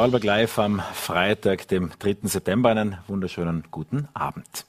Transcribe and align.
Vorarlberg 0.00 0.24
Live 0.24 0.58
am 0.58 0.80
Freitag, 0.94 1.68
dem 1.68 1.90
3. 1.98 2.20
September. 2.22 2.70
Einen 2.70 2.96
wunderschönen 3.06 3.64
guten 3.70 4.08
Abend. 4.14 4.64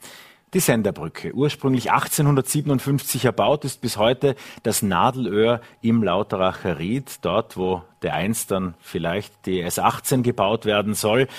Die 0.54 0.60
Senderbrücke, 0.60 1.32
ursprünglich 1.34 1.90
1857 1.90 3.24
erbaut, 3.24 3.64
ist 3.64 3.80
bis 3.80 3.96
heute 3.96 4.36
das 4.64 4.82
Nadelöhr 4.82 5.62
im 5.82 6.04
Lauteracher 6.04 6.80
Ried, 6.80 7.20
dort 7.22 7.56
wo 7.56 7.82
der 8.02 8.14
einst 8.14 8.52
dann 8.52 8.74
vielleicht 8.82 9.46
die 9.46 9.64
S18 9.64 10.22
gebaut 10.22 10.66
werden 10.66 10.96
soll 10.96 11.30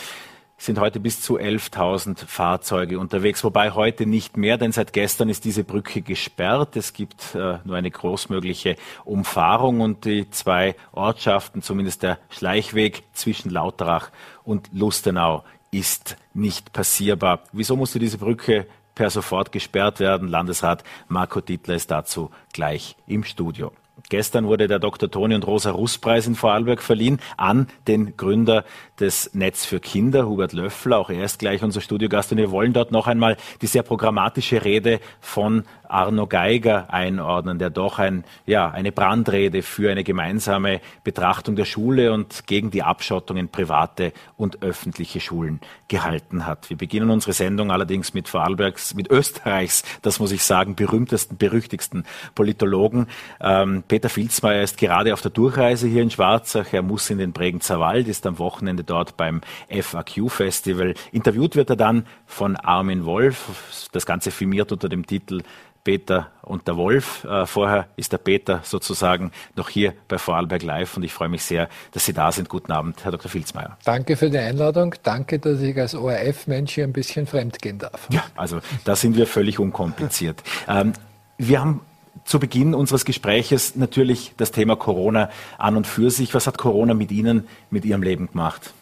sind 0.65 0.79
heute 0.79 1.01
bis 1.01 1.21
zu 1.21 1.39
11.000 1.39 2.27
Fahrzeuge 2.27 3.01
unterwegs, 3.01 3.43
wobei 3.43 3.73
heute 3.73 4.07
nicht 4.07 4.37
mehr, 4.37 4.59
denn 4.59 4.71
seit 4.71 4.93
gestern 4.93 5.29
ist 5.29 5.45
diese 5.45 5.65
Brücke 5.65 6.03
gesperrt. 6.03 6.77
Es 6.77 6.93
gibt 6.93 7.35
äh, 7.35 7.59
nur 7.65 7.77
eine 7.77 7.91
großmögliche 7.91 8.77
Umfahrung 9.05 9.81
und 9.81 10.05
die 10.05 10.31
zwei 10.31 10.77
Ortschaften, 10.93 11.63
zumindest 11.63 12.05
der 12.05 12.19
Schleichweg 12.31 13.03
zwischen 13.13 13.51
Lauterach 13.51 14.11
und 14.45 14.71
Lustenau, 14.73 15.43
ist 15.73 16.17
nicht 16.33 16.73
passierbar. 16.73 17.41
Wieso 17.53 17.77
musste 17.77 17.99
diese 17.99 18.19
Brücke 18.19 18.67
per 18.95 19.11
sofort 19.11 19.51
gesperrt 19.51 19.99
werden? 19.99 20.29
Landesrat 20.29 20.85
Marco 21.09 21.41
Dittler 21.41 21.75
ist 21.75 21.91
dazu 21.91 22.31
gleich 22.53 22.95
im 23.07 23.25
Studio. 23.25 23.73
Gestern 24.09 24.47
wurde 24.47 24.69
der 24.69 24.79
Dr. 24.79 25.11
Toni 25.11 25.35
und 25.35 25.47
Rosa 25.47 25.71
Russ 25.71 25.99
Preis 25.99 26.27
in 26.27 26.35
Vorarlberg 26.35 26.83
verliehen 26.83 27.21
an 27.37 27.69
den 27.89 28.17
Gründer 28.17 28.65
des 29.01 29.31
Netz 29.35 29.65
für 29.65 29.81
Kinder, 29.81 30.27
Hubert 30.27 30.53
Löffler. 30.53 30.99
Auch 30.99 31.11
er 31.11 31.25
ist 31.25 31.39
gleich 31.39 31.63
unser 31.63 31.81
Studiogast 31.81 32.31
und 32.33 32.39
wir 32.39 32.51
wollen 32.51 32.73
dort 32.73 32.93
noch 32.93 33.07
einmal 33.07 33.37
die 33.61 33.67
sehr 33.67 33.83
programmatische 33.83 34.65
Rede 34.65 35.01
von 35.21 35.65
Arno 35.93 36.27
Geiger 36.27 36.93
einordnen, 36.93 37.59
der 37.59 37.71
doch 37.71 37.99
ein, 37.99 38.25
ja, 38.47 38.71
eine 38.71 38.93
Brandrede 38.93 39.63
für 39.63 39.91
eine 39.91 40.05
gemeinsame 40.05 40.81
Betrachtung 41.05 41.55
der 41.55 41.67
Schule 41.67 42.13
und 42.13 42.47
gegen 42.47 42.71
die 42.71 42.83
Abschottung 42.83 43.37
in 43.37 43.49
private 43.49 44.13
und 44.37 44.63
öffentliche 44.63 45.21
Schulen 45.21 45.61
gehalten 45.89 46.47
hat. 46.47 46.71
Wir 46.71 46.79
beginnen 46.79 47.11
unsere 47.11 47.35
Sendung 47.35 47.71
allerdings 47.71 48.15
mit 48.15 48.29
Vorarlbergs, 48.29 48.95
mit 48.95 49.11
Österreichs, 49.11 49.83
das 50.01 50.19
muss 50.19 50.33
ich 50.33 50.45
sagen, 50.45 50.75
berühmtesten, 50.75 51.37
berüchtigsten 51.37 52.05
Politologen. 52.35 53.07
Ähm, 53.41 53.85
Peter 53.87 54.02
Filzmeier 54.11 54.63
ist 54.63 54.79
gerade 54.79 55.13
auf 55.13 55.23
der 55.23 55.31
Durchreise 55.31 55.89
hier 55.89 56.03
in 56.03 56.11
Schwarzach. 56.11 56.73
Er 56.73 56.83
muss 56.83 57.11
in 57.11 57.19
den 57.19 57.33
Bregenzer 57.33 57.81
Wald, 57.81 58.09
ist 58.09 58.27
am 58.27 58.39
Wochenende 58.39 58.85
dort 58.85 59.17
beim 59.17 59.41
FAQ-Festival. 59.69 60.95
Interviewt 61.13 61.57
wird 61.57 61.71
er 61.71 61.77
dann 61.77 62.07
von 62.27 62.57
Armin 62.57 63.05
Wolf. 63.05 63.89
Das 63.93 64.07
Ganze 64.07 64.31
filmiert 64.31 64.73
unter 64.73 64.89
dem 64.89 65.07
Titel 65.07 65.43
Peter 65.85 66.29
und 66.43 66.69
der 66.69 66.77
Wolf. 66.77 67.25
Äh, 67.25 67.47
vorher 67.47 67.89
ist 67.97 68.13
der 68.13 68.19
Peter 68.19 68.61
sozusagen 68.63 69.33
noch 69.57 69.69
hier 69.69 69.95
bei 70.09 70.19
Vorarlberg 70.19 70.63
Live 70.63 70.97
und 70.97 71.03
ich 71.03 71.13
freue 71.13 71.29
mich 71.29 71.43
sehr, 71.43 71.69
dass 71.93 72.07
Sie 72.07 72.13
da 72.13 72.31
sind. 72.31 72.49
Guten 72.49 72.73
Abend, 72.73 73.05
Herr 73.05 73.13
Dr. 73.13 73.31
Filzmeier. 73.31 73.77
Danke 73.85 74.17
für 74.17 74.31
die 74.31 74.39
Einladung. 74.39 74.95
Danke, 75.03 75.39
dass 75.39 75.61
ich 75.61 75.77
als 75.77 75.95
ORF-Mensch 75.95 76.75
hier 76.75 76.85
ein 76.85 76.93
bisschen 76.93 77.27
fremd 77.27 77.61
gehen 77.61 77.79
darf. 77.79 78.07
Ja, 78.11 78.23
also 78.37 78.61
da 78.85 78.97
sind 78.97 79.17
wir 79.17 79.27
völlig 79.27 79.59
unkompliziert. 79.59 80.43
ähm, 80.69 80.93
wir 81.39 81.61
haben 81.61 81.81
zu 82.25 82.39
Beginn 82.39 82.75
unseres 82.75 83.05
Gespräches 83.05 83.77
natürlich 83.77 84.33
das 84.37 84.53
Thema 84.53 84.77
Corona 84.77 85.31
an 85.59 85.77
und 85.77 85.87
für 85.87 86.11
sich. 86.11 86.35
Was 86.35 86.47
hat 86.47 86.59
Corona 86.59 86.95
mit 86.95 87.11
Ihnen, 87.11 87.47
mit 87.71 87.85
Ihrem 87.85 88.03
Leben 88.03 88.29
gemacht? 88.31 88.73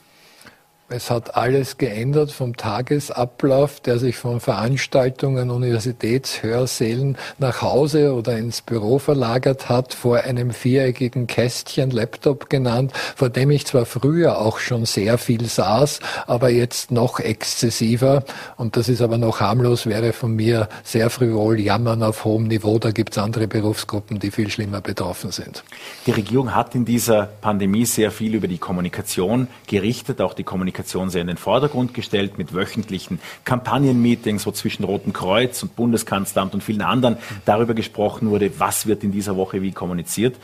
Es 0.93 1.09
hat 1.09 1.37
alles 1.37 1.79
geändert 1.79 2.33
vom 2.33 2.57
Tagesablauf, 2.57 3.79
der 3.79 4.01
sich 4.01 4.17
von 4.17 4.41
Veranstaltungen, 4.41 5.51
Universitätshörsälen 5.51 7.17
nach 7.39 7.63
Hause 7.63 8.13
oder 8.13 8.37
ins 8.37 8.61
Büro 8.61 8.99
verlagert 8.99 9.69
hat, 9.69 9.95
vor 9.95 10.19
einem 10.19 10.51
viereckigen 10.51 11.29
Kästchen, 11.29 11.93
Laptop 11.93 12.51
genannt, 12.51 12.93
vor 13.15 13.29
dem 13.29 13.53
ich 13.53 13.67
zwar 13.67 13.87
früher 13.87 14.41
auch 14.41 14.59
schon 14.59 14.85
sehr 14.85 15.17
viel 15.17 15.45
saß, 15.45 16.01
aber 16.27 16.51
jetzt 16.51 16.91
noch 16.91 17.21
exzessiver. 17.21 18.25
Und 18.57 18.77
das 18.77 18.89
ist 18.89 19.01
aber 19.01 19.17
noch 19.17 19.39
harmlos, 19.39 19.87
wäre 19.87 20.13
von 20.13 20.35
mir 20.35 20.69
sehr 20.83 21.09
frivol, 21.09 21.61
jammern 21.61 22.03
auf 22.03 22.25
hohem 22.25 22.49
Niveau. 22.49 22.81
Da 22.81 22.91
gibt 22.91 23.13
es 23.13 23.19
andere 23.19 23.47
Berufsgruppen, 23.47 24.19
die 24.19 24.33
viel 24.33 24.51
schlimmer 24.51 24.81
betroffen 24.81 25.31
sind. 25.31 25.63
Die 26.07 26.11
Regierung 26.11 26.53
hat 26.53 26.75
in 26.75 26.85
dieser 26.85 27.27
Pandemie 27.41 27.87
sehr 27.87 28.11
viel 28.11 28.35
über 28.35 28.49
die 28.49 28.59
Kommunikation 28.59 29.47
gerichtet, 29.69 30.21
auch 30.21 30.35
die 30.35 30.43
Kommunikation 30.43 30.80
Kommunikation 30.81 31.11
sehr 31.11 31.21
in 31.21 31.27
den 31.27 31.37
Vordergrund 31.37 31.95
gestellt 31.95 32.39
mit 32.39 32.55
wöchentlichen 32.55 33.21
Kampagnenmeetings, 33.45 34.47
wo 34.47 34.51
zwischen 34.51 34.85
Roten 34.85 35.13
Kreuz 35.13 35.63
und 35.63 35.77
Bundeskanzleramt 35.77 36.55
und 36.55 36.63
vielen 36.63 36.83
anderen 36.83 37.19
darüber 37.45 37.75
gesprochen 37.75 38.31
wurde, 38.31 38.59
was 38.59 38.87
wird 38.87 39.05
in 39.05 39.13
dieser 39.13 39.37
Woche 39.37 39.61
wie 39.63 39.73
kommuniziert. 39.73 40.37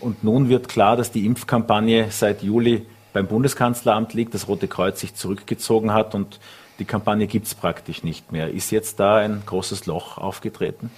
Und 0.00 0.24
nun 0.24 0.48
wird 0.48 0.68
klar, 0.68 0.96
dass 0.96 1.12
die 1.12 1.24
Impfkampagne 1.26 2.08
seit 2.10 2.42
Juli 2.42 2.86
beim 3.12 3.26
Bundeskanzleramt 3.28 4.12
liegt, 4.14 4.34
das 4.34 4.48
Rote 4.48 4.66
Kreuz 4.66 5.00
sich 5.00 5.14
zurückgezogen 5.14 5.92
hat 5.92 6.14
und 6.14 6.40
die 6.78 6.84
Kampagne 6.84 7.26
gibt 7.26 7.46
es 7.46 7.54
praktisch 7.54 8.02
nicht 8.02 8.32
mehr. 8.32 8.50
Ist 8.50 8.72
jetzt 8.72 8.98
da 8.98 9.16
ein 9.16 9.42
großes 9.46 9.86
Loch 9.86 10.18
aufgetreten? 10.18 10.90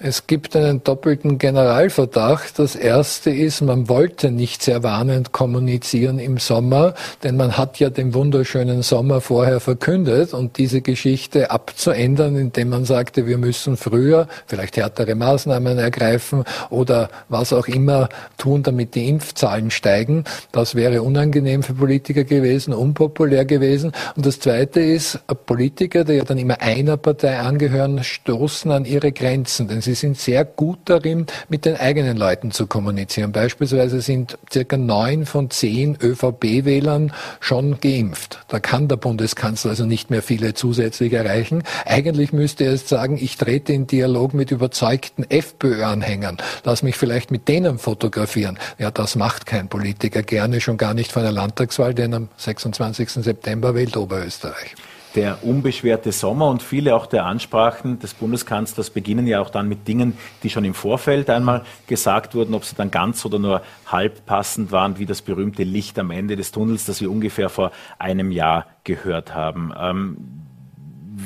Es 0.00 0.26
gibt 0.26 0.54
einen 0.54 0.84
doppelten 0.84 1.38
Generalverdacht. 1.38 2.58
Das 2.58 2.76
erste 2.76 3.30
ist, 3.30 3.60
man 3.60 3.88
wollte 3.88 4.30
nicht 4.30 4.62
sehr 4.62 4.82
warnend 4.82 5.32
kommunizieren 5.32 6.18
im 6.18 6.38
Sommer, 6.38 6.94
denn 7.24 7.36
man 7.36 7.58
hat 7.58 7.78
ja 7.78 7.90
den 7.90 8.14
wunderschönen 8.14 8.82
Sommer 8.82 9.20
vorher 9.20 9.60
verkündet 9.60 10.32
und 10.34 10.56
diese 10.56 10.82
Geschichte 10.82 11.50
abzuändern, 11.50 12.36
indem 12.36 12.70
man 12.70 12.84
sagte, 12.84 13.26
wir 13.26 13.38
müssen 13.38 13.76
früher 13.76 14.28
vielleicht 14.46 14.76
härtere 14.76 15.14
Maßnahmen 15.14 15.78
ergreifen 15.78 16.44
oder 16.70 17.10
was 17.28 17.52
auch 17.52 17.66
immer 17.66 18.08
tun, 18.38 18.62
damit 18.62 18.94
die 18.94 19.08
Impfzahlen 19.08 19.70
steigen. 19.70 20.24
Das 20.52 20.74
wäre 20.74 21.02
unangenehm 21.02 21.62
für 21.62 21.74
Politiker 21.74 22.24
gewesen, 22.24 22.72
unpopulär 22.72 23.44
gewesen. 23.44 23.92
Und 24.14 24.24
das 24.24 24.38
zweite 24.38 24.80
ist, 24.80 25.17
Politiker, 25.46 26.04
die 26.04 26.14
ja 26.14 26.24
dann 26.24 26.38
immer 26.38 26.60
einer 26.60 26.96
Partei 26.96 27.38
angehören, 27.38 28.02
stoßen 28.04 28.70
an 28.70 28.84
ihre 28.84 29.12
Grenzen, 29.12 29.68
denn 29.68 29.80
Sie 29.80 29.94
sind 29.94 30.18
sehr 30.18 30.44
gut 30.44 30.78
darin, 30.86 31.26
mit 31.48 31.64
den 31.64 31.76
eigenen 31.76 32.16
Leuten 32.16 32.50
zu 32.50 32.66
kommunizieren. 32.66 33.32
Beispielsweise 33.32 34.00
sind 34.00 34.38
circa 34.52 34.76
neun 34.76 35.26
von 35.26 35.50
zehn 35.50 35.96
ÖVP-Wählern 36.00 37.12
schon 37.40 37.80
geimpft. 37.80 38.40
Da 38.48 38.60
kann 38.60 38.88
der 38.88 38.96
Bundeskanzler 38.96 39.70
also 39.70 39.86
nicht 39.86 40.10
mehr 40.10 40.22
viele 40.22 40.54
zusätzlich 40.54 41.12
erreichen. 41.12 41.62
Eigentlich 41.84 42.32
müsste 42.32 42.64
er 42.64 42.72
jetzt 42.72 42.88
sagen, 42.88 43.18
ich 43.20 43.36
trete 43.36 43.72
in 43.72 43.86
Dialog 43.86 44.34
mit 44.34 44.50
überzeugten 44.50 45.24
FPÖ-Anhängern. 45.28 46.38
Lass 46.64 46.82
mich 46.82 46.96
vielleicht 46.96 47.30
mit 47.30 47.48
denen 47.48 47.78
fotografieren. 47.78 48.58
Ja, 48.78 48.90
das 48.90 49.16
macht 49.16 49.46
kein 49.46 49.68
Politiker 49.68 50.22
gerne, 50.22 50.60
schon 50.60 50.76
gar 50.76 50.94
nicht 50.94 51.12
vor 51.12 51.22
einer 51.22 51.32
Landtagswahl, 51.32 51.94
denn 51.94 52.14
am 52.14 52.28
26. 52.36 53.10
September 53.10 53.74
wählt 53.74 53.96
Oberösterreich 53.96 54.74
der 55.14 55.42
unbeschwerte 55.44 56.12
Sommer 56.12 56.48
und 56.48 56.62
viele 56.62 56.94
auch 56.94 57.06
der 57.06 57.24
Ansprachen 57.24 57.98
des 57.98 58.14
Bundeskanzlers 58.14 58.90
beginnen 58.90 59.26
ja 59.26 59.40
auch 59.40 59.50
dann 59.50 59.68
mit 59.68 59.88
Dingen, 59.88 60.16
die 60.42 60.50
schon 60.50 60.64
im 60.64 60.74
Vorfeld 60.74 61.30
einmal 61.30 61.64
gesagt 61.86 62.34
wurden, 62.34 62.54
ob 62.54 62.64
sie 62.64 62.76
dann 62.76 62.90
ganz 62.90 63.24
oder 63.24 63.38
nur 63.38 63.62
halb 63.86 64.26
passend 64.26 64.70
waren, 64.70 64.98
wie 64.98 65.06
das 65.06 65.22
berühmte 65.22 65.64
Licht 65.64 65.98
am 65.98 66.10
Ende 66.10 66.36
des 66.36 66.52
Tunnels, 66.52 66.84
das 66.84 67.00
wir 67.00 67.10
ungefähr 67.10 67.48
vor 67.48 67.72
einem 67.98 68.30
Jahr 68.30 68.66
gehört 68.84 69.34
haben. 69.34 69.72
Ähm, 69.78 70.16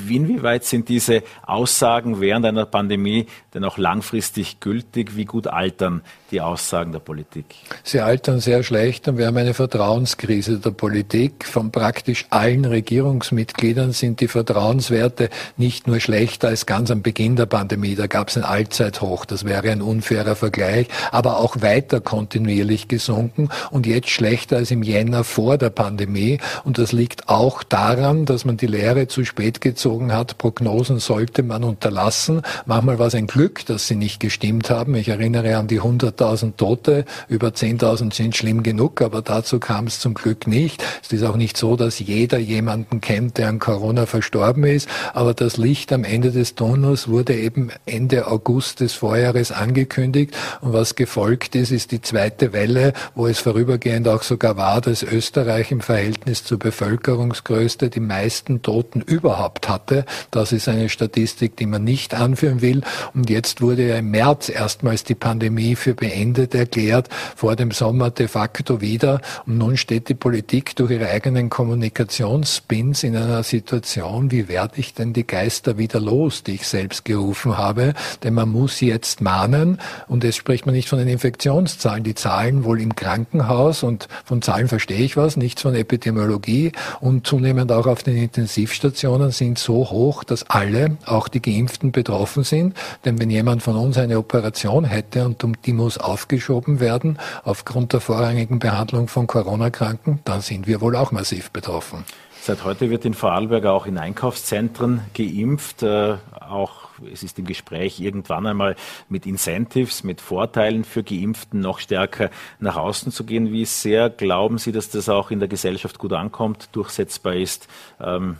Inwieweit 0.09 0.63
sind 0.63 0.89
diese 0.89 1.23
Aussagen 1.45 2.19
während 2.19 2.45
einer 2.45 2.65
Pandemie 2.65 3.27
denn 3.53 3.63
auch 3.63 3.77
langfristig 3.77 4.59
gültig? 4.59 5.15
Wie 5.15 5.25
gut 5.25 5.47
altern 5.47 6.01
die 6.33 6.41
Aussagen 6.41 6.91
der 6.91 6.99
Politik? 6.99 7.45
Sie 7.83 8.01
altern 8.01 8.39
sehr 8.39 8.63
schlecht 8.63 9.07
und 9.07 9.17
wir 9.17 9.27
haben 9.27 9.37
eine 9.37 9.53
Vertrauenskrise 9.53 10.57
der 10.57 10.71
Politik. 10.71 11.45
Von 11.45 11.71
praktisch 11.71 12.25
allen 12.31 12.65
Regierungsmitgliedern 12.65 13.93
sind 13.93 14.19
die 14.19 14.27
Vertrauenswerte 14.27 15.29
nicht 15.57 15.87
nur 15.87 15.99
schlechter 15.99 16.47
als 16.49 16.65
ganz 16.65 16.89
am 16.89 17.03
Beginn 17.03 17.35
der 17.35 17.45
Pandemie. 17.45 17.95
Da 17.95 18.07
gab 18.07 18.29
es 18.29 18.37
ein 18.37 18.43
Allzeithoch. 18.43 19.25
Das 19.25 19.45
wäre 19.45 19.69
ein 19.69 19.81
unfairer 19.81 20.35
Vergleich, 20.35 20.87
aber 21.11 21.37
auch 21.37 21.61
weiter 21.61 22.01
kontinuierlich 22.01 22.87
gesunken 22.87 23.49
und 23.69 23.85
jetzt 23.85 24.09
schlechter 24.09 24.57
als 24.57 24.71
im 24.71 24.81
Jänner 24.81 25.23
vor 25.23 25.57
der 25.59 25.69
Pandemie. 25.69 26.39
Und 26.63 26.79
das 26.79 26.91
liegt 26.91 27.29
auch 27.29 27.61
daran, 27.61 28.25
dass 28.25 28.43
man 28.43 28.57
die 28.57 28.67
Lehre 28.67 29.07
zu 29.07 29.23
spät 29.23 29.61
gezogen 29.61 30.11
hat. 30.11 30.39
Prognosen 30.39 30.97
sollte 30.97 31.43
man 31.43 31.63
unterlassen. 31.63 32.41
Manchmal 32.65 32.97
war 32.97 33.07
es 33.07 33.15
ein 33.15 33.27
Glück, 33.27 33.65
dass 33.67 33.87
sie 33.87 33.95
nicht 33.95 34.19
gestimmt 34.19 34.71
haben. 34.71 34.95
Ich 34.95 35.09
erinnere 35.09 35.57
an 35.57 35.67
die 35.67 35.77
100 35.77 36.22
100.000 36.23 36.55
Tote, 36.57 37.05
über 37.27 37.49
10.000 37.49 38.13
sind 38.13 38.35
schlimm 38.35 38.63
genug, 38.63 39.01
aber 39.01 39.21
dazu 39.21 39.59
kam 39.59 39.87
es 39.87 39.99
zum 39.99 40.13
Glück 40.13 40.47
nicht. 40.47 40.83
Es 41.03 41.11
ist 41.11 41.23
auch 41.23 41.35
nicht 41.35 41.57
so, 41.57 41.75
dass 41.75 41.99
jeder 41.99 42.37
jemanden 42.37 43.01
kennt, 43.01 43.37
der 43.37 43.49
an 43.49 43.59
Corona 43.59 44.05
verstorben 44.05 44.63
ist, 44.63 44.87
aber 45.13 45.33
das 45.33 45.57
Licht 45.57 45.91
am 45.91 46.03
Ende 46.03 46.31
des 46.31 46.55
Tunnels 46.55 47.07
wurde 47.07 47.35
eben 47.35 47.69
Ende 47.85 48.27
August 48.27 48.79
des 48.79 48.93
Vorjahres 48.93 49.51
angekündigt 49.51 50.33
und 50.61 50.73
was 50.73 50.95
gefolgt 50.95 51.55
ist, 51.55 51.71
ist 51.71 51.91
die 51.91 52.01
zweite 52.01 52.53
Welle, 52.53 52.93
wo 53.15 53.27
es 53.27 53.39
vorübergehend 53.39 54.07
auch 54.07 54.23
sogar 54.23 54.57
war, 54.57 54.81
dass 54.81 55.03
Österreich 55.03 55.71
im 55.71 55.81
Verhältnis 55.81 56.43
zur 56.43 56.59
Bevölkerungsgröße 56.59 57.89
die 57.89 57.99
meisten 57.99 58.61
Toten 58.61 59.01
überhaupt 59.01 59.69
hatte. 59.69 60.05
Das 60.31 60.51
ist 60.51 60.67
eine 60.67 60.89
Statistik, 60.89 61.57
die 61.57 61.65
man 61.65 61.83
nicht 61.83 62.13
anführen 62.13 62.61
will. 62.61 62.81
Und 63.13 63.29
jetzt 63.29 63.61
wurde 63.61 63.87
ja 63.87 63.97
im 63.97 64.11
März 64.11 64.49
erstmals 64.49 65.03
die 65.03 65.15
Pandemie 65.15 65.75
für 65.75 65.93
beendet 65.93 66.12
erklärt, 66.13 67.09
vor 67.35 67.55
dem 67.55 67.71
Sommer 67.71 68.09
de 68.09 68.27
facto 68.27 68.81
wieder. 68.81 69.21
Und 69.45 69.57
nun 69.57 69.77
steht 69.77 70.09
die 70.09 70.13
Politik 70.13 70.75
durch 70.75 70.91
ihre 70.91 71.09
eigenen 71.09 71.49
Kommunikationsspins 71.49 73.03
in 73.03 73.15
einer 73.15 73.43
Situation, 73.43 74.31
wie 74.31 74.47
werde 74.47 74.75
ich 74.77 74.93
denn 74.93 75.13
die 75.13 75.25
Geister 75.25 75.77
wieder 75.77 75.99
los, 75.99 76.43
die 76.43 76.55
ich 76.55 76.67
selbst 76.67 77.05
gerufen 77.05 77.57
habe? 77.57 77.93
Denn 78.23 78.33
man 78.33 78.49
muss 78.49 78.79
jetzt 78.81 79.21
mahnen, 79.21 79.79
und 80.07 80.23
jetzt 80.23 80.37
spricht 80.37 80.65
man 80.65 80.75
nicht 80.75 80.89
von 80.89 80.99
den 80.99 81.07
Infektionszahlen, 81.07 82.03
die 82.03 82.15
Zahlen 82.15 82.63
wohl 82.63 82.79
im 82.81 82.95
Krankenhaus 82.95 83.83
und 83.83 84.07
von 84.25 84.41
Zahlen 84.41 84.67
verstehe 84.67 84.99
ich 84.99 85.17
was, 85.17 85.37
nichts 85.37 85.61
von 85.61 85.75
Epidemiologie 85.75 86.71
und 86.99 87.27
zunehmend 87.27 87.71
auch 87.71 87.87
auf 87.87 88.03
den 88.03 88.17
Intensivstationen 88.17 89.31
sind 89.31 89.57
so 89.57 89.89
hoch, 89.89 90.23
dass 90.23 90.49
alle, 90.49 90.97
auch 91.05 91.27
die 91.27 91.41
Geimpften, 91.41 91.91
betroffen 91.91 92.43
sind. 92.43 92.75
Denn 93.05 93.19
wenn 93.19 93.29
jemand 93.29 93.63
von 93.63 93.75
uns 93.75 93.97
eine 93.97 94.17
Operation 94.17 94.85
hätte 94.85 95.25
und 95.25 95.43
die 95.65 95.73
muss 95.73 95.97
aufgeschoben 96.03 96.79
werden 96.79 97.19
aufgrund 97.43 97.93
der 97.93 98.01
vorrangigen 98.01 98.59
Behandlung 98.59 99.07
von 99.07 99.27
Corona-Kranken, 99.27 100.19
dann 100.25 100.41
sind 100.41 100.67
wir 100.67 100.81
wohl 100.81 100.95
auch 100.95 101.11
massiv 101.11 101.51
betroffen. 101.51 102.05
Seit 102.45 102.65
heute 102.65 102.89
wird 102.89 103.05
in 103.05 103.13
Vorarlberg 103.13 103.65
auch 103.65 103.85
in 103.85 103.97
Einkaufszentren 103.97 104.99
geimpft. 105.13 105.81
Äh, 105.81 106.17
auch 106.41 106.89
es 107.11 107.23
ist 107.23 107.39
im 107.39 107.45
Gespräch, 107.45 108.01
irgendwann 108.01 108.45
einmal 108.45 108.75
mit 109.07 109.25
Incentives, 109.25 110.03
mit 110.03 110.19
Vorteilen 110.19 110.83
für 110.83 111.03
Geimpften 111.03 111.61
noch 111.61 111.79
stärker 111.79 112.29
nach 112.59 112.75
außen 112.75 113.13
zu 113.13 113.23
gehen. 113.23 113.53
Wie 113.53 113.63
sehr 113.63 114.09
glauben 114.09 114.57
Sie, 114.57 114.73
dass 114.73 114.89
das 114.89 115.07
auch 115.07 115.31
in 115.31 115.39
der 115.39 115.47
Gesellschaft 115.47 115.97
gut 115.99 116.11
ankommt, 116.11 116.67
durchsetzbar 116.73 117.35
ist? 117.35 117.69
Ähm, 118.01 118.35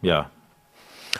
ja, 0.00 0.30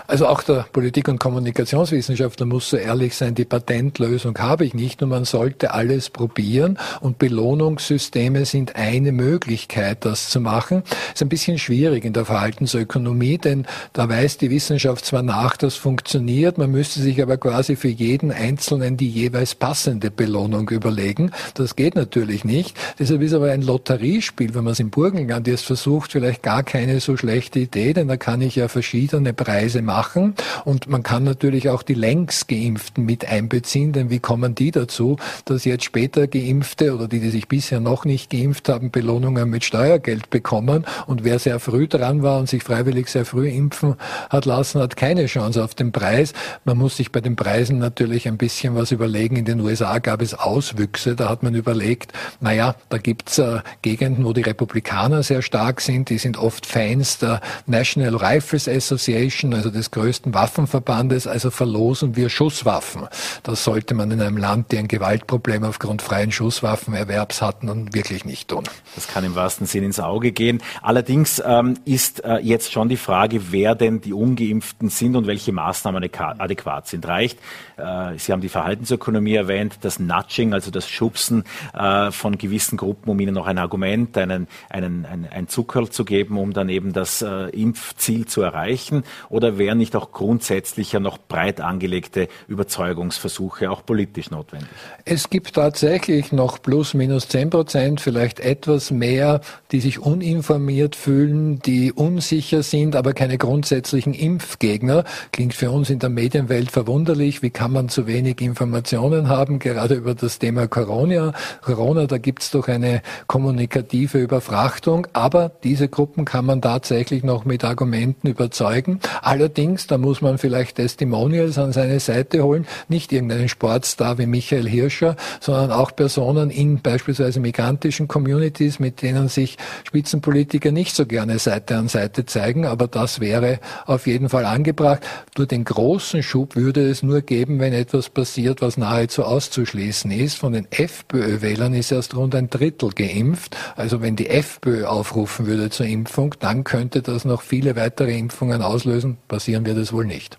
also 0.07 0.27
auch 0.27 0.43
der 0.43 0.67
Politik- 0.73 1.09
und 1.09 1.19
Kommunikationswissenschaftler 1.19 2.47
muss 2.47 2.71
so 2.71 2.77
ehrlich 2.77 3.15
sein, 3.15 3.35
die 3.35 3.45
Patentlösung 3.45 4.39
habe 4.39 4.65
ich 4.65 4.75
nicht 4.75 5.03
und 5.03 5.11
man 5.11 5.25
sollte 5.25 5.75
alles 5.75 6.09
probieren 6.09 6.79
und 7.01 7.19
Belohnungssysteme 7.19 8.45
sind 8.47 8.75
eine 8.77 9.13
Möglichkeit, 9.13 10.05
das 10.05 10.31
zu 10.31 10.41
machen. 10.41 10.83
Ist 11.13 11.23
ein 11.23 11.29
bisschen 11.29 11.59
schwierig 11.59 12.05
in 12.05 12.15
der 12.15 12.25
Verhaltensökonomie, 12.25 13.39
denn 13.39 13.67
da 13.93 14.09
weiß 14.09 14.39
die 14.39 14.51
Wissenschaft 14.51 15.05
zwar 15.05 15.23
nach, 15.23 15.57
das 15.57 15.77
funktioniert, 15.77 16.57
man 16.57 16.71
müsste 16.71 17.01
sich 17.01 17.21
aber 17.23 17.37
quasi 17.37 17.77
für 17.77 17.89
jeden 17.89 18.33
Einzelnen 18.33 18.97
die 18.97 19.11
jeweils 19.11 19.55
passende 19.55 20.11
Belohnung 20.11 20.71
überlegen. 20.71 21.33
Das 21.55 21.77
geht 21.77 21.97
natürlich 21.97 22.45
nicht. 22.45 22.77
Deshalb 22.99 23.21
ist 23.21 23.35
aber 23.35 23.51
ein 23.51 23.63
Lotteriespiel, 23.63 24.55
wenn 24.55 24.65
man 24.65 24.73
es 24.73 24.81
im 24.81 24.91
Burgenland 24.91 25.47
jetzt 25.47 25.67
versucht, 25.67 26.13
vielleicht 26.13 26.43
gar 26.43 26.63
keine 26.63 27.01
so 27.01 27.17
schlechte 27.17 27.59
Idee, 27.59 27.93
denn 27.93 28.09
da 28.09 28.17
kann 28.17 28.41
ich 28.41 28.57
ja 28.57 28.69
verschiedene 28.69 29.35
Preise 29.35 29.82
machen. 29.83 30.35
Und 30.65 30.89
man 30.89 31.03
kann 31.03 31.25
natürlich 31.25 31.69
auch 31.69 31.83
die 31.83 31.95
längst 31.95 32.49
Geimpften 32.49 33.05
mit 33.05 33.27
einbeziehen, 33.27 33.93
denn 33.93 34.11
wie 34.11 34.19
kommen 34.19 34.55
die 34.55 34.71
dazu, 34.71 35.17
dass 35.45 35.65
jetzt 35.65 35.85
später 35.85 36.27
Geimpfte 36.27 36.95
oder 36.95 37.09
die, 37.09 37.21
die 37.21 37.31
sich 37.31 37.49
bisher 37.49 37.81
noch 37.81 38.05
nicht 38.05 38.31
geimpft 38.31 38.69
haben, 38.69 38.91
Belohnungen 38.91 39.49
mit 39.51 39.65
Steuergeld 39.65 40.31
bekommen 40.31 40.85
und 41.07 41.25
wer 41.25 41.39
sehr 41.39 41.61
früh 41.61 41.89
dran 41.89 42.23
war 42.23 42.39
und 42.39 42.49
sich 42.49 42.63
freiwillig 42.63 43.09
sehr 43.09 43.25
früh 43.25 43.49
impfen 43.49 43.97
hat 44.31 44.45
lassen, 44.45 44.81
hat 44.81 44.97
keine 44.97 45.27
Chance 45.27 45.63
auf 45.63 45.75
den 45.75 45.93
Preis. 45.93 46.33
Man 46.65 46.79
muss 46.79 46.97
sich 46.97 47.13
bei 47.13 47.21
den 47.21 47.37
Preisen 47.37 47.79
natürlich 47.79 48.29
ein 48.29 48.39
bisschen 48.39 48.75
was 48.75 48.93
überlegen. 48.93 49.37
In 49.37 49.45
den 49.45 49.61
USA 49.61 49.99
gab 49.99 50.23
es 50.23 50.35
Auswüchse, 50.35 51.17
da 51.17 51.29
hat 51.29 51.43
man 51.43 51.55
überlegt, 51.55 52.13
naja, 52.41 52.75
da 52.89 52.99
gibt's 52.99 53.39
äh, 53.39 53.61
Gegenden, 53.83 54.25
wo 54.25 54.33
die 54.33 54.43
Republikaner 54.43 55.23
sehr 55.23 55.43
stark 55.43 55.81
sind, 55.81 56.11
die 56.11 56.19
sind 56.19 56.37
oft 56.37 56.67
Fans 56.67 57.19
der 57.19 57.41
National 57.67 58.17
Rifles 58.17 58.69
Association, 58.69 59.55
also 59.55 59.71
des 59.73 59.91
größten 59.91 60.35
Waffenverbandes, 60.35 61.27
also 61.27 61.51
verlosen 61.51 62.17
wir 62.17 62.29
Schusswaffen. 62.29 63.09
Das 63.43 63.65
sollte 63.65 63.95
man 63.95 64.11
in 64.11 64.21
einem 64.21 64.37
Land, 64.37 64.73
die 64.73 64.79
ein 64.79 64.89
Gewaltproblem 64.89 65.65
aufgrund 65.65 66.03
freien 66.03 66.33
Schusswaffenerwerbs 66.33 67.43
hat, 67.43 67.65
nun 67.65 67.95
wirklich 67.95 68.25
nicht 68.25 68.49
tun. 68.49 68.65
Das 68.95 69.09
kann 69.09 69.25
im 69.25 69.35
wahrsten 69.35 69.67
Sinn 69.67 69.85
ins 69.85 70.01
Auge 70.01 70.33
gehen. 70.33 70.63
Allerdings 70.83 71.43
ähm, 71.45 71.75
ist 71.85 72.25
äh, 72.25 72.39
jetzt 72.39 72.73
schon 72.73 72.89
die 72.89 72.97
Frage, 72.97 73.53
wer 73.53 73.75
denn 73.75 74.01
die 74.01 74.13
Ungeimpften 74.13 74.89
sind 74.89 75.17
und 75.17 75.27
welche 75.27 75.53
Maßnahmen 75.53 76.03
adäquat 76.03 76.89
sind. 76.89 77.07
Reicht, 77.07 77.39
äh, 77.77 78.19
Sie 78.19 78.33
haben 78.33 78.41
die 78.41 78.49
Verhaltensökonomie 78.49 79.35
erwähnt, 79.35 79.79
das 79.83 79.99
Nudging, 79.99 80.53
also 80.53 80.71
das 80.71 80.89
Schubsen 80.89 81.45
äh, 81.75 82.11
von 82.11 82.39
gewissen 82.39 82.77
Gruppen, 82.77 83.11
um 83.11 83.21
ihnen 83.21 83.35
noch 83.35 83.47
ein 83.47 83.59
Argument, 83.59 84.17
einen, 84.19 84.47
einen, 84.69 85.07
ein, 85.07 85.29
ein 85.31 85.49
Zuckerl 85.49 85.89
zu 85.91 86.05
geben, 86.05 86.39
um 86.39 86.53
dann 86.53 86.69
eben 86.69 86.93
das 86.93 87.23
äh, 87.23 87.49
Impfziel 87.51 88.27
zu 88.27 88.43
erreichen? 88.43 89.05
Oder 89.29 89.59
wären 89.63 89.79
nicht 89.79 89.95
auch 89.95 90.11
grundsätzlich 90.11 90.91
ja 90.91 90.99
noch 90.99 91.19
breit 91.19 91.61
angelegte 91.61 92.27
Überzeugungsversuche 92.49 93.71
auch 93.71 93.87
politisch 93.87 94.33
notwendig? 94.33 94.69
Es 95.05 95.31
gibt 95.31 95.55
tatsächlich 95.55 96.33
noch 96.33 96.61
plus 96.61 96.95
minus 96.95 97.29
zehn 97.29 97.49
Prozent, 97.49 98.01
vielleicht 98.01 98.41
etwas 98.41 98.91
mehr, 98.91 99.41
die 99.71 99.79
sich 99.79 100.01
uninformiert 100.01 100.97
fühlen, 100.97 101.61
die 101.61 101.93
unsicher 101.93 102.65
sind, 102.65 102.97
aber 102.97 103.13
keine 103.13 103.39
grundsätzlichen 103.39 104.15
Impfgegner. 104.15 105.05
Klingt 105.31 105.55
für 105.55 105.71
uns 105.71 105.91
in 105.91 106.01
der 106.01 106.11
Medienwelt 106.11 106.73
verwunderlich. 106.73 107.41
Wie 107.43 107.51
kann 107.51 107.73
man 107.73 107.89
zu 107.89 108.09
wenig 108.09 108.41
Informationen 108.41 109.29
haben, 109.29 109.61
gerade 109.61 109.95
über 109.95 110.17
das 110.17 110.41
Thema 110.41 110.67
Corona? 110.67 111.35
Corona, 111.61 112.09
da 112.09 112.19
gibt 112.19 112.43
es 112.43 112.51
doch 112.51 112.67
eine 112.67 113.01
kommunikative 113.29 114.19
Überfrachtung, 114.19 115.07
aber 115.13 115.53
diese 115.63 115.89
Gruppen 115.89 116.25
kann 116.25 116.47
man 116.47 116.61
tatsächlich 116.61 117.23
noch 117.23 117.45
mit 117.45 117.63
Argumenten 117.63 118.27
überzeugen. 118.27 118.99
Allerdings, 119.21 119.52
da 119.87 119.99
muss 119.99 120.21
man 120.21 120.39
vielleicht 120.39 120.77
Testimonials 120.77 121.59
an 121.59 121.73
seine 121.73 122.01
Seite 122.01 122.43
holen, 122.43 122.67
nicht 122.89 123.13
irgendeinen 123.13 123.49
Sportstar 123.49 124.19
wie 124.19 124.27
Michael 124.27 124.69
Hirscher, 124.69 125.17
sondern 125.41 125.71
auch 125.71 125.95
Personen 125.95 126.51
in 126.51 126.81
beispielsweise 126.81 127.41
migrantischen 127.41 128.09
Communities, 128.09 128.79
mit 128.79 129.03
denen 129.03 129.29
sich 129.29 129.59
Spitzenpolitiker 129.85 130.73
nicht 130.73 130.95
so 130.95 131.07
gerne 131.07 131.39
Seite 131.39 131.77
an 131.77 131.89
Seite 131.89 132.27
zeigen, 132.27 132.67
aber 132.67 132.89
das 132.89 133.21
wäre 133.21 133.61
auf 133.87 134.07
jeden 134.07 134.29
Fall 134.29 134.45
angebracht. 134.45 135.03
Nur 135.37 135.47
den 135.47 135.65
großen 135.65 136.23
Schub 136.23 136.57
würde 136.57 136.89
es 136.89 137.03
nur 137.03 137.21
geben, 137.21 137.61
wenn 137.61 137.73
etwas 137.73 138.09
passiert, 138.09 138.63
was 138.63 138.77
nahezu 138.77 139.25
auszuschließen 139.25 140.11
ist. 140.11 140.39
Von 140.39 140.53
den 140.53 140.67
FPÖ-Wählern 140.71 141.75
ist 141.75 141.93
erst 141.93 142.17
rund 142.17 142.35
ein 142.35 142.51
Drittel 142.51 142.91
geimpft. 142.91 143.57
Also 143.77 144.01
wenn 144.01 144.17
die 144.17 144.29
FPÖ 144.29 144.85
aufrufen 144.87 145.47
würde 145.47 145.71
zur 145.71 145.87
Impfung, 145.87 146.35
dann 146.41 146.65
könnte 146.65 147.03
das 147.03 147.25
noch 147.25 147.43
viele 147.43 147.77
weitere 147.77 148.17
Impfungen 148.17 148.63
auslösen 148.63 149.19
passieren 149.43 149.67
wird 149.67 149.79
es 149.79 149.93
wohl 149.93 150.05
nicht. 150.05 150.39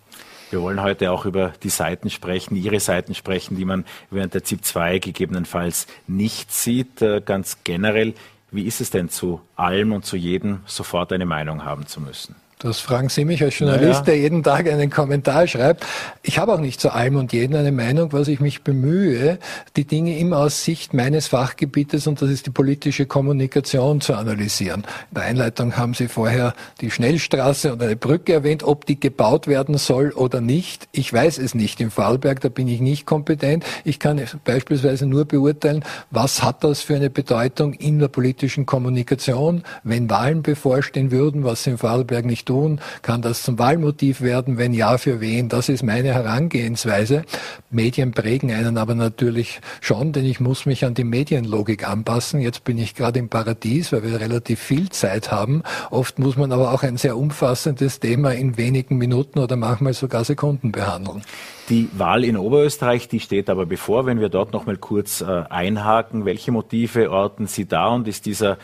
Wir 0.49 0.61
wollen 0.61 0.81
heute 0.81 1.11
auch 1.11 1.25
über 1.25 1.51
die 1.61 1.69
Seiten 1.69 2.09
sprechen, 2.09 2.55
Ihre 2.55 2.79
Seiten 2.79 3.13
sprechen, 3.15 3.57
die 3.57 3.65
man 3.65 3.83
während 4.11 4.33
der 4.33 4.45
ZIP 4.45 4.63
2 4.63 4.99
gegebenenfalls 4.99 5.87
nicht 6.07 6.53
sieht. 6.53 7.01
Äh, 7.01 7.19
ganz 7.19 7.57
generell, 7.65 8.13
wie 8.49 8.63
ist 8.63 8.79
es 8.79 8.91
denn 8.91 9.09
zu 9.09 9.41
allem 9.57 9.91
und 9.91 10.05
zu 10.05 10.15
jedem 10.15 10.61
sofort 10.65 11.11
eine 11.11 11.25
Meinung 11.25 11.65
haben 11.65 11.85
zu 11.85 11.99
müssen? 11.99 12.35
Das 12.59 12.79
fragen 12.79 13.09
Sie 13.09 13.25
mich 13.25 13.43
als 13.43 13.59
Journalist, 13.59 13.83
naja. 13.83 14.01
der 14.03 14.17
jeden 14.17 14.41
Tag 14.41 14.69
einen 14.69 14.89
Kommentar 14.89 15.47
schreibt. 15.47 15.85
Ich 16.21 16.39
habe 16.39 16.53
auch 16.53 16.59
nicht 16.59 16.79
zu 16.79 16.93
allem 16.93 17.17
und 17.17 17.33
jedem 17.33 17.57
eine 17.57 17.71
Meinung, 17.73 18.13
was 18.13 18.29
ich 18.29 18.39
mich 18.39 18.63
bemühe, 18.63 19.37
die 19.75 19.85
Dinge 19.85 20.17
immer 20.17 20.37
aus 20.37 20.63
Sicht 20.63 20.93
meines 20.93 21.27
Fachgebietes, 21.27 22.07
und 22.07 22.21
das 22.21 22.29
ist 22.29 22.45
die 22.45 22.51
politische 22.51 23.05
Kommunikation, 23.05 23.99
zu 23.99 24.15
analysieren. 24.15 24.83
In 25.11 25.15
der 25.15 25.23
Einleitung 25.23 25.75
haben 25.77 25.93
Sie 25.93 26.07
vorher 26.07 26.53
die 26.79 26.89
Schnellstraße 26.89 27.73
und 27.73 27.81
eine 27.81 27.95
Brücke 27.95 28.33
erwähnt, 28.33 28.63
ob 28.63 28.85
die 28.85 28.99
gebaut 28.99 29.47
werden 29.47 29.77
soll 29.77 30.11
oder 30.11 30.39
nicht. 30.39 30.87
Ich 30.91 31.11
weiß 31.11 31.39
es 31.39 31.55
nicht 31.55 31.81
im 31.81 31.91
Fallberg, 31.91 32.39
da 32.39 32.49
bin 32.49 32.67
ich 32.67 32.79
nicht 32.79 33.05
kompetent. 33.05 33.65
Ich 33.83 33.99
kann 33.99 34.21
beispielsweise 34.45 35.05
nur 35.05 35.25
beurteilen, 35.25 35.83
was 36.11 36.43
hat 36.43 36.63
das 36.63 36.81
für 36.81 36.95
eine 36.95 37.09
Bedeutung 37.09 37.73
in 37.73 37.99
der 37.99 38.07
politischen 38.07 38.65
Kommunikation, 38.65 39.63
wenn 39.83 40.09
Wahlen 40.09 40.43
bevorstehen 40.43 41.11
würden, 41.11 41.43
was 41.43 41.67
im 41.67 41.77
Fallberg 41.77 42.25
nicht 42.25 42.42
tun? 42.45 42.79
Kann 43.01 43.21
das 43.21 43.43
zum 43.43 43.59
Wahlmotiv 43.59 44.21
werden? 44.21 44.57
Wenn 44.57 44.73
ja, 44.73 44.97
für 44.97 45.21
wen? 45.21 45.49
Das 45.49 45.69
ist 45.69 45.83
meine 45.83 46.13
Herangehensweise. 46.13 47.23
Medien 47.69 48.11
prägen 48.11 48.51
einen 48.51 48.77
aber 48.77 48.95
natürlich 48.95 49.61
schon, 49.81 50.11
denn 50.11 50.25
ich 50.25 50.39
muss 50.39 50.65
mich 50.65 50.85
an 50.85 50.93
die 50.93 51.03
Medienlogik 51.03 51.87
anpassen. 51.87 52.41
Jetzt 52.41 52.63
bin 52.63 52.77
ich 52.77 52.95
gerade 52.95 53.19
im 53.19 53.29
Paradies, 53.29 53.91
weil 53.91 54.03
wir 54.03 54.19
relativ 54.19 54.59
viel 54.59 54.89
Zeit 54.89 55.31
haben. 55.31 55.63
Oft 55.89 56.19
muss 56.19 56.37
man 56.37 56.51
aber 56.51 56.73
auch 56.73 56.83
ein 56.83 56.97
sehr 56.97 57.17
umfassendes 57.17 57.99
Thema 57.99 58.33
in 58.33 58.57
wenigen 58.57 58.97
Minuten 58.97 59.39
oder 59.39 59.55
manchmal 59.55 59.93
sogar 59.93 60.23
Sekunden 60.23 60.71
behandeln. 60.71 61.21
Die 61.69 61.89
Wahl 61.97 62.25
in 62.25 62.35
Oberösterreich, 62.35 63.07
die 63.07 63.21
steht 63.21 63.49
aber 63.49 63.65
bevor. 63.65 64.05
Wenn 64.05 64.19
wir 64.19 64.29
dort 64.29 64.51
noch 64.51 64.65
mal 64.65 64.77
kurz 64.77 65.21
äh, 65.21 65.25
einhaken, 65.49 66.25
welche 66.25 66.51
Motive 66.51 67.09
orten 67.09 67.47
Sie 67.47 67.65
da 67.65 67.87
und 67.87 68.07
ist 68.07 68.25
dieser 68.25 68.57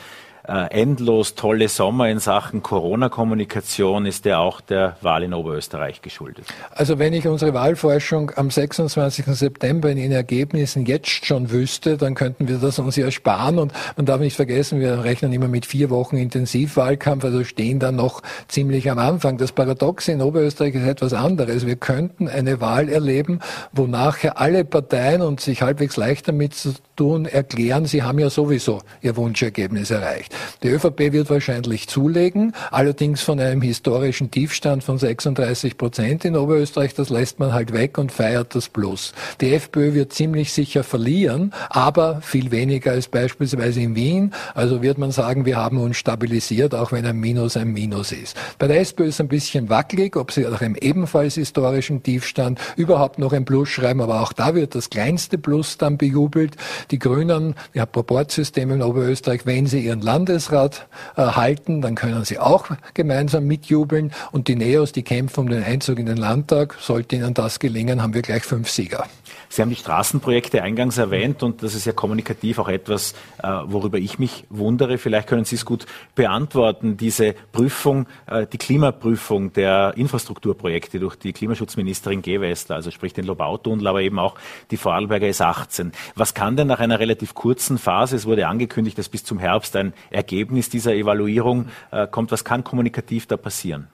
äh, 0.50 0.68
endlos 0.72 1.36
tolle 1.36 1.70
Sommer 1.70 2.10
in 2.10 2.20
Sachen 2.20 2.64
Corona-Kommunikation, 2.64 4.06
ist 4.08 4.26
der 4.26 4.40
auch 4.40 4.62
der 4.62 4.98
Wahl 5.02 5.24
in 5.24 5.34
Oberösterreich 5.34 6.02
geschuldet? 6.02 6.46
Also 6.72 6.98
wenn 6.98 7.14
ich 7.14 7.28
unsere 7.28 7.54
Wahlforschung 7.54 8.32
am 8.36 8.50
26. 8.50 9.26
September 9.26 9.92
in 9.92 9.98
den 9.98 10.12
Ergebnissen 10.12 10.86
jetzt 10.86 11.26
schon 11.26 11.52
wüsste, 11.52 11.98
dann 11.98 12.16
könnten 12.16 12.48
wir 12.48 12.58
das 12.58 12.80
uns 12.80 12.96
ja 12.96 13.12
sparen. 13.12 13.60
Und 13.60 13.74
man 13.96 14.08
darf 14.08 14.20
nicht 14.20 14.36
vergessen, 14.36 14.80
wir 14.80 15.04
rechnen 15.04 15.32
immer 15.34 15.48
mit 15.48 15.68
vier 15.68 15.92
Wochen 15.92 16.18
Intensivwahlkampf, 16.18 17.24
also 17.24 17.44
stehen 17.44 17.80
dann 17.80 17.96
noch 17.96 18.24
ziemlich 18.48 18.90
am 18.90 18.98
Anfang. 18.98 19.38
Das 19.38 19.52
Paradoxe 19.52 20.12
in 20.12 20.22
Oberösterreich 20.22 20.74
ist 20.74 20.88
etwas 20.88 21.14
anderes. 21.14 21.68
Wir 21.68 21.76
könnten 21.76 22.28
eine 22.28 22.60
Wahl 22.60 22.90
erleben, 22.90 23.40
wo 23.72 23.86
nachher 23.86 24.40
alle 24.40 24.66
Parteien 24.66 25.22
und 25.22 25.42
sich 25.42 25.62
halbwegs 25.62 25.96
leicht 25.96 26.28
damit 26.28 26.56
tun 27.00 27.26
erklären, 27.26 27.86
sie 27.86 28.04
haben 28.04 28.20
ja 28.20 28.30
sowieso 28.30 28.82
ihr 29.02 29.16
Wunschergebnis 29.16 29.90
erreicht. 29.90 30.36
Die 30.64 30.68
ÖVP 30.68 31.14
wird 31.14 31.30
wahrscheinlich 31.30 31.88
zulegen, 31.88 32.54
allerdings 32.72 33.22
von 33.22 33.40
einem 33.40 33.62
historischen 33.62 34.32
Tiefstand 34.32 34.84
von 34.84 34.98
36 34.98 35.78
Prozent 35.78 36.26
in 36.26 36.36
Oberösterreich. 36.36 36.94
Das 36.94 37.10
lässt 37.10 37.40
man 37.40 37.54
halt 37.54 37.72
weg 37.72 37.98
und 37.98 38.12
feiert 38.12 38.54
das 38.54 38.68
Plus. 38.68 39.14
Die 39.40 39.54
FPÖ 39.54 39.94
wird 39.94 40.12
ziemlich 40.12 40.52
sicher 40.52 40.84
verlieren, 40.84 41.54
aber 41.70 42.20
viel 42.22 42.52
weniger 42.52 42.92
als 42.92 43.08
beispielsweise 43.08 43.80
in 43.80 43.96
Wien. 43.96 44.34
Also 44.54 44.82
wird 44.82 44.98
man 44.98 45.12
sagen, 45.12 45.46
wir 45.46 45.56
haben 45.56 45.78
uns 45.78 45.96
stabilisiert, 45.96 46.76
auch 46.76 46.92
wenn 46.92 47.06
ein 47.06 47.16
Minus 47.16 47.56
ein 47.56 47.72
Minus 47.72 48.12
ist. 48.12 48.36
Bei 48.58 48.68
der 48.68 48.82
SPÖ 48.82 49.06
ist 49.06 49.22
ein 49.22 49.30
bisschen 49.30 49.70
wackelig, 49.70 50.18
ob 50.18 50.34
sie 50.34 50.42
nach 50.42 50.60
einem 50.60 50.76
ebenfalls 50.76 51.36
historischen 51.36 52.04
Tiefstand 52.04 52.60
überhaupt 52.76 53.20
noch 53.20 53.32
ein 53.32 53.46
Plus 53.46 53.70
schreiben, 53.70 54.02
aber 54.02 54.20
auch 54.20 54.34
da 54.34 54.54
wird 54.54 54.76
das 54.76 54.90
kleinste 54.90 55.38
Plus 55.38 55.78
dann 55.78 55.98
bejubelt. 55.98 56.58
Die 56.92 57.00
Grünen, 57.00 57.56
ja, 57.74 57.86
Proportsystem 57.86 58.72
in 58.72 58.82
Oberösterreich, 58.82 59.46
wenn 59.46 59.68
sie 59.68 59.86
ihren 59.86 60.02
Landesrat 60.02 60.88
äh, 61.16 61.22
halten, 61.22 61.82
dann 61.82 61.96
können 61.96 62.26
sie 62.26 62.40
auch 62.40 62.68
gemeinsam 62.94 63.46
mitjubeln. 63.46 64.12
Und 64.32 64.48
die 64.48 64.56
Neos, 64.56 64.92
die 64.92 65.04
kämpfen 65.04 65.42
um 65.42 65.50
den 65.50 65.64
Einzug 65.64 66.00
in 66.00 66.08
den 66.08 66.18
Landtag, 66.18 66.76
sollte 66.80 67.16
ihnen 67.16 67.34
das 67.34 67.60
gelingen, 67.60 68.02
haben 68.02 68.14
wir 68.14 68.22
gleich 68.22 68.44
fünf 68.44 68.70
Sieger. 68.70 69.06
Sie 69.52 69.64
haben 69.64 69.70
die 69.70 69.76
Straßenprojekte 69.76 70.62
eingangs 70.62 71.00
erwähnt 71.00 71.42
und 71.42 71.64
das 71.64 71.74
ist 71.74 71.86
ja 71.86 71.92
kommunikativ 71.92 72.60
auch 72.60 72.70
etwas, 72.70 73.14
äh, 73.42 73.48
worüber 73.66 73.98
ich 73.98 74.20
mich 74.20 74.46
wundere. 74.50 75.00
Vielleicht 75.00 75.28
können 75.28 75.44
Sie 75.44 75.56
es 75.56 75.66
gut 75.66 75.88
beantworten. 76.14 76.98
Diese 76.98 77.34
Prüfung, 77.52 78.06
äh, 78.28 78.46
die 78.46 78.60
Klimaprüfung 78.60 79.52
der 79.52 79.94
Infrastrukturprojekte 79.98 81.00
durch 81.00 81.16
die 81.16 81.34
Klimaschutzministerin 81.34 82.22
Gewessler, 82.22 82.76
also 82.76 82.92
sprich 82.92 83.14
den 83.14 83.26
Lobautunnel, 83.26 83.88
aber 83.88 84.02
eben 84.02 84.20
auch 84.20 84.36
die 84.70 84.78
Vorarlberger 84.78 85.26
S18. 85.26 85.94
Was 86.14 86.36
kann 86.36 86.56
denn 86.56 86.68
nach 86.68 86.80
einer 86.80 87.00
relativ 87.00 87.34
kurzen 87.34 87.80
Phase, 87.80 88.16
es 88.16 88.28
wurde 88.28 88.48
angekündigt, 88.48 89.00
dass 89.00 89.10
bis 89.10 89.24
zum 89.24 89.40
Herbst 89.40 89.76
ein 89.76 89.94
Ergebnis 90.12 90.70
dieser 90.70 90.94
Evaluierung 90.94 91.70
äh, 91.90 92.06
kommt, 92.06 92.32
was 92.32 92.46
kann 92.46 92.64
kommunikativ 92.64 93.26
da 93.26 93.36
passieren? 93.36 93.88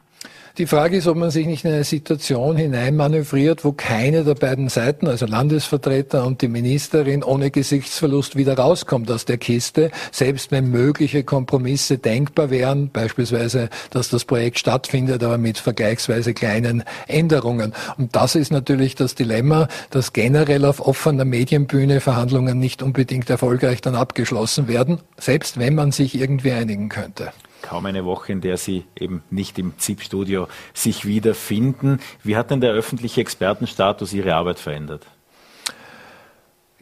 Die 0.58 0.68
Frage 0.68 0.96
ist, 0.96 1.08
ob 1.08 1.18
man 1.18 1.32
sich 1.32 1.48
nicht 1.48 1.66
in 1.66 1.74
eine 1.74 1.84
Situation 1.84 2.56
hineinmanövriert, 2.56 3.66
wo 3.66 3.74
keine 3.74 4.24
der 4.24 4.36
beiden 4.36 4.70
Seiten, 4.70 5.06
also 5.06 5.26
Landesvertreter 5.26 6.26
und 6.26 6.42
die 6.42 6.48
Ministerin, 6.48 7.24
ohne 7.24 7.52
Gesichtsverlust 7.52 8.38
wieder 8.38 8.58
rauskommt 8.58 9.12
aus 9.12 9.26
der 9.26 9.38
Kiste, 9.38 9.92
selbst 10.14 10.52
wenn 10.52 10.70
mögliche 10.70 11.26
Kompromisse 11.26 11.98
denkbar 11.98 12.52
wären, 12.52 12.90
beispielsweise, 12.90 13.68
dass 13.90 14.08
das 14.08 14.24
Projekt 14.24 14.58
stattfindet, 14.58 15.22
aber 15.26 15.38
mit 15.38 15.58
vergleichsweise 15.58 16.34
kleinen 16.34 16.86
Änderungen. 17.08 17.74
Und 17.98 18.16
das 18.16 18.36
ist 18.36 18.54
natürlich 18.54 18.96
das 18.96 19.14
Dilemma, 19.14 19.68
dass 19.90 20.14
generell 20.14 20.64
auf 20.64 20.80
offener 20.80 21.26
Medienbühne 21.26 22.00
Verhandlungen 22.00 22.60
nicht 22.60 22.82
unbedingt 22.82 23.30
erfolgreich 23.30 23.82
dann 23.82 23.96
abgeschlossen 23.96 24.70
werden, 24.70 25.00
selbst 25.20 25.60
wenn 25.60 25.76
man 25.76 25.92
sich 25.92 26.16
irgendwie 26.16 26.54
einigen 26.54 26.88
könnte 26.88 27.34
kaum 27.66 27.86
eine 27.88 28.06
Woche, 28.06 28.32
in 28.32 28.42
der 28.42 28.58
Sie 28.58 28.86
eben 28.96 29.24
nicht 29.30 29.58
im 29.58 29.78
ZIP-Studio 29.78 30.48
sich 30.74 31.06
wiederfinden. 31.06 32.00
Wie 32.24 32.38
hat 32.38 32.52
denn 32.52 32.62
der 32.62 32.72
öffentliche 32.72 33.22
Expertenstatus 33.22 34.14
Ihre 34.14 34.36
Arbeit 34.36 34.60
verändert? 34.60 35.08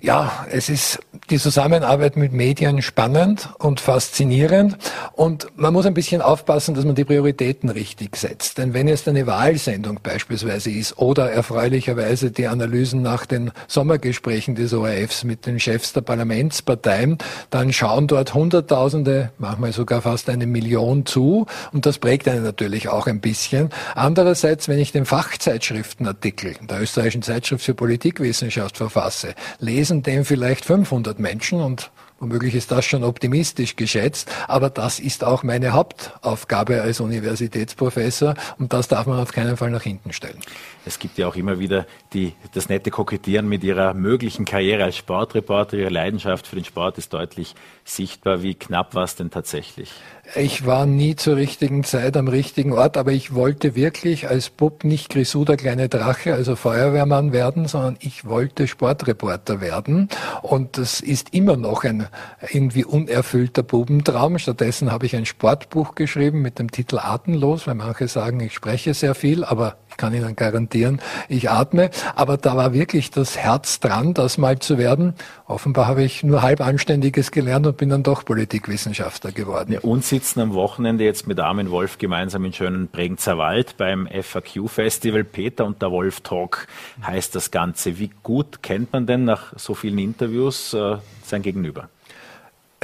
Ja, 0.05 0.45
es 0.51 0.67
ist 0.67 0.99
die 1.29 1.39
Zusammenarbeit 1.39 2.17
mit 2.17 2.33
Medien 2.33 2.81
spannend 2.81 3.47
und 3.59 3.79
faszinierend 3.79 4.77
und 5.13 5.47
man 5.55 5.71
muss 5.71 5.85
ein 5.85 5.93
bisschen 5.93 6.21
aufpassen, 6.21 6.75
dass 6.75 6.83
man 6.83 6.93
die 6.93 7.05
Prioritäten 7.05 7.69
richtig 7.69 8.17
setzt. 8.17 8.57
Denn 8.57 8.73
wenn 8.73 8.89
es 8.89 9.07
eine 9.07 9.25
Wahlsendung 9.27 10.01
beispielsweise 10.03 10.71
ist 10.71 10.97
oder 10.97 11.31
erfreulicherweise 11.31 12.31
die 12.31 12.47
Analysen 12.47 13.01
nach 13.01 13.25
den 13.25 13.51
Sommergesprächen 13.69 14.55
des 14.55 14.73
ORFs 14.73 15.23
mit 15.23 15.45
den 15.45 15.57
Chefs 15.57 15.93
der 15.93 16.01
Parlamentsparteien, 16.01 17.17
dann 17.49 17.71
schauen 17.71 18.07
dort 18.07 18.33
Hunderttausende, 18.33 19.31
manchmal 19.37 19.71
sogar 19.71 20.01
fast 20.01 20.29
eine 20.29 20.47
Million 20.47 21.05
zu 21.05 21.45
und 21.71 21.85
das 21.85 21.97
prägt 21.97 22.27
einen 22.27 22.43
natürlich 22.43 22.89
auch 22.89 23.07
ein 23.07 23.21
bisschen. 23.21 23.69
Andererseits, 23.95 24.67
wenn 24.67 24.79
ich 24.79 24.91
den 24.91 25.05
Fachzeitschriftenartikel 25.05 26.55
der 26.69 26.81
österreichischen 26.81 27.21
Zeitschrift 27.21 27.63
für 27.63 27.73
Politikwissenschaft 27.73 28.75
verfasse, 28.75 29.33
lesen 29.59 29.92
lesen 29.93 30.03
den 30.03 30.25
vielleicht 30.25 30.65
500 30.65 31.19
Menschen 31.19 31.61
und 31.61 31.91
Womöglich 32.19 32.55
ist 32.55 32.71
das 32.71 32.85
schon 32.85 33.03
optimistisch 33.03 33.75
geschätzt, 33.75 34.31
aber 34.47 34.69
das 34.69 34.97
ist 34.97 35.25
auch 35.25 35.43
meine 35.43 35.73
Hauptaufgabe 35.73 36.81
als 36.81 37.01
Universitätsprofessor 37.01 38.35
und 38.57 38.71
das 38.71 38.87
darf 38.87 39.07
man 39.07 39.19
auf 39.19 39.33
keinen 39.33 39.57
Fall 39.57 39.71
nach 39.71 39.81
hinten 39.81 40.13
stellen. 40.13 40.37
Es 40.85 40.99
gibt 40.99 41.17
ja 41.17 41.27
auch 41.27 41.35
immer 41.35 41.59
wieder 41.59 41.85
die, 42.13 42.31
das 42.53 42.69
nette 42.69 42.91
Kokettieren 42.91 43.49
mit 43.49 43.65
Ihrer 43.65 43.93
möglichen 43.93 44.45
Karriere 44.45 44.85
als 44.85 44.95
Sportreporter. 44.95 45.75
Ihre 45.75 45.89
Leidenschaft 45.89 46.47
für 46.47 46.55
den 46.55 46.63
Sport 46.63 46.97
ist 46.97 47.11
deutlich 47.11 47.55
sichtbar. 47.83 48.41
Wie 48.41 48.55
knapp 48.55 48.95
war 48.95 49.03
es 49.03 49.17
denn 49.17 49.29
tatsächlich? 49.29 49.91
Ich 50.35 50.65
war 50.65 50.87
nie 50.87 51.15
zur 51.15 51.35
richtigen 51.35 51.83
Zeit 51.83 52.17
am 52.17 52.27
richtigen 52.27 52.73
Ort, 52.73 52.97
aber 52.97 53.11
ich 53.11 53.35
wollte 53.35 53.75
wirklich 53.75 54.29
als 54.29 54.49
Bub 54.49 54.83
nicht 54.83 55.09
Grisou 55.09 55.45
der 55.45 55.57
kleine 55.57 55.89
Drache, 55.89 56.33
also 56.33 56.55
Feuerwehrmann 56.55 57.33
werden, 57.33 57.67
sondern 57.67 57.97
ich 57.99 58.25
wollte 58.25 58.67
Sportreporter 58.67 59.61
werden. 59.61 60.09
Und 60.41 60.79
das 60.79 61.01
ist 61.01 61.35
immer 61.35 61.55
noch 61.55 61.83
ein 61.83 62.07
irgendwie 62.51 62.83
unerfüllter 62.83 63.61
Bubentraum. 63.61 64.39
Stattdessen 64.39 64.91
habe 64.91 65.05
ich 65.05 65.15
ein 65.15 65.27
Sportbuch 65.27 65.93
geschrieben 65.93 66.41
mit 66.41 66.57
dem 66.57 66.71
Titel 66.71 66.97
Atemlos, 66.97 67.67
weil 67.67 67.75
manche 67.75 68.07
sagen, 68.07 68.39
ich 68.39 68.55
spreche 68.55 68.95
sehr 68.95 69.13
viel, 69.13 69.43
aber 69.43 69.77
kann 69.97 70.13
Ihnen 70.13 70.35
garantieren, 70.35 71.01
ich 71.29 71.49
atme. 71.49 71.89
Aber 72.15 72.37
da 72.37 72.55
war 72.55 72.73
wirklich 72.73 73.11
das 73.11 73.37
Herz 73.37 73.79
dran, 73.79 74.13
das 74.13 74.37
mal 74.37 74.59
zu 74.59 74.77
werden. 74.77 75.13
Offenbar 75.45 75.87
habe 75.87 76.03
ich 76.03 76.23
nur 76.23 76.41
halb 76.41 76.61
Anständiges 76.61 77.31
gelernt 77.31 77.67
und 77.67 77.77
bin 77.77 77.89
dann 77.89 78.03
doch 78.03 78.25
Politikwissenschaftler 78.25 79.31
geworden. 79.31 79.73
Ja, 79.73 79.79
und 79.81 80.03
sitzen 80.03 80.39
am 80.39 80.53
Wochenende 80.53 81.03
jetzt 81.03 81.27
mit 81.27 81.39
Armin 81.39 81.69
Wolf 81.71 81.97
gemeinsam 81.97 82.45
in 82.45 82.53
schönen 82.53 82.87
Bregenzer 82.87 83.37
Wald 83.37 83.77
beim 83.77 84.07
FAQ-Festival. 84.07 85.23
Peter 85.23 85.65
und 85.65 85.81
der 85.81 85.91
Wolf 85.91 86.21
Talk 86.21 86.67
heißt 87.05 87.35
das 87.35 87.51
Ganze. 87.51 87.99
Wie 87.99 88.11
gut 88.23 88.63
kennt 88.63 88.93
man 88.93 89.05
denn 89.05 89.25
nach 89.25 89.53
so 89.57 89.73
vielen 89.73 89.99
Interviews 89.99 90.73
äh, 90.73 90.97
sein 91.23 91.41
Gegenüber? 91.41 91.89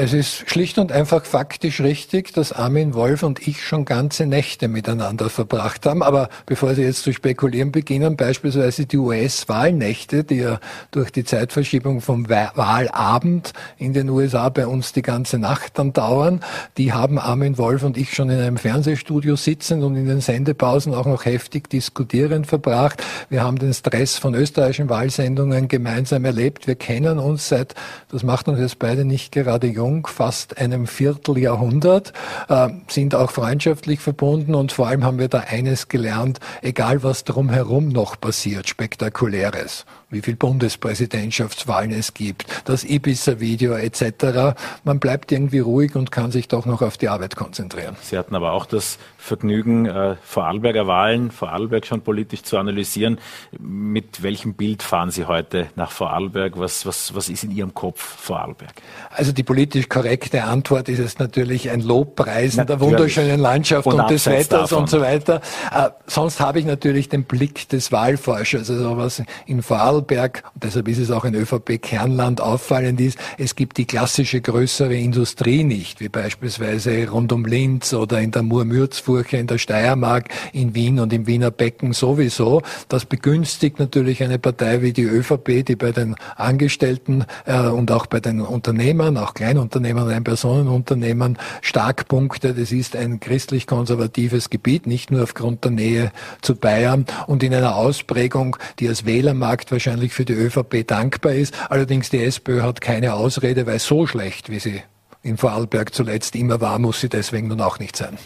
Es 0.02 0.14
ist 0.14 0.50
schlicht 0.50 0.78
und 0.78 0.94
einfach 0.94 1.26
faktisch 1.26 1.82
richtig, 1.82 2.32
dass 2.32 2.54
Armin 2.54 2.94
Wolf 2.94 3.22
und 3.22 3.46
ich 3.46 3.62
schon 3.62 3.84
ganze 3.84 4.26
Nächte 4.26 4.70
miteinander 4.70 5.30
verbracht 5.30 5.86
haben. 5.86 6.04
Aber 6.04 6.30
bevor 6.46 6.74
Sie 6.74 6.84
jetzt 6.84 7.04
zu 7.04 7.12
spekulieren 7.12 7.74
beginnen, 7.74 8.16
beispielsweise 8.16 8.86
die 8.86 8.96
US-Wahlnächte, 8.96 10.24
die 10.24 10.38
ja 10.38 10.62
durch 10.92 11.12
die 11.12 11.26
Zeitverschiebung 11.26 12.00
vom 12.00 12.30
Wahlabend 12.30 13.52
in 13.78 13.92
den 13.92 14.10
USA 14.10 14.48
bei 14.48 14.68
uns 14.68 14.94
die 14.94 15.02
ganze 15.02 15.38
Nacht 15.38 15.78
dann 15.78 15.92
dauern, 15.92 16.40
die 16.78 16.94
haben 16.94 17.20
Armin 17.20 17.58
Wolf 17.58 17.84
und 17.84 17.98
ich 17.98 18.14
schon 18.14 18.30
in 18.30 18.40
einem 18.40 18.56
Fernsehstudio 18.56 19.36
sitzend 19.36 19.84
und 19.84 19.98
in 19.98 20.08
den 20.08 20.22
Sendepausen 20.22 20.94
auch 20.94 21.08
noch 21.08 21.26
heftig 21.26 21.70
diskutierend 21.70 22.48
verbracht. 22.48 23.04
Wir 23.30 23.44
haben 23.44 23.60
den 23.60 23.74
Stress 23.74 24.18
von 24.18 24.34
österreichischen 24.34 24.88
Wahlsendungen 24.88 25.68
gemeinsam 25.68 26.24
erlebt. 26.24 26.68
Wir 26.68 26.76
kennen 26.76 27.20
uns 27.20 27.50
seit, 27.50 27.76
das 28.10 28.24
macht 28.24 28.48
uns 28.48 28.62
jetzt 28.62 28.80
beide 28.80 29.04
nicht 29.04 29.34
gerade 29.34 29.68
jung, 29.68 29.89
jung, 29.90 30.08
fast 30.08 30.58
einem 30.58 30.88
Vierteljahrhundert, 30.88 32.14
äh, 32.48 32.70
sind 32.88 33.16
auch 33.16 33.32
freundschaftlich 33.32 34.00
verbunden 34.00 34.54
und 34.54 34.72
vor 34.72 34.88
allem 34.88 35.04
haben 35.04 35.20
wir 35.20 35.28
da 35.28 35.40
eines 35.40 35.88
gelernt, 35.88 36.40
egal 36.62 37.04
was 37.04 37.24
drumherum 37.24 37.90
noch 37.90 38.20
passiert, 38.20 38.70
spektakuläres, 38.70 39.86
wie 40.10 40.22
viel 40.22 40.36
Bundespräsidentschaftswahlen 40.36 41.92
es 41.92 42.14
gibt, 42.14 42.46
das 42.66 42.84
Ibiza-Video 42.84 43.74
etc. 43.74 44.58
Man 44.84 45.00
bleibt 45.00 45.32
irgendwie 45.32 45.60
ruhig 45.60 45.96
und 45.96 46.12
kann 46.12 46.32
sich 46.32 46.48
doch 46.48 46.66
noch 46.66 46.82
auf 46.82 46.98
die 46.98 47.10
Arbeit 47.10 47.36
konzentrieren. 47.36 47.96
Sie 48.02 48.18
hatten 48.18 48.36
aber 48.36 48.54
auch 48.54 48.66
das 48.66 48.98
Vergnügen, 49.18 49.86
äh, 49.86 50.16
Vorarlberger 50.24 50.88
Wahlen, 50.88 51.30
Vorarlberg 51.30 51.86
schon 51.86 52.02
politisch 52.02 52.44
zu 52.44 52.58
analysieren. 52.58 53.20
Mit 53.60 54.24
welchem 54.24 54.54
Bild 54.54 54.82
fahren 54.82 55.12
Sie 55.12 55.26
heute 55.26 55.68
nach 55.76 55.92
Vorarlberg? 55.92 56.58
Was, 56.58 56.86
was, 56.86 57.14
was 57.14 57.30
ist 57.30 57.44
in 57.44 57.52
Ihrem 57.52 57.74
Kopf 57.74 58.02
Vorarlberg? 58.02 58.74
Also 59.12 59.32
die 59.32 59.44
politisch 59.44 59.90
korrekte 59.90 60.44
Antwort 60.46 60.90
ist 60.90 61.00
es 61.00 61.20
natürlich 61.20 61.70
ein 61.70 61.82
Lobpreisen 61.82 62.66
der 62.66 62.80
wunderschönen 62.80 63.40
Landschaft 63.40 63.86
und, 63.86 64.00
und 64.00 64.10
des 64.10 64.26
Wetters 64.26 64.70
davon. 64.70 64.80
und 64.80 64.90
so 64.90 65.02
weiter. 65.02 65.42
Äh, 65.72 65.90
sonst 66.08 66.40
habe 66.40 66.60
ich 66.60 66.66
natürlich 66.66 67.10
den 67.10 67.26
Blick 67.26 67.68
des 67.70 67.92
Wahlforschers. 67.92 68.70
Also 68.70 68.98
was 68.98 69.22
in 69.46 69.62
Vorarlberg, 69.62 69.99
und 70.00 70.64
deshalb 70.64 70.88
ist 70.88 71.00
es 71.00 71.12
auch 71.12 71.26
in 71.26 71.36
ÖVP-Kernland 71.36 72.42
auffallend 72.42 73.00
ist, 73.02 73.18
es 73.38 73.56
gibt 73.56 73.78
die 73.78 73.86
klassische 73.86 74.42
größere 74.42 74.96
Industrie 74.96 75.64
nicht, 75.64 76.00
wie 76.00 76.10
beispielsweise 76.10 77.10
rund 77.10 77.32
um 77.32 77.46
Linz 77.46 77.94
oder 77.94 78.20
in 78.20 78.32
der 78.32 78.44
Murmürzfurche 78.44 79.38
in 79.38 79.48
der 79.48 79.58
Steiermark, 79.58 80.30
in 80.54 80.76
Wien 80.76 81.00
und 81.00 81.14
im 81.14 81.28
Wiener 81.28 81.52
Becken 81.52 81.94
sowieso. 81.94 82.62
Das 82.88 83.06
begünstigt 83.06 83.80
natürlich 83.80 84.24
eine 84.24 84.40
Partei 84.40 84.82
wie 84.82 84.94
die 84.94 85.04
ÖVP, 85.04 85.66
die 85.66 85.76
bei 85.76 85.92
den 85.92 86.16
Angestellten 86.36 87.26
äh, 87.46 87.68
und 87.68 87.92
auch 87.92 88.06
bei 88.06 88.20
den 88.20 88.42
Unternehmern, 88.42 89.18
auch 89.18 89.34
Kleinunternehmern 89.34 90.08
und 90.08 90.14
Einpersonenunternehmen 90.14 91.38
stark 91.62 92.08
punktet. 92.08 92.58
Es 92.58 92.72
ist 92.72 92.96
ein 92.96 93.20
christlich-konservatives 93.20 94.50
Gebiet, 94.50 94.88
nicht 94.88 95.12
nur 95.12 95.24
aufgrund 95.24 95.64
der 95.64 95.72
Nähe 95.72 96.12
zu 96.42 96.56
Bayern 96.56 97.06
und 97.28 97.44
in 97.44 97.54
einer 97.54 97.76
Ausprägung, 97.76 98.58
die 98.80 98.88
als 98.88 99.06
Wählermarkt 99.06 99.72
wahrscheinlich 99.72 99.89
für 99.98 100.26
die 100.26 100.34
ÖVP 100.34 100.88
dankbar 100.88 101.34
ist. 101.34 101.54
Allerdings 101.70 102.10
die 102.10 102.24
SPÖ 102.24 102.62
hat 102.62 102.82
keine 102.82 103.14
Ausrede, 103.14 103.66
weil 103.66 103.80
so 103.80 104.08
schlecht, 104.08 104.50
wie 104.50 104.60
sie 104.60 104.82
in 105.22 105.38
Vorarlberg 105.38 105.94
zuletzt 105.94 106.36
immer 106.36 106.62
war, 106.62 106.80
muss 106.80 107.02
sie 107.02 107.10
deswegen 107.10 107.48
nun 107.48 107.62
auch 107.62 107.80
nicht 107.80 107.96
sein. 107.96 108.18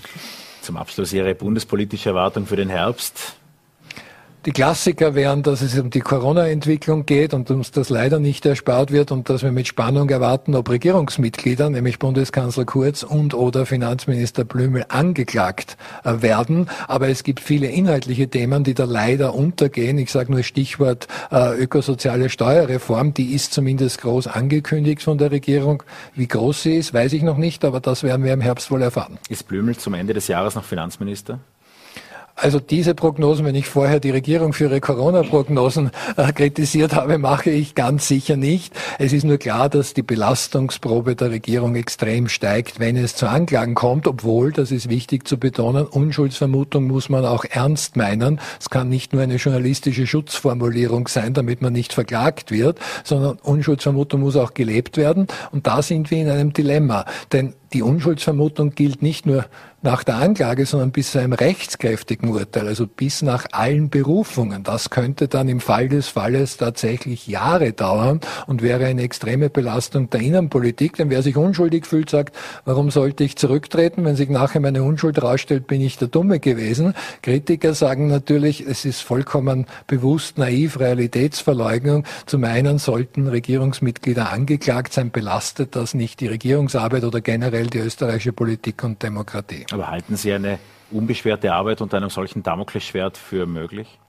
Zum 0.62 0.78
Abschluss 0.78 1.12
Ihre 1.12 1.36
bundespolitische 1.36 2.10
Erwartung 2.10 2.46
für 2.46 2.56
den 2.56 2.70
Herbst. 2.70 3.36
Die 4.46 4.52
Klassiker 4.52 5.16
wären, 5.16 5.42
dass 5.42 5.62
es 5.62 5.80
um 5.80 5.90
die 5.90 6.02
Corona-Entwicklung 6.02 7.06
geht 7.06 7.34
und 7.34 7.50
uns 7.50 7.72
das 7.72 7.90
leider 7.90 8.20
nicht 8.20 8.46
erspart 8.46 8.92
wird 8.92 9.14
und 9.14 9.30
dass 9.30 9.42
wir 9.42 9.54
mit 9.54 9.70
Spannung 9.70 10.10
erwarten, 10.10 10.54
ob 10.56 10.70
Regierungsmitglieder, 10.70 11.70
nämlich 11.70 11.98
Bundeskanzler 11.98 12.66
Kurz 12.66 13.04
und 13.04 13.34
oder 13.34 13.66
Finanzminister 13.66 14.44
Blümel 14.44 14.84
angeklagt 14.90 15.78
äh, 16.04 16.22
werden. 16.22 16.70
Aber 16.90 17.08
es 17.08 17.24
gibt 17.24 17.40
viele 17.40 17.68
inhaltliche 17.68 18.28
Themen, 18.28 18.66
die 18.66 18.74
da 18.74 18.84
leider 18.84 19.34
untergehen. 19.34 19.98
Ich 19.98 20.12
sage 20.12 20.34
nur 20.34 20.44
Stichwort 20.44 21.08
äh, 21.32 21.58
ökosoziale 21.58 22.28
Steuerreform. 22.28 23.14
Die 23.14 23.34
ist 23.34 23.54
zumindest 23.54 24.02
groß 24.02 24.28
angekündigt 24.28 25.04
von 25.04 25.18
der 25.18 25.32
Regierung. 25.32 25.84
Wie 26.16 26.28
groß 26.28 26.64
sie 26.64 26.76
ist, 26.76 26.94
weiß 26.94 27.14
ich 27.14 27.24
noch 27.24 27.38
nicht, 27.38 27.64
aber 27.64 27.80
das 27.80 28.04
werden 28.04 28.26
wir 28.26 28.34
im 28.34 28.42
Herbst 28.42 28.72
wohl 28.72 28.82
erfahren. 28.82 29.20
Ist 29.30 29.48
Blümel 29.48 29.78
zum 29.78 29.94
Ende 29.94 30.14
des 30.14 30.28
Jahres 30.28 30.56
noch 30.56 30.66
Finanzminister? 30.66 31.40
Also 32.44 32.60
diese 32.60 32.94
Prognosen, 32.94 33.46
wenn 33.46 33.56
ich 33.56 33.68
vorher 33.68 34.02
die 34.02 34.10
Regierung 34.10 34.52
für 34.52 34.66
ihre 34.66 34.82
Corona-Prognosen 34.82 35.92
äh, 36.18 36.34
kritisiert 36.34 36.94
habe, 36.94 37.18
mache 37.18 37.50
ich 37.50 37.74
ganz 37.74 38.10
sicher 38.10 38.36
nicht. 38.36 38.74
Es 39.00 39.14
ist 39.14 39.24
nur 39.24 39.38
klar, 39.38 39.70
dass 39.70 39.94
die 39.94 40.02
Belastungsprobe 40.02 41.16
der 41.16 41.32
Regierung 41.32 41.76
extrem 41.76 42.28
steigt, 42.28 42.82
wenn 42.82 42.98
es 42.98 43.16
zu 43.16 43.28
Anklagen 43.28 43.76
kommt, 43.76 44.08
obwohl, 44.08 44.52
das 44.52 44.72
ist 44.72 44.90
wichtig 44.90 45.26
zu 45.26 45.38
betonen, 45.38 45.86
Unschuldsvermutung 45.86 46.86
muss 46.86 47.08
man 47.08 47.24
auch 47.24 47.46
ernst 47.50 47.96
meinen. 47.96 48.42
Es 48.60 48.70
kann 48.70 48.90
nicht 48.90 49.14
nur 49.14 49.22
eine 49.22 49.38
journalistische 49.38 50.06
Schutzformulierung 50.06 51.08
sein, 51.08 51.34
damit 51.34 51.62
man 51.62 51.72
nicht 51.72 51.94
verklagt 51.94 52.52
wird, 52.52 52.78
sondern 53.06 53.38
Unschuldsvermutung 53.42 54.20
muss 54.20 54.36
auch 54.36 54.54
gelebt 54.54 54.98
werden. 54.98 55.28
Und 55.54 55.66
da 55.66 55.82
sind 55.82 56.12
wir 56.12 56.18
in 56.18 56.30
einem 56.30 56.52
Dilemma. 56.52 57.06
Denn 57.32 57.54
die 57.74 57.82
Unschuldsvermutung 57.82 58.72
gilt 58.72 59.02
nicht 59.02 59.26
nur 59.26 59.46
nach 59.84 60.04
der 60.06 60.16
Anklage, 60.16 60.66
sondern 60.66 60.92
bis 60.92 61.12
zu 61.12 61.20
einem 61.20 61.34
rechtskräftigen 61.34 62.30
Urteil, 62.30 62.68
also 62.68 62.88
bis 62.88 63.22
nach 63.22 63.48
allen 63.52 63.90
Berufungen. 63.90 64.64
Das 64.64 64.90
könnte 64.90 65.28
dann 65.28 65.50
im 65.50 65.60
Fall 65.60 65.90
des 65.90 66.08
Falles 66.08 66.56
tatsächlich 66.56 67.28
Jahre 67.28 67.74
dauern 67.74 68.22
und 68.48 68.62
wäre 68.62 68.86
eine 68.86 69.02
extreme 69.02 69.50
Belastung 69.50 70.10
der 70.10 70.22
Innenpolitik. 70.22 70.96
Denn 70.96 71.10
wer 71.10 71.22
sich 71.22 71.36
unschuldig 71.36 71.86
fühlt, 71.86 72.10
sagt, 72.10 72.34
warum 72.64 72.92
sollte 72.92 73.26
ich 73.26 73.36
zurücktreten? 73.36 74.06
Wenn 74.06 74.16
sich 74.16 74.30
nachher 74.30 74.62
meine 74.62 74.84
Unschuld 74.84 75.22
rausstellt, 75.22 75.68
bin 75.68 75.82
ich 75.82 75.98
der 75.98 76.08
Dumme 76.08 76.40
gewesen. 76.40 76.94
Kritiker 77.22 77.74
sagen 77.74 78.08
natürlich, 78.08 78.66
es 78.66 78.86
ist 78.86 79.02
vollkommen 79.02 79.66
bewusst 79.88 80.38
naiv, 80.38 80.80
Realitätsverleugnung. 80.80 82.06
Zum 82.26 82.46
einen 82.46 82.78
sollten 82.78 83.28
Regierungsmitglieder 83.28 84.32
angeklagt 84.32 84.94
sein, 84.94 85.12
belastet 85.12 85.76
das 85.76 85.94
nicht 85.94 86.22
die 86.22 86.28
Regierungsarbeit 86.28 87.04
oder 87.04 87.20
generell 87.20 87.63
die 87.70 87.80
österreichische 87.80 88.34
Politik 88.34 88.84
und 88.84 89.02
Demokratie. 89.02 89.66
Aber 89.72 89.90
halten 89.90 90.16
Sie 90.16 90.34
eine 90.34 90.60
unbeschwerte 90.92 91.54
Arbeit 91.54 91.82
unter 91.82 91.98
einem 91.98 92.10
solchen 92.10 92.44
Damoklesschwert 92.44 93.18
für 93.18 93.46
möglich? 93.46 94.00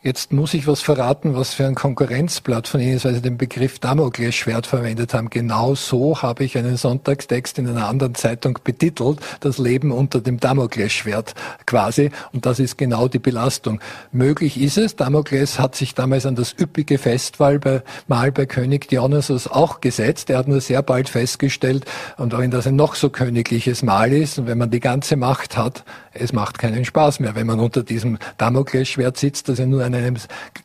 Jetzt 0.00 0.32
muss 0.32 0.54
ich 0.54 0.68
was 0.68 0.80
verraten, 0.80 1.34
was 1.34 1.54
für 1.54 1.66
ein 1.66 1.74
Konkurrenzblatt 1.74 2.68
von 2.68 2.80
Ihnen 2.80 2.94
ist, 2.94 3.04
weil 3.04 3.14
Sie 3.14 3.20
den 3.20 3.36
Begriff 3.36 3.80
Damoklesschwert 3.80 4.64
verwendet 4.64 5.12
haben. 5.12 5.28
Genau 5.28 5.74
so 5.74 6.22
habe 6.22 6.44
ich 6.44 6.56
einen 6.56 6.76
Sonntagstext 6.76 7.58
in 7.58 7.66
einer 7.66 7.88
anderen 7.88 8.14
Zeitung 8.14 8.60
betitelt, 8.62 9.18
das 9.40 9.58
Leben 9.58 9.90
unter 9.90 10.20
dem 10.20 10.38
Damoklesschwert 10.38 11.34
quasi. 11.66 12.12
Und 12.32 12.46
das 12.46 12.60
ist 12.60 12.78
genau 12.78 13.08
die 13.08 13.18
Belastung. 13.18 13.80
Möglich 14.12 14.60
ist 14.60 14.78
es. 14.78 14.94
Damokles 14.94 15.58
hat 15.58 15.74
sich 15.74 15.96
damals 15.96 16.26
an 16.26 16.36
das 16.36 16.54
üppige 16.56 16.98
Festmahl 16.98 17.58
bei, 17.58 17.82
Mal 18.06 18.30
bei 18.30 18.46
König 18.46 18.86
Dionysos 18.86 19.48
auch 19.48 19.80
gesetzt. 19.80 20.30
Er 20.30 20.38
hat 20.38 20.46
nur 20.46 20.60
sehr 20.60 20.82
bald 20.82 21.08
festgestellt, 21.08 21.84
und 22.18 22.38
wenn 22.38 22.52
das 22.52 22.68
ein 22.68 22.76
noch 22.76 22.94
so 22.94 23.10
königliches 23.10 23.82
Mahl 23.82 24.12
ist, 24.12 24.38
und 24.38 24.46
wenn 24.46 24.58
man 24.58 24.70
die 24.70 24.78
ganze 24.78 25.16
Macht 25.16 25.56
hat, 25.56 25.82
es 26.12 26.32
macht 26.32 26.58
keinen 26.58 26.84
Spaß 26.84 27.20
mehr, 27.20 27.34
wenn 27.34 27.46
man 27.46 27.58
unter 27.58 27.82
diesem 27.82 28.18
Damoklesschwert 28.38 29.16
sitzt, 29.16 29.48
das 29.48 29.58
ja 29.58 29.66
nur 29.66 29.87
an 29.88 29.94
einem 29.94 30.16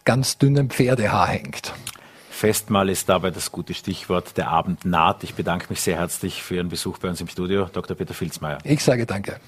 ganz 0.06 0.38
dünnen 0.38 0.70
Pferdehaar 0.70 1.28
hängt. 1.28 1.74
Festmahl 2.30 2.90
ist 2.90 3.08
dabei 3.08 3.32
das 3.32 3.52
gute 3.52 3.74
Stichwort. 3.74 4.36
Der 4.38 4.50
Abend 4.50 4.84
naht. 4.84 5.24
Ich 5.24 5.34
bedanke 5.34 5.68
mich 5.70 5.82
sehr 5.82 5.98
herzlich 5.98 6.44
für 6.44 6.56
Ihren 6.56 6.68
Besuch 6.68 6.98
bei 6.98 7.08
uns 7.08 7.22
im 7.22 7.30
Studio, 7.30 7.70
Dr. 7.72 7.96
Peter 7.96 8.14
Filzmeier. 8.14 8.58
Ich 8.66 8.84
sage 8.84 9.06
danke. 9.06 9.40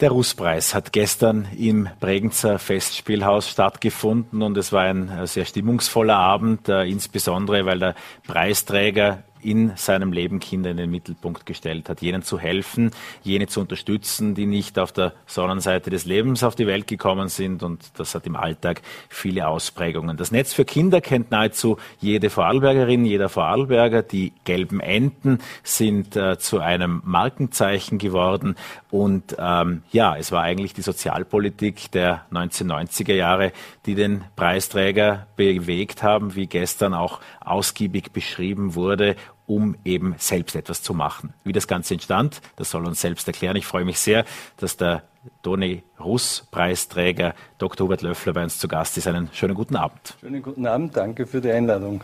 Der 0.00 0.10
Russpreis 0.10 0.74
hat 0.74 0.92
gestern 0.92 1.46
im 1.56 1.88
Bregenzer 2.00 2.58
Festspielhaus 2.58 3.48
stattgefunden 3.48 4.42
und 4.42 4.56
es 4.56 4.72
war 4.72 4.84
ein 4.84 5.26
sehr 5.26 5.44
stimmungsvoller 5.44 6.16
Abend, 6.16 6.68
äh, 6.68 6.84
insbesondere 6.84 7.66
weil 7.66 7.78
der 7.78 7.94
Preisträger 8.26 9.22
in 9.42 9.72
seinem 9.76 10.12
Leben 10.12 10.40
Kinder 10.40 10.70
in 10.70 10.76
den 10.76 10.90
Mittelpunkt 10.90 11.46
gestellt 11.46 11.88
hat, 11.88 12.02
jenen 12.02 12.22
zu 12.22 12.38
helfen, 12.38 12.90
jene 13.22 13.46
zu 13.46 13.60
unterstützen, 13.60 14.34
die 14.34 14.46
nicht 14.46 14.78
auf 14.78 14.92
der 14.92 15.12
Sonnenseite 15.26 15.90
des 15.90 16.04
Lebens 16.04 16.42
auf 16.42 16.54
die 16.54 16.66
Welt 16.66 16.86
gekommen 16.86 17.28
sind 17.28 17.62
und 17.62 17.90
das 17.96 18.14
hat 18.14 18.26
im 18.26 18.36
Alltag 18.36 18.82
viele 19.08 19.48
Ausprägungen. 19.48 20.16
Das 20.16 20.30
Netz 20.30 20.52
für 20.52 20.64
Kinder 20.64 21.00
kennt 21.00 21.30
nahezu 21.30 21.78
jede 22.00 22.30
Vorarlbergerin, 22.30 23.04
jeder 23.04 23.28
Vorarlberger. 23.28 24.02
Die 24.02 24.32
gelben 24.44 24.80
Enten 24.80 25.38
sind 25.62 26.16
äh, 26.16 26.38
zu 26.38 26.60
einem 26.60 27.02
Markenzeichen 27.04 27.98
geworden 27.98 28.56
und 28.90 29.36
ähm, 29.38 29.82
ja, 29.92 30.16
es 30.16 30.32
war 30.32 30.42
eigentlich 30.42 30.74
die 30.74 30.82
Sozialpolitik 30.82 31.90
der 31.92 32.24
1990er 32.32 33.14
Jahre, 33.14 33.52
die 33.86 33.94
den 33.94 34.24
Preisträger 34.36 35.26
bewegt 35.36 36.02
haben, 36.02 36.34
wie 36.34 36.46
gestern 36.46 36.94
auch 36.94 37.20
ausgiebig 37.40 38.12
beschrieben 38.12 38.74
wurde 38.74 39.16
um 39.50 39.74
eben 39.84 40.14
selbst 40.16 40.54
etwas 40.54 40.80
zu 40.80 40.94
machen. 40.94 41.34
Wie 41.42 41.52
das 41.52 41.66
Ganze 41.66 41.94
entstand, 41.94 42.40
das 42.54 42.70
soll 42.70 42.86
uns 42.86 43.00
selbst 43.00 43.26
erklären. 43.26 43.56
Ich 43.56 43.66
freue 43.66 43.84
mich 43.84 43.98
sehr, 43.98 44.24
dass 44.58 44.76
der 44.76 45.02
Toni 45.42 45.82
Russ 45.98 46.46
Preisträger 46.52 47.34
Dr. 47.58 47.84
Hubert 47.84 48.02
Löffler 48.02 48.32
bei 48.32 48.44
uns 48.44 48.58
zu 48.58 48.68
Gast 48.68 48.96
ist. 48.96 49.08
Einen 49.08 49.28
schönen 49.32 49.54
guten 49.54 49.74
Abend. 49.74 50.14
Schönen 50.20 50.40
guten 50.40 50.66
Abend, 50.66 50.96
danke 50.96 51.26
für 51.26 51.40
die 51.40 51.50
Einladung. 51.50 52.02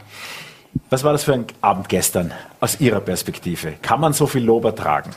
Was 0.90 1.04
war 1.04 1.12
das 1.12 1.22
für 1.22 1.34
ein 1.34 1.46
Abend 1.60 1.88
gestern 1.88 2.32
aus 2.58 2.80
Ihrer 2.80 3.00
Perspektive? 3.00 3.74
Kann 3.80 4.00
man 4.00 4.12
so 4.12 4.26
viel 4.26 4.44
Lob 4.44 4.64
ertragen? 4.64 5.10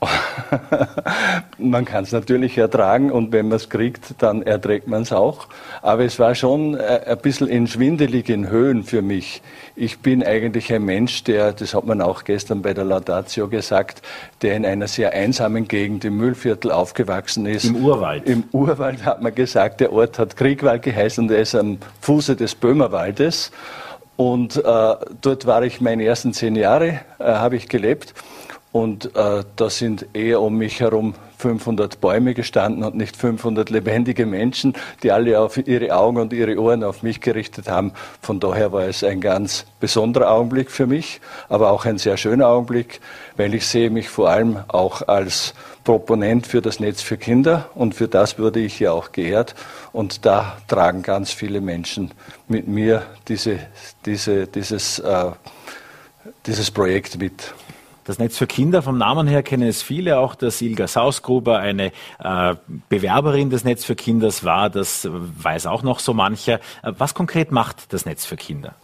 man 1.58 1.84
kann 1.84 2.04
es 2.04 2.12
natürlich 2.12 2.56
ertragen 2.56 3.10
und 3.10 3.32
wenn 3.32 3.48
man 3.48 3.56
es 3.56 3.68
kriegt, 3.68 4.22
dann 4.22 4.42
erträgt 4.42 4.86
man 4.86 5.02
es 5.02 5.12
auch. 5.12 5.48
Aber 5.82 6.04
es 6.04 6.18
war 6.18 6.34
schon 6.34 6.74
äh, 6.74 7.00
ein 7.06 7.18
bisschen 7.18 7.48
in 7.48 7.66
schwindeligen 7.66 8.48
Höhen 8.48 8.84
für 8.84 9.02
mich. 9.02 9.42
Ich 9.74 9.98
bin 9.98 10.22
eigentlich 10.22 10.72
ein 10.72 10.84
Mensch, 10.84 11.24
der, 11.24 11.52
das 11.52 11.74
hat 11.74 11.84
man 11.84 12.00
auch 12.00 12.24
gestern 12.24 12.62
bei 12.62 12.74
der 12.74 12.84
Laudatio 12.84 13.48
gesagt, 13.48 14.02
der 14.42 14.56
in 14.56 14.64
einer 14.64 14.86
sehr 14.86 15.12
einsamen 15.12 15.66
Gegend 15.66 16.04
im 16.04 16.16
Müllviertel 16.16 16.70
aufgewachsen 16.70 17.46
ist. 17.46 17.64
Im 17.64 17.84
Urwald. 17.84 18.28
Im 18.28 18.44
Urwald 18.52 19.04
hat 19.04 19.20
man 19.20 19.34
gesagt, 19.34 19.80
der 19.80 19.92
Ort 19.92 20.18
hat 20.18 20.36
Kriegwald 20.36 20.82
geheißen 20.82 21.24
und 21.24 21.30
er 21.30 21.40
ist 21.40 21.54
am 21.54 21.78
Fuße 22.02 22.36
des 22.36 22.54
Böhmerwaldes. 22.54 23.50
Und 24.16 24.56
äh, 24.56 24.62
dort 25.20 25.46
war 25.46 25.62
ich 25.62 25.80
meine 25.80 26.04
ersten 26.04 26.32
zehn 26.32 26.56
Jahre, 26.56 27.00
äh, 27.20 27.24
habe 27.24 27.54
ich 27.54 27.68
gelebt. 27.68 28.14
Und 28.70 29.16
äh, 29.16 29.44
da 29.56 29.70
sind 29.70 30.06
eher 30.12 30.42
um 30.42 30.56
mich 30.56 30.80
herum 30.80 31.14
500 31.38 32.00
Bäume 32.00 32.34
gestanden 32.34 32.82
und 32.82 32.96
nicht 32.96 33.16
500 33.16 33.70
lebendige 33.70 34.26
Menschen, 34.26 34.74
die 35.02 35.12
alle 35.12 35.40
auf 35.40 35.56
ihre 35.56 35.96
Augen 35.96 36.18
und 36.18 36.32
ihre 36.32 36.60
Ohren 36.60 36.84
auf 36.84 37.02
mich 37.02 37.20
gerichtet 37.20 37.68
haben. 37.68 37.92
Von 38.20 38.40
daher 38.40 38.72
war 38.72 38.82
es 38.82 39.04
ein 39.04 39.20
ganz 39.20 39.64
besonderer 39.80 40.30
Augenblick 40.30 40.70
für 40.70 40.86
mich, 40.86 41.20
aber 41.48 41.70
auch 41.70 41.86
ein 41.86 41.98
sehr 41.98 42.16
schöner 42.16 42.48
Augenblick, 42.48 43.00
weil 43.36 43.54
ich 43.54 43.66
sehe 43.66 43.88
mich 43.88 44.08
vor 44.08 44.28
allem 44.28 44.58
auch 44.68 45.06
als 45.06 45.54
Proponent 45.84 46.46
für 46.46 46.60
das 46.60 46.80
Netz 46.80 47.00
für 47.00 47.16
Kinder 47.16 47.70
und 47.74 47.94
für 47.94 48.08
das 48.08 48.38
wurde 48.38 48.60
ich 48.60 48.80
ja 48.80 48.92
auch 48.92 49.12
geehrt. 49.12 49.54
Und 49.92 50.26
da 50.26 50.58
tragen 50.66 51.02
ganz 51.02 51.30
viele 51.30 51.62
Menschen 51.62 52.10
mit 52.48 52.68
mir 52.68 53.04
diese, 53.28 53.60
diese, 54.04 54.48
dieses, 54.48 54.98
äh, 54.98 55.30
dieses 56.44 56.70
Projekt 56.70 57.18
mit. 57.18 57.54
Das 58.08 58.18
Netz 58.18 58.38
für 58.38 58.46
Kinder, 58.46 58.80
vom 58.80 58.96
Namen 58.96 59.26
her 59.26 59.42
kennen 59.42 59.68
es 59.68 59.82
viele, 59.82 60.18
auch 60.18 60.34
dass 60.34 60.62
Ilga 60.62 60.88
Sausgruber 60.88 61.58
eine 61.58 61.92
äh, 62.18 62.54
Bewerberin 62.88 63.50
des 63.50 63.64
Netz 63.64 63.84
für 63.84 63.96
Kinders 63.96 64.44
war, 64.44 64.70
das 64.70 65.06
weiß 65.10 65.66
auch 65.66 65.82
noch 65.82 65.98
so 65.98 66.14
mancher. 66.14 66.58
Was 66.82 67.12
konkret 67.12 67.52
macht 67.52 67.92
das 67.92 68.06
Netz 68.06 68.24
für 68.24 68.36
Kinder? 68.36 68.76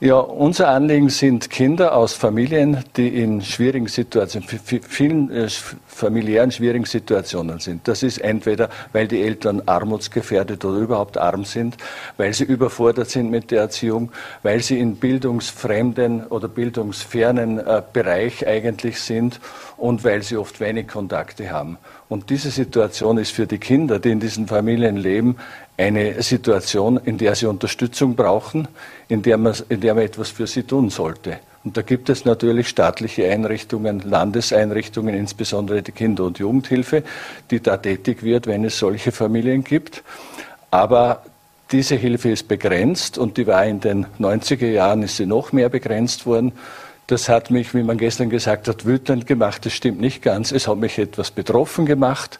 Ja, 0.00 0.18
unser 0.20 0.68
Anliegen 0.68 1.08
sind 1.08 1.50
Kinder 1.50 1.96
aus 1.96 2.12
Familien, 2.12 2.84
die 2.96 3.20
in 3.20 3.42
schwierigen 3.42 3.88
Situationen, 3.88 4.48
vielen 4.48 5.28
äh, 5.32 5.48
familiären 5.88 6.52
schwierigen 6.52 6.84
Situationen 6.84 7.58
sind. 7.58 7.88
Das 7.88 8.04
ist 8.04 8.18
entweder, 8.18 8.68
weil 8.92 9.08
die 9.08 9.20
Eltern 9.20 9.60
armutsgefährdet 9.66 10.64
oder 10.64 10.78
überhaupt 10.78 11.18
arm 11.18 11.44
sind, 11.44 11.78
weil 12.16 12.32
sie 12.32 12.44
überfordert 12.44 13.10
sind 13.10 13.28
mit 13.32 13.50
der 13.50 13.62
Erziehung, 13.62 14.12
weil 14.44 14.62
sie 14.62 14.78
in 14.78 14.94
bildungsfremden 14.94 16.28
oder 16.28 16.46
bildungsfernen 16.46 17.58
äh, 17.58 17.82
Bereich 17.92 18.46
eigentlich 18.46 19.00
sind 19.00 19.40
und 19.76 20.04
weil 20.04 20.22
sie 20.22 20.36
oft 20.36 20.60
wenig 20.60 20.86
Kontakte 20.86 21.50
haben. 21.50 21.76
Und 22.08 22.30
diese 22.30 22.50
Situation 22.50 23.18
ist 23.18 23.32
für 23.32 23.48
die 23.48 23.58
Kinder, 23.58 23.98
die 23.98 24.10
in 24.12 24.20
diesen 24.20 24.46
Familien 24.46 24.96
leben, 24.96 25.38
eine 25.78 26.22
Situation, 26.22 27.00
in 27.04 27.18
der 27.18 27.34
sie 27.36 27.46
Unterstützung 27.46 28.16
brauchen, 28.16 28.68
in 29.08 29.22
der, 29.22 29.38
man, 29.38 29.54
in 29.68 29.80
der 29.80 29.94
man 29.94 30.04
etwas 30.04 30.28
für 30.30 30.46
sie 30.46 30.64
tun 30.64 30.90
sollte. 30.90 31.38
Und 31.64 31.76
da 31.76 31.82
gibt 31.82 32.08
es 32.08 32.24
natürlich 32.24 32.68
staatliche 32.68 33.30
Einrichtungen, 33.30 34.00
Landeseinrichtungen, 34.00 35.14
insbesondere 35.14 35.82
die 35.82 35.92
Kinder- 35.92 36.24
und 36.24 36.38
Jugendhilfe, 36.38 37.04
die 37.50 37.60
da 37.60 37.76
tätig 37.76 38.22
wird, 38.22 38.46
wenn 38.46 38.64
es 38.64 38.78
solche 38.78 39.12
Familien 39.12 39.62
gibt. 39.64 40.02
Aber 40.70 41.22
diese 41.70 41.94
Hilfe 41.94 42.30
ist 42.30 42.48
begrenzt 42.48 43.18
und 43.18 43.36
die 43.36 43.46
war 43.46 43.64
in 43.64 43.80
den 43.80 44.06
90er 44.18 44.68
Jahren 44.68 45.02
ist 45.02 45.16
sie 45.16 45.26
noch 45.26 45.52
mehr 45.52 45.68
begrenzt 45.68 46.26
worden. 46.26 46.52
Das 47.06 47.28
hat 47.28 47.50
mich, 47.50 47.74
wie 47.74 47.82
man 47.82 47.98
gestern 47.98 48.30
gesagt 48.30 48.68
hat, 48.68 48.84
wütend 48.84 49.26
gemacht. 49.26 49.64
Das 49.64 49.72
stimmt 49.72 50.00
nicht 50.00 50.22
ganz. 50.22 50.52
Es 50.52 50.66
hat 50.68 50.78
mich 50.78 50.98
etwas 50.98 51.30
betroffen 51.30 51.86
gemacht 51.86 52.38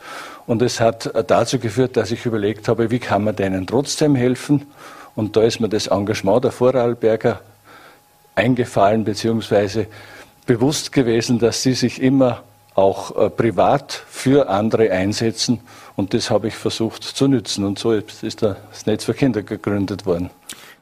und 0.49 0.63
es 0.63 0.81
hat 0.81 1.13
dazu 1.31 1.59
geführt, 1.59 1.99
dass 1.99 2.11
ich 2.11 2.25
überlegt 2.25 2.69
habe, 2.69 2.91
wie 2.91 2.99
kann 2.99 3.23
man 3.23 3.37
denen 3.37 3.67
trotzdem 3.67 4.15
helfen. 4.15 4.67
Und 5.15 5.37
da 5.37 5.43
ist 5.43 5.61
mir 5.61 5.69
das 5.69 5.89
Engagement 5.89 6.43
der 6.43 6.53
Vorarlberger 6.53 7.43
eingefallen, 8.35 9.05
beziehungsweise 9.05 9.89
bewusst 10.47 10.91
gewesen, 10.91 11.39
dass 11.39 11.63
sie 11.63 11.75
sich 11.75 12.01
immer 12.01 12.45
auch 12.75 13.15
äh, 13.15 13.29
privat 13.29 13.93
für 14.09 14.49
andere 14.49 14.91
einsetzen. 14.91 15.61
Und 15.97 16.15
das 16.15 16.31
habe 16.31 16.49
ich 16.49 16.55
versucht 16.55 17.05
zu 17.05 17.29
nützen. 17.29 17.67
Und 17.67 17.79
so 17.79 17.93
ist 17.93 18.43
das 18.43 18.87
Netz 18.87 19.05
für 19.05 19.13
Kinder 19.13 19.43
gegründet 19.43 20.07
worden. 20.07 20.31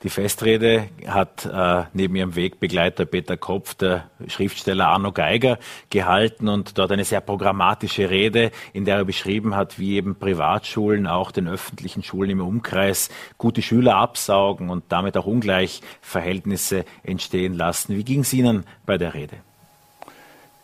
Die 0.07 0.11
Festrede 0.11 0.89
hat 1.09 1.47
äh, 1.53 1.83
neben 1.93 2.15
ihrem 2.15 2.37
Wegbegleiter 2.37 3.07
Peter 3.07 3.37
Kopf 3.37 3.75
der 3.75 4.05
Schriftsteller 4.29 4.87
Arno 4.87 5.11
Geiger 5.11 5.59
gehalten 5.91 6.47
und 6.47 6.79
dort 6.79 6.93
eine 6.93 7.05
sehr 7.05 7.21
programmatische 7.21 8.09
Rede, 8.09 8.53
in 8.73 8.85
der 8.85 8.99
er 8.99 9.05
beschrieben 9.05 9.57
hat, 9.57 9.81
wie 9.81 9.97
eben 9.97 10.15
Privatschulen 10.15 11.09
auch 11.09 11.33
den 11.33 11.49
öffentlichen 11.49 12.05
Schulen 12.05 12.31
im 12.31 12.41
Umkreis 12.41 13.09
gute 13.37 13.63
Schüler 13.63 13.97
absaugen 13.97 14.71
und 14.71 14.85
damit 14.91 15.17
auch 15.17 15.27
Ungleichverhältnisse 15.27 16.85
entstehen 17.03 17.55
lassen. 17.55 17.97
Wie 17.97 18.05
ging 18.05 18.21
es 18.21 18.33
Ihnen 18.33 18.63
bei 18.87 18.99
der 18.99 19.13
Rede? 19.13 19.39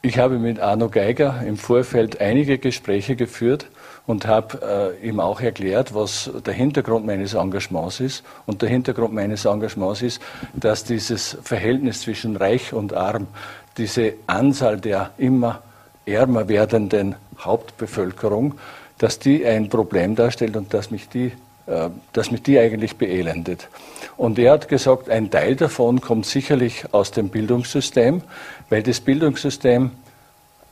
Ich 0.02 0.18
habe 0.18 0.38
mit 0.38 0.60
Arno 0.60 0.88
Geiger 0.88 1.42
im 1.44 1.56
Vorfeld 1.56 2.20
einige 2.20 2.58
Gespräche 2.58 3.16
geführt 3.16 3.66
und 4.06 4.26
habe 4.26 4.96
äh, 5.02 5.08
ihm 5.08 5.20
auch 5.20 5.40
erklärt, 5.40 5.94
was 5.94 6.30
der 6.44 6.54
Hintergrund 6.54 7.06
meines 7.06 7.34
Engagements 7.34 8.00
ist. 8.00 8.24
Und 8.46 8.62
der 8.62 8.68
Hintergrund 8.68 9.14
meines 9.14 9.44
Engagements 9.44 10.02
ist, 10.02 10.20
dass 10.54 10.84
dieses 10.84 11.38
Verhältnis 11.42 12.00
zwischen 12.00 12.36
Reich 12.36 12.72
und 12.72 12.94
Arm, 12.94 13.28
diese 13.76 14.14
Anzahl 14.26 14.80
der 14.80 15.10
immer 15.18 15.62
ärmer 16.04 16.48
werdenden 16.48 17.14
Hauptbevölkerung, 17.38 18.54
dass 18.98 19.18
die 19.18 19.46
ein 19.46 19.68
Problem 19.68 20.16
darstellt 20.16 20.56
und 20.56 20.74
dass 20.74 20.90
mich 20.90 21.08
die, 21.08 21.32
äh, 21.66 21.88
dass 22.12 22.30
mich 22.32 22.42
die 22.42 22.58
eigentlich 22.58 22.96
beelendet. 22.96 23.68
Und 24.16 24.38
er 24.38 24.52
hat 24.52 24.68
gesagt, 24.68 25.08
ein 25.08 25.30
Teil 25.30 25.54
davon 25.54 26.00
kommt 26.00 26.26
sicherlich 26.26 26.84
aus 26.92 27.12
dem 27.12 27.28
Bildungssystem, 27.28 28.22
weil 28.68 28.82
das 28.82 29.00
Bildungssystem 29.00 29.92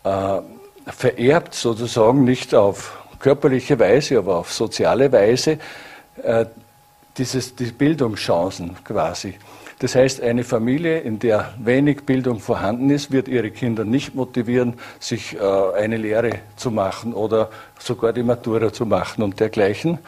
äh, 0.03 0.41
vererbt 0.87 1.55
sozusagen 1.55 2.25
nicht 2.25 2.55
auf 2.55 3.00
körperliche 3.21 3.79
Weise, 3.79 4.19
aber 4.19 4.37
auf 4.39 4.53
soziale 4.53 5.13
Weise 5.13 5.59
äh, 6.23 6.47
dieses, 7.17 7.55
die 7.55 7.67
Bildungschancen 7.67 8.77
quasi. 8.85 9.35
Das 9.81 9.95
heißt, 9.95 10.21
eine 10.21 10.45
Familie, 10.45 11.01
in 11.01 11.19
der 11.19 11.55
wenig 11.59 12.03
Bildung 12.03 12.39
vorhanden 12.39 12.91
ist, 12.91 13.13
wird 13.13 13.29
ihre 13.29 13.51
Kinder 13.51 13.85
nicht 13.85 14.15
motivieren, 14.15 14.75
sich 14.99 15.37
äh, 15.37 15.41
eine 15.75 15.97
Lehre 15.97 16.33
zu 16.57 16.71
machen 16.71 17.15
oder 17.15 17.49
sogar 17.79 18.13
die 18.13 18.23
Matura 18.23 18.73
zu 18.73 18.85
machen 18.85 19.23
und 19.23 19.41
dergleichen. 19.41 19.99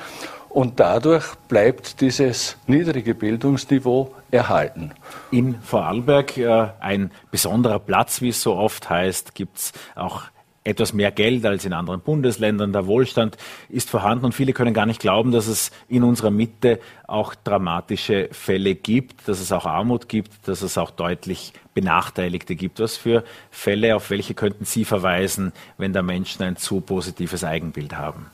Und 0.50 0.78
dadurch 0.78 1.24
bleibt 1.48 2.02
dieses 2.02 2.58
niedrige 2.66 3.14
Bildungsniveau 3.14 4.14
erhalten. 4.30 4.92
In 5.30 5.54
Vorarlberg 5.62 6.36
äh, 6.36 6.68
ein 6.78 7.10
besonderer 7.30 7.78
Platz, 7.78 8.20
wie 8.20 8.28
es 8.28 8.42
so 8.42 8.54
oft 8.56 8.90
heißt, 8.90 9.34
gibt 9.34 9.56
es 9.56 9.72
auch 9.94 10.24
etwas 10.64 10.92
mehr 10.92 11.10
Geld 11.10 11.44
als 11.44 11.64
in 11.64 11.72
anderen 11.72 12.00
Bundesländern. 12.00 12.72
Der 12.72 12.86
Wohlstand 12.86 13.36
ist 13.68 13.90
vorhanden 13.90 14.24
und 14.26 14.34
viele 14.34 14.52
können 14.52 14.74
gar 14.74 14.86
nicht 14.86 15.00
glauben, 15.00 15.32
dass 15.32 15.46
es 15.46 15.70
in 15.88 16.02
unserer 16.02 16.30
Mitte 16.30 16.78
auch 17.06 17.34
dramatische 17.34 18.28
Fälle 18.32 18.74
gibt, 18.74 19.28
dass 19.28 19.40
es 19.40 19.52
auch 19.52 19.66
Armut 19.66 20.08
gibt, 20.08 20.48
dass 20.48 20.62
es 20.62 20.78
auch 20.78 20.90
deutlich 20.90 21.52
Benachteiligte 21.74 22.54
gibt. 22.54 22.80
Was 22.80 22.96
für 22.96 23.24
Fälle, 23.50 23.96
auf 23.96 24.10
welche 24.10 24.34
könnten 24.34 24.64
Sie 24.64 24.84
verweisen, 24.84 25.52
wenn 25.78 25.92
da 25.92 26.02
Menschen 26.02 26.42
ein 26.42 26.56
zu 26.56 26.80
positives 26.80 27.44
Eigenbild 27.44 27.96
haben? 27.96 28.26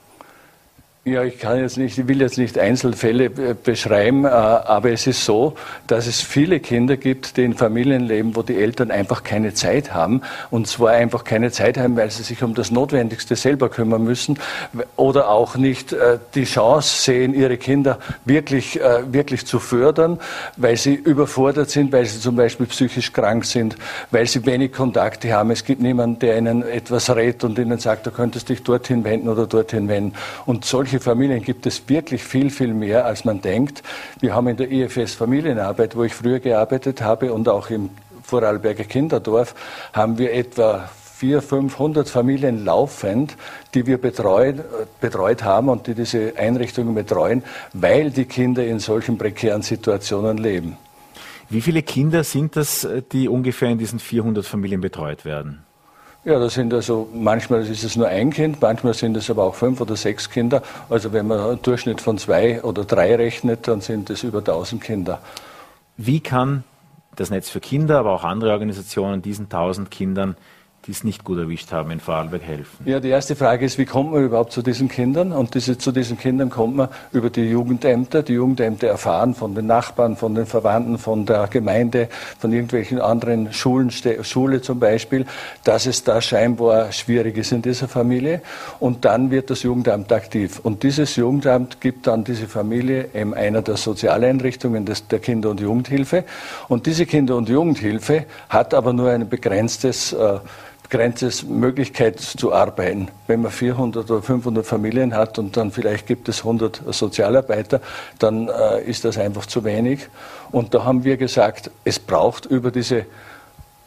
Ja, 1.08 1.24
ich 1.24 1.38
kann 1.38 1.58
jetzt 1.58 1.78
nicht, 1.78 1.96
ich 1.96 2.06
will 2.06 2.20
jetzt 2.20 2.36
nicht 2.36 2.58
Einzelfälle 2.58 3.30
beschreiben, 3.30 4.26
äh, 4.26 4.28
aber 4.28 4.90
es 4.90 5.06
ist 5.06 5.24
so, 5.24 5.54
dass 5.86 6.06
es 6.06 6.20
viele 6.20 6.60
Kinder 6.60 6.98
gibt, 6.98 7.38
die 7.38 7.44
in 7.44 7.54
Familien 7.54 8.02
leben, 8.02 8.36
wo 8.36 8.42
die 8.42 8.56
Eltern 8.56 8.90
einfach 8.90 9.22
keine 9.22 9.54
Zeit 9.54 9.94
haben. 9.94 10.20
Und 10.50 10.66
zwar 10.66 10.90
einfach 10.90 11.24
keine 11.24 11.50
Zeit 11.50 11.78
haben, 11.78 11.96
weil 11.96 12.10
sie 12.10 12.22
sich 12.22 12.42
um 12.42 12.54
das 12.54 12.70
Notwendigste 12.70 13.36
selber 13.36 13.70
kümmern 13.70 14.04
müssen 14.04 14.38
oder 14.96 15.30
auch 15.30 15.56
nicht 15.56 15.94
äh, 15.94 16.18
die 16.34 16.44
Chance 16.44 17.02
sehen, 17.02 17.32
ihre 17.32 17.56
Kinder 17.56 17.98
wirklich, 18.26 18.78
äh, 18.78 19.10
wirklich 19.10 19.46
zu 19.46 19.60
fördern, 19.60 20.20
weil 20.58 20.76
sie 20.76 20.92
überfordert 20.92 21.70
sind, 21.70 21.90
weil 21.90 22.04
sie 22.04 22.20
zum 22.20 22.36
Beispiel 22.36 22.66
psychisch 22.66 23.14
krank 23.14 23.46
sind, 23.46 23.76
weil 24.10 24.26
sie 24.26 24.44
wenig 24.44 24.72
Kontakte 24.72 25.32
haben. 25.32 25.52
Es 25.52 25.64
gibt 25.64 25.80
niemanden, 25.80 26.18
der 26.18 26.36
ihnen 26.36 26.62
etwas 26.62 27.08
rät 27.08 27.44
und 27.44 27.58
ihnen 27.58 27.78
sagt, 27.78 28.06
du 28.06 28.10
könntest 28.10 28.50
dich 28.50 28.62
dorthin 28.62 29.04
wenden 29.04 29.30
oder 29.30 29.46
dorthin 29.46 29.88
wenden. 29.88 30.12
Und 30.44 30.66
solche 30.66 30.97
solche 30.98 31.10
Familien 31.10 31.42
gibt 31.42 31.64
es 31.66 31.88
wirklich 31.88 32.24
viel, 32.24 32.50
viel 32.50 32.74
mehr, 32.74 33.04
als 33.04 33.24
man 33.24 33.40
denkt. 33.40 33.82
Wir 34.20 34.34
haben 34.34 34.48
in 34.48 34.56
der 34.56 34.70
IFS 34.70 35.14
Familienarbeit, 35.14 35.94
wo 35.94 36.02
ich 36.02 36.12
früher 36.12 36.40
gearbeitet 36.40 37.02
habe 37.02 37.32
und 37.32 37.48
auch 37.48 37.70
im 37.70 37.90
Vorarlberger 38.24 38.84
Kinderdorf, 38.84 39.54
haben 39.92 40.18
wir 40.18 40.32
etwa 40.32 40.90
400, 41.18 41.44
500 41.44 42.08
Familien 42.08 42.64
laufend, 42.64 43.36
die 43.74 43.86
wir 43.86 43.98
betreuen, 43.98 44.60
betreut 45.00 45.44
haben 45.44 45.68
und 45.68 45.86
die 45.86 45.94
diese 45.94 46.34
Einrichtungen 46.36 46.94
betreuen, 46.94 47.42
weil 47.72 48.10
die 48.10 48.24
Kinder 48.24 48.64
in 48.66 48.80
solchen 48.80 49.18
prekären 49.18 49.62
Situationen 49.62 50.36
leben. 50.36 50.76
Wie 51.48 51.60
viele 51.60 51.82
Kinder 51.82 52.24
sind 52.24 52.56
das, 52.56 52.86
die 53.12 53.28
ungefähr 53.28 53.70
in 53.70 53.78
diesen 53.78 54.00
400 54.00 54.44
Familien 54.44 54.80
betreut 54.80 55.24
werden? 55.24 55.64
Ja, 56.28 56.38
das 56.38 56.52
sind 56.52 56.74
also, 56.74 57.08
manchmal 57.14 57.66
ist 57.66 57.82
es 57.82 57.96
nur 57.96 58.06
ein 58.06 58.28
Kind, 58.28 58.60
manchmal 58.60 58.92
sind 58.92 59.16
es 59.16 59.30
aber 59.30 59.44
auch 59.44 59.54
fünf 59.54 59.80
oder 59.80 59.96
sechs 59.96 60.28
Kinder. 60.28 60.60
Also 60.90 61.14
wenn 61.14 61.26
man 61.26 61.40
einen 61.40 61.62
Durchschnitt 61.62 62.02
von 62.02 62.18
zwei 62.18 62.62
oder 62.62 62.84
drei 62.84 63.16
rechnet, 63.16 63.66
dann 63.66 63.80
sind 63.80 64.10
es 64.10 64.24
über 64.24 64.40
1000 64.40 64.82
Kinder. 64.82 65.20
Wie 65.96 66.20
kann 66.20 66.64
das 67.16 67.30
Netz 67.30 67.48
für 67.48 67.60
Kinder, 67.60 67.98
aber 68.00 68.12
auch 68.12 68.24
andere 68.24 68.52
Organisationen 68.52 69.22
diesen 69.22 69.46
1000 69.46 69.90
Kindern 69.90 70.36
die 70.88 70.92
es 70.92 71.04
nicht 71.04 71.22
gut 71.22 71.38
erwischt 71.38 71.70
haben, 71.70 71.90
in 71.90 72.00
Vorarlberg 72.00 72.42
helfen? 72.42 72.78
Ja, 72.86 72.98
die 72.98 73.10
erste 73.10 73.36
Frage 73.36 73.66
ist, 73.66 73.76
wie 73.76 73.84
kommt 73.84 74.10
man 74.10 74.24
überhaupt 74.24 74.52
zu 74.52 74.62
diesen 74.62 74.88
Kindern? 74.88 75.32
Und 75.32 75.54
diese, 75.54 75.76
zu 75.76 75.92
diesen 75.92 76.16
Kindern 76.16 76.48
kommt 76.48 76.76
man 76.76 76.88
über 77.12 77.28
die 77.28 77.42
Jugendämter. 77.42 78.22
Die 78.22 78.32
Jugendämter 78.32 78.88
erfahren 78.88 79.34
von 79.34 79.54
den 79.54 79.66
Nachbarn, 79.66 80.16
von 80.16 80.34
den 80.34 80.46
Verwandten, 80.46 80.96
von 80.96 81.26
der 81.26 81.46
Gemeinde, 81.48 82.08
von 82.38 82.54
irgendwelchen 82.54 83.02
anderen 83.02 83.52
Schulen, 83.52 83.90
Schule 83.90 84.62
zum 84.62 84.80
Beispiel, 84.80 85.26
dass 85.62 85.84
es 85.84 86.04
da 86.04 86.22
scheinbar 86.22 86.90
schwierig 86.90 87.36
ist 87.36 87.52
in 87.52 87.60
dieser 87.60 87.86
Familie. 87.86 88.40
Und 88.80 89.04
dann 89.04 89.30
wird 89.30 89.50
das 89.50 89.64
Jugendamt 89.64 90.10
aktiv. 90.10 90.58
Und 90.62 90.84
dieses 90.84 91.16
Jugendamt 91.16 91.82
gibt 91.82 92.06
dann 92.06 92.24
diese 92.24 92.48
Familie 92.48 93.10
eben 93.12 93.34
einer 93.34 93.60
der 93.60 93.76
Sozialeinrichtungen 93.76 94.86
des, 94.86 95.06
der 95.06 95.18
Kinder- 95.18 95.50
und 95.50 95.60
Jugendhilfe. 95.60 96.24
Und 96.68 96.86
diese 96.86 97.04
Kinder- 97.04 97.36
und 97.36 97.50
Jugendhilfe 97.50 98.24
hat 98.48 98.72
aber 98.72 98.94
nur 98.94 99.10
ein 99.10 99.28
begrenztes 99.28 100.14
äh, 100.14 100.38
begrenztes 100.88 101.44
Möglichkeit 101.44 102.18
zu 102.18 102.52
arbeiten. 102.52 103.08
Wenn 103.26 103.42
man 103.42 103.50
400 103.50 104.10
oder 104.10 104.22
500 104.22 104.64
Familien 104.64 105.14
hat 105.14 105.38
und 105.38 105.56
dann 105.56 105.70
vielleicht 105.70 106.06
gibt 106.06 106.28
es 106.28 106.38
100 106.38 106.82
Sozialarbeiter, 106.90 107.80
dann 108.18 108.48
äh, 108.48 108.82
ist 108.84 109.04
das 109.04 109.18
einfach 109.18 109.46
zu 109.46 109.64
wenig. 109.64 110.08
Und 110.50 110.72
da 110.72 110.84
haben 110.84 111.04
wir 111.04 111.18
gesagt, 111.18 111.70
es 111.84 111.98
braucht 111.98 112.46
über 112.46 112.70
diese 112.70 113.04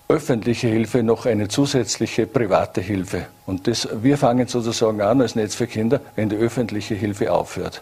öffentliche 0.07 0.67
Hilfe 0.67 1.03
noch 1.03 1.25
eine 1.25 1.47
zusätzliche 1.47 2.27
private 2.27 2.81
Hilfe. 2.81 3.27
Und 3.45 3.67
das, 3.67 3.87
wir 4.01 4.17
fangen 4.17 4.47
sozusagen 4.47 5.01
an 5.01 5.21
als 5.21 5.35
Netz 5.35 5.55
für 5.55 5.67
Kinder, 5.67 6.01
wenn 6.15 6.29
die 6.29 6.35
öffentliche 6.35 6.95
Hilfe 6.95 7.31
aufhört. 7.31 7.81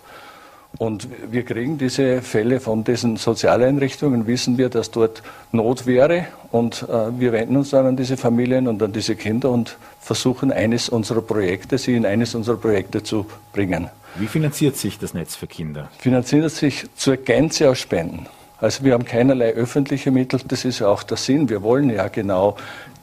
Und 0.78 1.10
wir 1.32 1.44
kriegen 1.44 1.78
diese 1.78 2.22
Fälle 2.22 2.60
von 2.60 2.84
diesen 2.84 3.18
Sozialeinrichtungen, 3.18 4.28
wissen 4.28 4.58
wir, 4.58 4.70
dass 4.70 4.92
dort 4.92 5.24
Not 5.52 5.88
wäre. 5.88 6.28
Und 6.52 6.84
äh, 6.84 7.20
wir 7.20 7.32
wenden 7.32 7.58
uns 7.58 7.72
dann 7.72 7.86
an 7.86 7.98
diese 7.98 8.18
Familien 8.18 8.68
und 8.68 8.82
an 8.82 8.94
diese 8.94 9.16
Kinder 9.16 9.50
und 9.50 9.78
versuchen, 10.00 10.52
eines 10.52 10.88
unserer 10.88 11.22
Projekte, 11.22 11.78
sie 11.78 11.96
in 11.96 12.06
eines 12.06 12.36
unserer 12.36 12.58
Projekte 12.58 13.04
zu 13.04 13.26
bringen. 13.52 13.90
Wie 14.16 14.28
finanziert 14.28 14.78
sich 14.78 14.98
das 15.00 15.14
Netz 15.14 15.36
für 15.36 15.48
Kinder? 15.48 15.90
Finanziert 15.98 16.52
sich 16.52 16.86
zur 16.96 17.18
Gänze 17.18 17.70
aus 17.70 17.80
Spenden. 17.80 18.28
Also 18.62 18.84
wir 18.84 18.94
haben 18.94 19.06
keinerlei 19.06 19.54
öffentliche 19.54 20.12
Mittel, 20.12 20.42
das 20.46 20.66
ist 20.66 20.80
ja 20.80 20.88
auch 20.88 21.04
der 21.04 21.18
Sinn. 21.18 21.50
Wir 21.50 21.62
wollen 21.62 21.90
ja 21.90 22.10
genau 22.10 22.58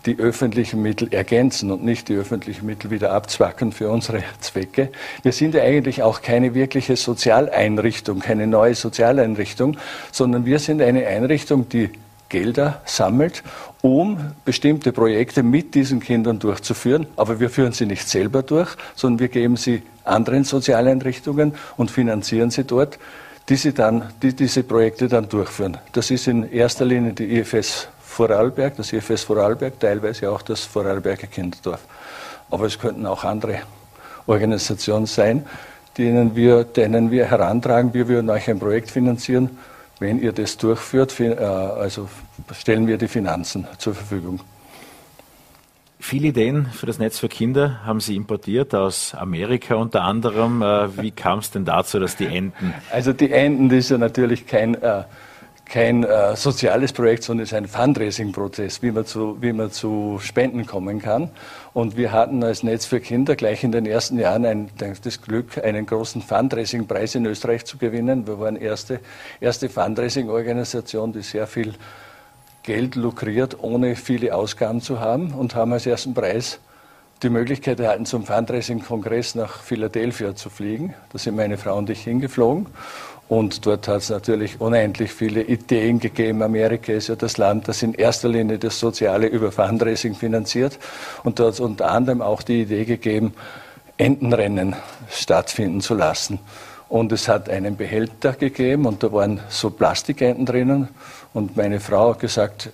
die 0.04 0.18
öffentlichen 0.18 0.82
Mittel 0.82 1.12
ergänzen 1.12 1.70
und 1.70 1.84
nicht 1.84 2.08
die 2.08 2.14
öffentlichen 2.14 2.66
Mittel 2.66 2.90
wieder 2.90 3.12
abzwacken 3.12 3.72
für 3.72 3.90
unsere 3.90 4.22
Zwecke. 4.40 4.90
Wir 5.22 5.32
sind 5.32 5.54
ja 5.54 5.62
eigentlich 5.62 6.02
auch 6.02 6.22
keine 6.22 6.54
wirkliche 6.54 6.96
Sozialeinrichtung, 6.96 8.20
keine 8.20 8.46
neue 8.46 8.74
Sozialeinrichtung, 8.74 9.78
sondern 10.12 10.44
wir 10.44 10.58
sind 10.58 10.82
eine 10.82 11.06
Einrichtung, 11.06 11.68
die 11.68 11.90
Gelder 12.28 12.82
sammelt, 12.84 13.42
um 13.82 14.18
bestimmte 14.44 14.92
Projekte 14.92 15.42
mit 15.42 15.74
diesen 15.74 16.00
Kindern 16.00 16.38
durchzuführen. 16.38 17.06
Aber 17.16 17.40
wir 17.40 17.50
führen 17.50 17.72
sie 17.72 17.86
nicht 17.86 18.08
selber 18.08 18.42
durch, 18.42 18.70
sondern 18.94 19.20
wir 19.20 19.28
geben 19.28 19.56
sie 19.56 19.82
anderen 20.04 20.44
Sozialeinrichtungen 20.44 21.54
und 21.76 21.90
finanzieren 21.90 22.50
sie 22.50 22.64
dort, 22.64 22.98
die, 23.48 23.56
sie 23.56 23.72
dann, 23.72 24.12
die 24.22 24.34
diese 24.34 24.62
Projekte 24.62 25.08
dann 25.08 25.28
durchführen. 25.28 25.78
Das 25.92 26.10
ist 26.10 26.26
in 26.26 26.50
erster 26.50 26.84
Linie 26.84 27.12
die 27.12 27.38
IFS 27.38 27.88
Vorarlberg, 28.00 28.76
das 28.76 28.92
IFS 28.92 29.24
Vorarlberg, 29.24 29.78
teilweise 29.78 30.30
auch 30.30 30.42
das 30.42 30.60
Vorarlberger 30.60 31.26
Kinderdorf. 31.26 31.80
Aber 32.50 32.66
es 32.66 32.78
könnten 32.78 33.06
auch 33.06 33.24
andere 33.24 33.60
Organisationen 34.26 35.06
sein, 35.06 35.44
denen 35.98 36.34
wir, 36.34 36.64
denen 36.64 37.10
wir 37.10 37.26
herantragen, 37.26 37.94
wir 37.94 38.08
würden 38.08 38.30
euch 38.30 38.48
ein 38.48 38.58
Projekt 38.58 38.90
finanzieren. 38.90 39.58
Wenn 39.98 40.20
ihr 40.20 40.32
das 40.32 40.56
durchführt, 40.56 41.18
äh, 41.20 41.34
also 41.38 42.08
stellen 42.52 42.86
wir 42.86 42.98
die 42.98 43.08
Finanzen 43.08 43.66
zur 43.78 43.94
Verfügung. 43.94 44.40
Viele 45.98 46.28
Ideen 46.28 46.66
für 46.66 46.86
das 46.86 46.98
Netz 46.98 47.18
für 47.18 47.28
Kinder 47.28 47.84
haben 47.84 48.00
Sie 48.00 48.16
importiert 48.16 48.74
aus 48.74 49.14
Amerika 49.14 49.76
unter 49.76 50.02
anderem. 50.02 50.62
Äh, 50.62 51.02
wie 51.02 51.10
kam 51.10 51.38
es 51.38 51.50
denn 51.50 51.64
dazu, 51.64 51.98
dass 51.98 52.16
die 52.16 52.26
Enten? 52.26 52.74
Also 52.90 53.12
die 53.12 53.32
Enten, 53.32 53.68
das 53.68 53.78
ist 53.78 53.90
ja 53.90 53.98
natürlich 53.98 54.46
kein 54.46 54.74
äh, 54.82 55.04
kein 55.66 56.04
äh, 56.04 56.36
soziales 56.36 56.92
Projekt, 56.92 57.24
sondern 57.24 57.44
ist 57.44 57.52
ein 57.52 57.66
Fundraising-Prozess, 57.66 58.82
wie, 58.82 58.92
man 58.92 59.04
zu, 59.04 59.36
wie 59.40 59.52
man 59.52 59.72
zu 59.72 60.18
Spenden 60.22 60.64
kommen 60.64 61.02
kann. 61.02 61.30
Und 61.74 61.96
wir 61.96 62.12
hatten 62.12 62.42
als 62.44 62.62
Netz 62.62 62.86
für 62.86 63.00
Kinder 63.00 63.34
gleich 63.34 63.64
in 63.64 63.72
den 63.72 63.84
ersten 63.84 64.18
Jahren 64.18 64.46
ein, 64.46 64.70
das 64.78 65.20
Glück, 65.20 65.58
einen 65.62 65.84
großen 65.84 66.22
Fundraising-Preis 66.22 67.16
in 67.16 67.26
Österreich 67.26 67.64
zu 67.64 67.78
gewinnen. 67.78 68.26
Wir 68.26 68.38
waren 68.38 68.56
erste, 68.56 69.00
erste 69.40 69.68
Fundraising-Organisation, 69.68 71.12
die 71.12 71.22
sehr 71.22 71.48
viel 71.48 71.74
Geld 72.66 72.96
lukriert, 72.96 73.62
ohne 73.62 73.96
viele 73.96 74.34
Ausgaben 74.34 74.82
zu 74.82 75.00
haben 75.00 75.32
und 75.32 75.54
haben 75.54 75.72
als 75.72 75.86
ersten 75.86 76.12
Preis 76.14 76.58
die 77.22 77.30
Möglichkeit 77.30 77.80
erhalten, 77.80 78.04
zum 78.04 78.26
Fundraising-Kongress 78.26 79.36
nach 79.36 79.62
Philadelphia 79.62 80.34
zu 80.34 80.50
fliegen. 80.50 80.92
Da 81.12 81.18
sind 81.18 81.36
meine 81.36 81.56
Frau 81.56 81.78
und 81.78 81.88
ich 81.88 82.02
hingeflogen. 82.02 82.66
Und 83.28 83.66
dort 83.66 83.88
hat 83.88 84.02
es 84.02 84.10
natürlich 84.10 84.60
unendlich 84.60 85.12
viele 85.12 85.42
Ideen 85.42 85.98
gegeben. 85.98 86.42
Amerika 86.42 86.92
ist 86.92 87.08
ja 87.08 87.16
das 87.16 87.38
Land, 87.38 87.68
das 87.68 87.82
in 87.82 87.94
erster 87.94 88.28
Linie 88.28 88.58
das 88.58 88.78
Soziale 88.78 89.28
über 89.28 89.50
Fundraising 89.50 90.14
finanziert. 90.14 90.78
Und 91.24 91.38
dort 91.38 91.48
hat 91.48 91.54
es 91.54 91.60
unter 91.60 91.90
anderem 91.90 92.20
auch 92.20 92.42
die 92.42 92.62
Idee 92.62 92.84
gegeben, 92.84 93.32
Entenrennen 93.96 94.76
stattfinden 95.08 95.80
zu 95.80 95.94
lassen. 95.94 96.38
Und 96.88 97.12
es 97.12 97.28
hat 97.28 97.48
einen 97.48 97.76
Behälter 97.76 98.32
gegeben 98.32 98.86
und 98.86 99.02
da 99.02 99.12
waren 99.12 99.40
so 99.48 99.70
Plastikenten 99.70 100.46
drinnen. 100.46 100.88
Und 101.34 101.56
meine 101.56 101.80
Frau 101.80 102.10
hat 102.10 102.20
gesagt, 102.20 102.70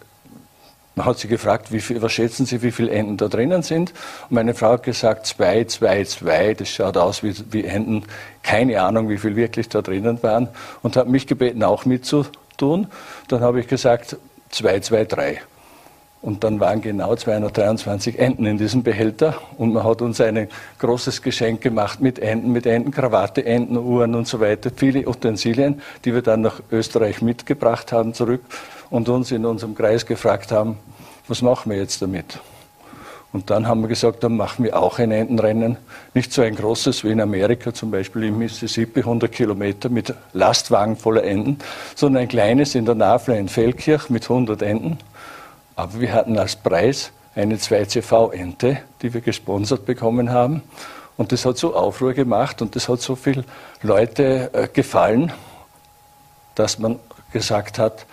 man 0.95 1.07
hat 1.07 1.19
sie 1.19 1.29
gefragt, 1.29 1.69
viel, 1.69 2.03
was 2.03 2.13
schätzen 2.13 2.45
Sie, 2.45 2.61
wie 2.61 2.71
viele 2.71 2.91
Enten 2.91 3.17
da 3.17 3.29
drinnen 3.29 3.63
sind? 3.63 3.95
Und 4.29 4.33
meine 4.33 4.53
Frau 4.53 4.73
hat 4.73 4.83
gesagt, 4.83 5.25
zwei, 5.27 5.65
zwei, 5.65 6.05
zwei. 6.05 6.53
Das 6.53 6.69
schaut 6.69 6.99
aus 6.99 7.23
wie, 7.23 7.35
wie 7.51 7.65
Enten. 7.65 8.05
Keine 8.43 8.83
Ahnung, 8.83 9.09
wie 9.09 9.17
viel 9.17 9.35
wirklich 9.35 9.71
da 9.71 9.81
drinnen 9.81 10.23
waren. 10.23 10.49
Und 10.83 10.97
hat 10.97 11.09
mich 11.09 11.27
gebeten, 11.27 11.63
auch 11.63 11.87
mitzutun. 11.87 12.89
Dann 13.29 13.41
habe 13.41 13.61
ich 13.61 13.69
gesagt, 13.69 14.17
zwei, 14.51 14.81
zwei, 14.81 15.07
drei. 15.07 15.41
Und 16.23 16.45
dann 16.45 16.61
waren 16.61 16.81
genau 16.81 17.17
223 17.17 18.17
Enten 18.17 18.47
in 18.47 18.57
diesem 18.57 18.85
Behälter. 18.85 19.35
Und 19.59 19.73
man 19.73 19.83
hat 19.83 20.03
uns 20.03 20.21
ein 20.21 20.49
großes 20.79 21.21
Geschenk 21.21 21.61
gemacht 21.61 22.01
mit 22.01 22.21
Enten, 22.21 22.53
mit 22.53 22.65
Entenkrawatte, 22.65 23.45
Entenuhren 23.45 24.15
und 24.15 24.29
so 24.29 24.39
weiter. 24.39 24.71
Viele 24.75 25.09
Utensilien, 25.09 25.83
die 26.05 26.15
wir 26.15 26.23
dann 26.23 26.43
nach 26.43 26.63
Österreich 26.71 27.23
mitgebracht 27.23 27.91
haben 27.91 28.15
zurück 28.15 28.43
und 28.89 29.09
uns 29.09 29.33
in 29.33 29.45
unserem 29.45 29.75
Kreis 29.75 30.07
gefragt 30.07 30.53
haben, 30.53 30.79
was 31.27 31.43
machen 31.43 31.73
wir 31.73 31.79
jetzt 31.79 32.01
damit? 32.01 32.39
Und 33.33 33.49
dann 33.51 33.67
haben 33.67 33.81
wir 33.81 33.89
gesagt, 33.89 34.23
dann 34.23 34.37
machen 34.37 34.65
wir 34.65 34.79
auch 34.79 34.99
ein 34.99 35.11
Entenrennen. 35.11 35.79
Nicht 36.13 36.33
so 36.33 36.43
ein 36.43 36.55
großes 36.55 37.03
wie 37.03 37.11
in 37.11 37.21
Amerika, 37.21 37.73
zum 37.73 37.91
Beispiel 37.91 38.25
im 38.25 38.39
Mississippi, 38.39 39.01
100 39.01 39.33
Kilometer 39.33 39.89
mit 39.89 40.15
Lastwagen 40.35 40.97
voller 40.97 41.25
Enten, 41.25 41.59
sondern 41.97 42.23
ein 42.23 42.29
kleines 42.29 42.75
in 42.75 42.85
der 42.85 42.95
Nafla 42.95 43.35
in 43.35 43.49
Feldkirch 43.49 44.11
mit 44.11 44.25
100 44.25 44.61
Enten. 44.63 44.99
Aber 45.77 46.01
wir 46.01 46.13
hatten 46.13 46.39
als 46.39 46.57
Preis 46.57 47.13
eine 47.35 47.57
2CV-Ente, 47.57 48.79
die 49.01 49.15
wir 49.15 49.21
gesponsert 49.21 49.87
bekommen 49.87 50.31
haben. 50.31 50.63
Und 51.17 51.33
das 51.33 51.45
hat 51.45 51.59
so 51.59 51.75
Aufruhr 51.75 52.15
gemacht 52.15 52.63
und 52.63 52.77
das 52.77 52.89
hat 52.89 53.01
so 53.01 53.17
viele 53.17 53.45
Leute 53.83 54.51
äh, 54.53 54.69
gefallen, 54.69 55.33
dass 56.55 56.79
man 56.79 56.99
gesagt 57.33 57.79
hat, 57.79 58.07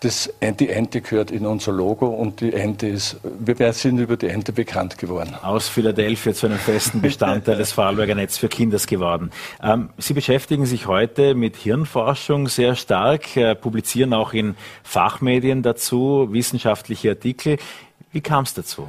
das, 0.00 0.30
die 0.60 0.68
Ente 0.68 1.00
gehört 1.00 1.30
in 1.30 1.46
unser 1.46 1.72
Logo 1.72 2.06
und 2.06 2.40
die 2.40 2.52
Ente 2.52 2.86
ist, 2.86 3.16
wir 3.22 3.72
sind 3.72 3.98
über 3.98 4.16
die 4.16 4.28
Ente 4.28 4.52
bekannt 4.52 4.98
geworden. 4.98 5.34
Aus 5.42 5.68
Philadelphia 5.68 6.34
zu 6.34 6.46
einem 6.46 6.58
festen 6.58 7.00
Bestandteil 7.00 7.56
des 7.56 7.72
Vorarlberger 7.72 8.14
Netz 8.14 8.36
für 8.36 8.48
Kinders 8.48 8.86
geworden. 8.86 9.30
Ähm, 9.62 9.90
Sie 9.96 10.12
beschäftigen 10.12 10.66
sich 10.66 10.86
heute 10.86 11.34
mit 11.34 11.56
Hirnforschung 11.56 12.48
sehr 12.48 12.74
stark, 12.74 13.36
äh, 13.36 13.54
publizieren 13.54 14.12
auch 14.12 14.34
in 14.34 14.56
Fachmedien 14.82 15.62
dazu 15.62 16.28
wissenschaftliche 16.30 17.10
Artikel. 17.10 17.56
Wie 18.12 18.20
kam 18.20 18.44
es 18.44 18.52
dazu? 18.52 18.88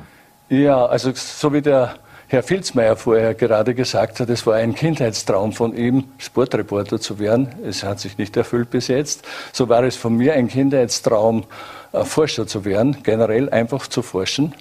Ja, 0.50 0.86
also 0.86 1.12
so 1.14 1.54
wie 1.54 1.62
der 1.62 1.96
Herr 2.30 2.44
Filzmeier 2.44 2.98
vorher 2.98 3.34
gerade 3.36 3.74
gesagt 3.74 4.20
hat, 4.20 4.30
es 4.30 4.46
war 4.46 4.56
ein 4.56 4.76
Kindheitstraum 4.76 5.54
von 5.54 5.74
ihm, 5.78 6.10
Sportreporter 6.18 7.00
zu 7.00 7.20
werden. 7.20 7.48
Es 7.64 7.84
hat 7.84 8.02
sich 8.02 8.18
nicht 8.18 8.36
erfüllt 8.36 8.70
bis 8.70 8.90
jetzt. 8.90 9.26
So 9.54 9.70
war 9.70 9.82
es 9.84 9.96
von 9.96 10.18
mir 10.18 10.34
ein 10.34 10.50
Kindheitstraum, 10.50 11.46
äh, 11.94 12.04
Forscher 12.04 12.46
zu 12.46 12.66
werden, 12.66 12.98
generell 13.02 13.50
einfach 13.50 13.88
zu 13.88 14.02
forschen. 14.02 14.54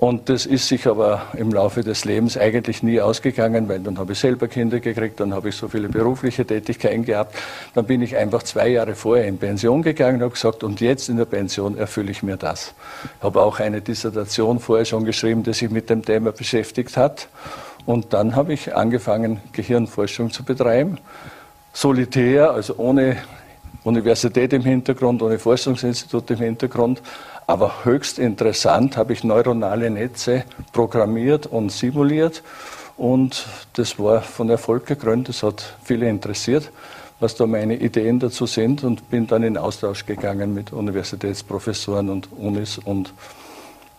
Und 0.00 0.30
das 0.30 0.46
ist 0.46 0.66
sich 0.66 0.86
aber 0.86 1.26
im 1.36 1.52
Laufe 1.52 1.82
des 1.82 2.06
Lebens 2.06 2.38
eigentlich 2.38 2.82
nie 2.82 3.02
ausgegangen, 3.02 3.68
weil 3.68 3.80
dann 3.80 3.98
habe 3.98 4.12
ich 4.12 4.18
selber 4.18 4.48
Kinder 4.48 4.80
gekriegt, 4.80 5.20
dann 5.20 5.34
habe 5.34 5.50
ich 5.50 5.56
so 5.56 5.68
viele 5.68 5.90
berufliche 5.90 6.46
Tätigkeiten 6.46 7.04
gehabt. 7.04 7.36
Dann 7.74 7.84
bin 7.84 8.00
ich 8.00 8.16
einfach 8.16 8.42
zwei 8.42 8.68
Jahre 8.68 8.94
vorher 8.94 9.26
in 9.26 9.36
Pension 9.36 9.82
gegangen 9.82 10.16
und 10.16 10.22
habe 10.22 10.32
gesagt, 10.32 10.64
und 10.64 10.80
jetzt 10.80 11.10
in 11.10 11.18
der 11.18 11.26
Pension 11.26 11.76
erfülle 11.76 12.12
ich 12.12 12.22
mir 12.22 12.38
das. 12.38 12.72
Ich 13.18 13.22
habe 13.22 13.42
auch 13.42 13.60
eine 13.60 13.82
Dissertation 13.82 14.58
vorher 14.58 14.86
schon 14.86 15.04
geschrieben, 15.04 15.42
die 15.42 15.52
sich 15.52 15.68
mit 15.68 15.90
dem 15.90 16.02
Thema 16.02 16.32
beschäftigt 16.32 16.96
hat. 16.96 17.28
Und 17.84 18.14
dann 18.14 18.34
habe 18.34 18.54
ich 18.54 18.74
angefangen, 18.74 19.40
Gehirnforschung 19.52 20.30
zu 20.30 20.44
betreiben. 20.44 20.96
Solitär, 21.74 22.52
also 22.52 22.76
ohne 22.78 23.18
Universität 23.84 24.54
im 24.54 24.62
Hintergrund, 24.62 25.22
ohne 25.22 25.38
Forschungsinstitut 25.38 26.30
im 26.30 26.38
Hintergrund, 26.38 27.02
Aber 27.50 27.84
höchst 27.84 28.20
interessant 28.20 28.96
habe 28.96 29.12
ich 29.12 29.24
neuronale 29.24 29.90
Netze 29.90 30.44
programmiert 30.72 31.48
und 31.48 31.72
simuliert. 31.72 32.44
Und 32.96 33.44
das 33.72 33.98
war 33.98 34.22
von 34.22 34.48
Erfolg 34.48 34.86
gekrönt. 34.86 35.28
Das 35.28 35.42
hat 35.42 35.74
viele 35.82 36.08
interessiert, 36.08 36.70
was 37.18 37.34
da 37.34 37.48
meine 37.48 37.74
Ideen 37.74 38.20
dazu 38.20 38.46
sind. 38.46 38.84
Und 38.84 39.10
bin 39.10 39.26
dann 39.26 39.42
in 39.42 39.58
Austausch 39.58 40.06
gegangen 40.06 40.54
mit 40.54 40.72
Universitätsprofessoren 40.72 42.08
und 42.08 42.28
Unis 42.30 42.78
und 42.78 43.12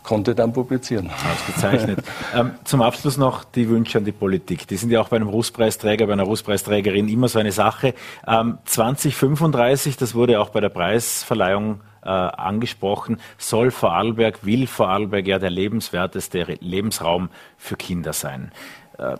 konnte 0.03 0.35
dann 0.35 0.53
publizieren. 0.53 1.09
Ausgezeichnet. 1.31 2.03
ähm, 2.35 2.51
zum 2.63 2.81
Abschluss 2.81 3.17
noch 3.17 3.43
die 3.43 3.69
Wünsche 3.69 3.97
an 3.97 4.05
die 4.05 4.11
Politik. 4.11 4.67
Die 4.67 4.77
sind 4.77 4.89
ja 4.91 5.01
auch 5.01 5.09
bei 5.09 5.17
einem 5.17 5.29
Rußpreisträger, 5.29 6.07
bei 6.07 6.13
einer 6.13 6.23
Rußpreisträgerin 6.23 7.07
immer 7.07 7.27
so 7.27 7.39
eine 7.39 7.51
Sache. 7.51 7.93
Ähm, 8.27 8.57
2035, 8.65 9.97
das 9.97 10.15
wurde 10.15 10.39
auch 10.39 10.49
bei 10.49 10.59
der 10.59 10.69
Preisverleihung 10.69 11.81
äh, 12.03 12.09
angesprochen, 12.09 13.19
soll 13.37 13.71
Vorarlberg, 13.71 14.45
will 14.45 14.67
Vorarlberg 14.67 15.27
ja 15.27 15.39
der 15.39 15.51
lebenswerteste 15.51 16.57
Lebensraum 16.59 17.29
für 17.57 17.75
Kinder 17.75 18.13
sein. 18.13 18.51
Äh, 18.97 19.17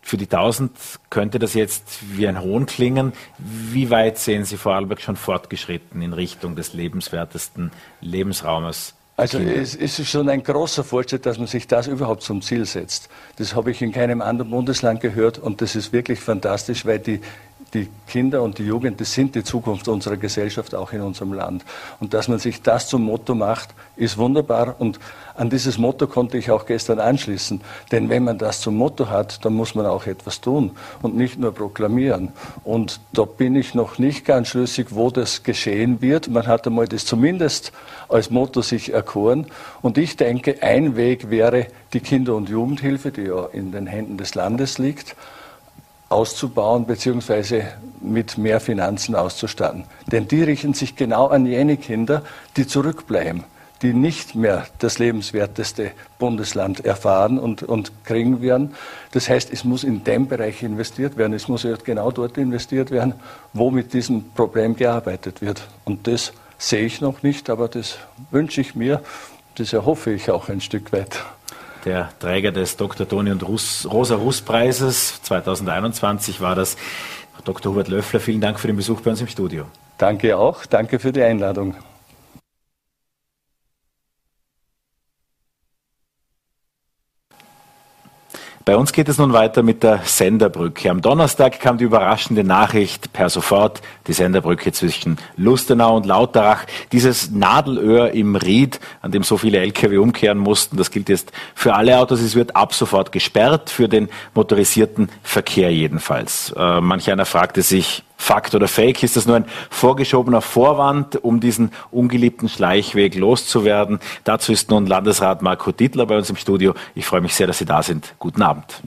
für 0.00 0.18
die 0.18 0.26
1000 0.26 0.70
könnte 1.08 1.38
das 1.38 1.54
jetzt 1.54 2.16
wie 2.16 2.28
ein 2.28 2.40
Hohn 2.42 2.66
klingen. 2.66 3.14
Wie 3.38 3.88
weit 3.88 4.18
sehen 4.18 4.44
Sie 4.44 4.58
Vorarlberg 4.58 5.00
schon 5.00 5.16
fortgeschritten 5.16 6.02
in 6.02 6.12
Richtung 6.12 6.56
des 6.56 6.74
lebenswertesten 6.74 7.70
Lebensraumes 8.02 8.94
also 9.16 9.38
es 9.38 9.76
ist 9.76 10.08
schon 10.08 10.28
ein 10.28 10.42
großer 10.42 10.82
Fortschritt, 10.82 11.24
dass 11.24 11.38
man 11.38 11.46
sich 11.46 11.68
das 11.68 11.86
überhaupt 11.86 12.22
zum 12.22 12.42
Ziel 12.42 12.64
setzt. 12.66 13.08
Das 13.36 13.54
habe 13.54 13.70
ich 13.70 13.80
in 13.80 13.92
keinem 13.92 14.20
anderen 14.20 14.50
Bundesland 14.50 15.00
gehört 15.00 15.38
und 15.38 15.60
das 15.60 15.76
ist 15.76 15.92
wirklich 15.92 16.18
fantastisch, 16.18 16.84
weil 16.84 16.98
die 16.98 17.20
die 17.74 17.88
Kinder 18.06 18.42
und 18.42 18.58
die 18.58 18.64
Jugend, 18.64 19.00
das 19.00 19.12
sind 19.12 19.34
die 19.34 19.42
Zukunft 19.42 19.88
unserer 19.88 20.16
Gesellschaft, 20.16 20.74
auch 20.74 20.92
in 20.92 21.00
unserem 21.00 21.32
Land. 21.32 21.64
Und 21.98 22.14
dass 22.14 22.28
man 22.28 22.38
sich 22.38 22.62
das 22.62 22.88
zum 22.88 23.02
Motto 23.02 23.34
macht, 23.34 23.70
ist 23.96 24.16
wunderbar. 24.16 24.76
Und 24.78 25.00
an 25.34 25.50
dieses 25.50 25.76
Motto 25.78 26.06
konnte 26.06 26.38
ich 26.38 26.52
auch 26.52 26.64
gestern 26.66 27.00
anschließen. 27.00 27.60
Denn 27.90 28.08
wenn 28.08 28.24
man 28.24 28.38
das 28.38 28.60
zum 28.60 28.76
Motto 28.76 29.10
hat, 29.10 29.44
dann 29.44 29.54
muss 29.54 29.74
man 29.74 29.86
auch 29.86 30.06
etwas 30.06 30.40
tun 30.40 30.70
und 31.02 31.16
nicht 31.16 31.38
nur 31.38 31.52
proklamieren. 31.52 32.32
Und 32.62 33.00
da 33.12 33.24
bin 33.24 33.56
ich 33.56 33.74
noch 33.74 33.98
nicht 33.98 34.24
ganz 34.24 34.48
schlüssig, 34.48 34.88
wo 34.90 35.10
das 35.10 35.42
geschehen 35.42 36.00
wird. 36.00 36.28
Man 36.28 36.46
hat 36.46 36.66
einmal 36.66 36.86
das 36.86 37.04
zumindest 37.04 37.72
als 38.08 38.30
Motto 38.30 38.62
sich 38.62 38.92
erkoren. 38.92 39.46
Und 39.82 39.98
ich 39.98 40.16
denke, 40.16 40.62
ein 40.62 40.94
Weg 40.94 41.30
wäre 41.30 41.66
die 41.92 42.00
Kinder- 42.00 42.36
und 42.36 42.48
Jugendhilfe, 42.48 43.10
die 43.10 43.22
ja 43.22 43.46
in 43.46 43.72
den 43.72 43.88
Händen 43.88 44.16
des 44.16 44.36
Landes 44.36 44.78
liegt 44.78 45.16
auszubauen 46.08 46.86
bzw. 46.86 47.64
mit 48.00 48.38
mehr 48.38 48.60
Finanzen 48.60 49.14
auszustatten. 49.14 49.84
Denn 50.06 50.28
die 50.28 50.42
richten 50.42 50.74
sich 50.74 50.96
genau 50.96 51.28
an 51.28 51.46
jene 51.46 51.76
Kinder, 51.76 52.22
die 52.56 52.66
zurückbleiben, 52.66 53.44
die 53.82 53.92
nicht 53.92 54.34
mehr 54.34 54.66
das 54.78 54.98
lebenswerteste 54.98 55.90
Bundesland 56.18 56.84
erfahren 56.84 57.38
und, 57.38 57.62
und 57.62 57.92
kriegen 58.04 58.40
werden. 58.40 58.74
Das 59.12 59.28
heißt, 59.28 59.52
es 59.52 59.64
muss 59.64 59.84
in 59.84 60.04
dem 60.04 60.28
Bereich 60.28 60.62
investiert 60.62 61.16
werden. 61.16 61.32
Es 61.32 61.48
muss 61.48 61.66
genau 61.84 62.10
dort 62.10 62.38
investiert 62.38 62.90
werden, 62.90 63.14
wo 63.52 63.70
mit 63.70 63.92
diesem 63.92 64.30
Problem 64.30 64.76
gearbeitet 64.76 65.42
wird. 65.42 65.66
Und 65.84 66.06
das 66.06 66.32
sehe 66.58 66.86
ich 66.86 67.00
noch 67.00 67.22
nicht, 67.22 67.50
aber 67.50 67.68
das 67.68 67.98
wünsche 68.30 68.60
ich 68.60 68.74
mir, 68.74 69.02
das 69.56 69.72
erhoffe 69.72 70.12
ich 70.12 70.30
auch 70.30 70.48
ein 70.48 70.60
Stück 70.60 70.92
weit 70.92 71.22
der 71.84 72.10
Träger 72.18 72.52
des 72.52 72.76
Dr. 72.76 73.08
Toni 73.08 73.30
und 73.30 73.42
Russ, 73.46 73.86
Rosa 73.90 74.16
Russ 74.16 74.40
Preises 74.40 75.22
2021 75.22 76.40
war 76.40 76.54
das. 76.54 76.76
Dr. 77.44 77.72
Hubert 77.72 77.88
Löffler, 77.88 78.20
vielen 78.20 78.40
Dank 78.40 78.58
für 78.58 78.68
den 78.68 78.76
Besuch 78.76 79.02
bei 79.02 79.10
uns 79.10 79.20
im 79.20 79.28
Studio. 79.28 79.66
Danke 79.98 80.38
auch, 80.38 80.64
danke 80.66 80.98
für 80.98 81.12
die 81.12 81.22
Einladung. 81.22 81.74
Bei 88.66 88.78
uns 88.78 88.94
geht 88.94 89.10
es 89.10 89.18
nun 89.18 89.34
weiter 89.34 89.62
mit 89.62 89.82
der 89.82 90.00
Senderbrücke. 90.04 90.90
Am 90.90 91.02
Donnerstag 91.02 91.60
kam 91.60 91.76
die 91.76 91.84
überraschende 91.84 92.44
Nachricht 92.44 93.12
per 93.12 93.28
sofort, 93.28 93.82
die 94.06 94.14
Senderbrücke 94.14 94.72
zwischen 94.72 95.18
Lustenau 95.36 95.94
und 95.94 96.06
Lauterach. 96.06 96.64
Dieses 96.90 97.30
Nadelöhr 97.30 98.12
im 98.12 98.36
Ried, 98.36 98.80
an 99.02 99.12
dem 99.12 99.22
so 99.22 99.36
viele 99.36 99.58
Lkw 99.58 99.98
umkehren 99.98 100.38
mussten, 100.38 100.78
das 100.78 100.90
gilt 100.90 101.10
jetzt 101.10 101.30
für 101.54 101.74
alle 101.74 101.98
Autos. 101.98 102.22
Es 102.22 102.36
wird 102.36 102.56
ab 102.56 102.72
sofort 102.72 103.12
gesperrt, 103.12 103.68
für 103.68 103.86
den 103.86 104.08
motorisierten 104.32 105.10
Verkehr 105.22 105.70
jedenfalls. 105.70 106.54
Äh, 106.56 106.80
manch 106.80 107.12
einer 107.12 107.26
fragte 107.26 107.60
sich, 107.60 108.02
Fakt 108.16 108.54
oder 108.54 108.68
Fake? 108.68 109.02
Ist 109.02 109.16
das 109.16 109.26
nur 109.26 109.36
ein 109.36 109.44
vorgeschobener 109.70 110.40
Vorwand, 110.40 111.22
um 111.22 111.40
diesen 111.40 111.72
ungeliebten 111.90 112.48
Schleichweg 112.48 113.14
loszuwerden? 113.16 114.00
Dazu 114.24 114.52
ist 114.52 114.70
nun 114.70 114.86
Landesrat 114.86 115.42
Marco 115.42 115.72
Dittler 115.72 116.06
bei 116.06 116.16
uns 116.16 116.30
im 116.30 116.36
Studio. 116.36 116.74
Ich 116.94 117.06
freue 117.06 117.20
mich 117.20 117.34
sehr, 117.34 117.46
dass 117.46 117.58
Sie 117.58 117.64
da 117.64 117.82
sind. 117.82 118.14
Guten 118.18 118.42
Abend. 118.42 118.82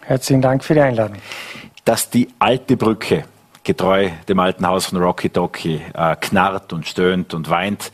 Herzlichen 0.00 0.42
Dank 0.42 0.64
für 0.64 0.74
die 0.74 0.80
Einladung. 0.80 1.16
Dass 1.84 2.10
die 2.10 2.28
alte 2.38 2.76
Brücke, 2.76 3.24
getreu 3.64 4.10
dem 4.28 4.40
alten 4.40 4.66
Haus 4.66 4.86
von 4.86 4.98
Rocky 4.98 5.30
Docky, 5.30 5.80
äh, 5.94 6.16
knarrt 6.16 6.72
und 6.72 6.86
stöhnt 6.86 7.34
und 7.34 7.48
weint, 7.48 7.92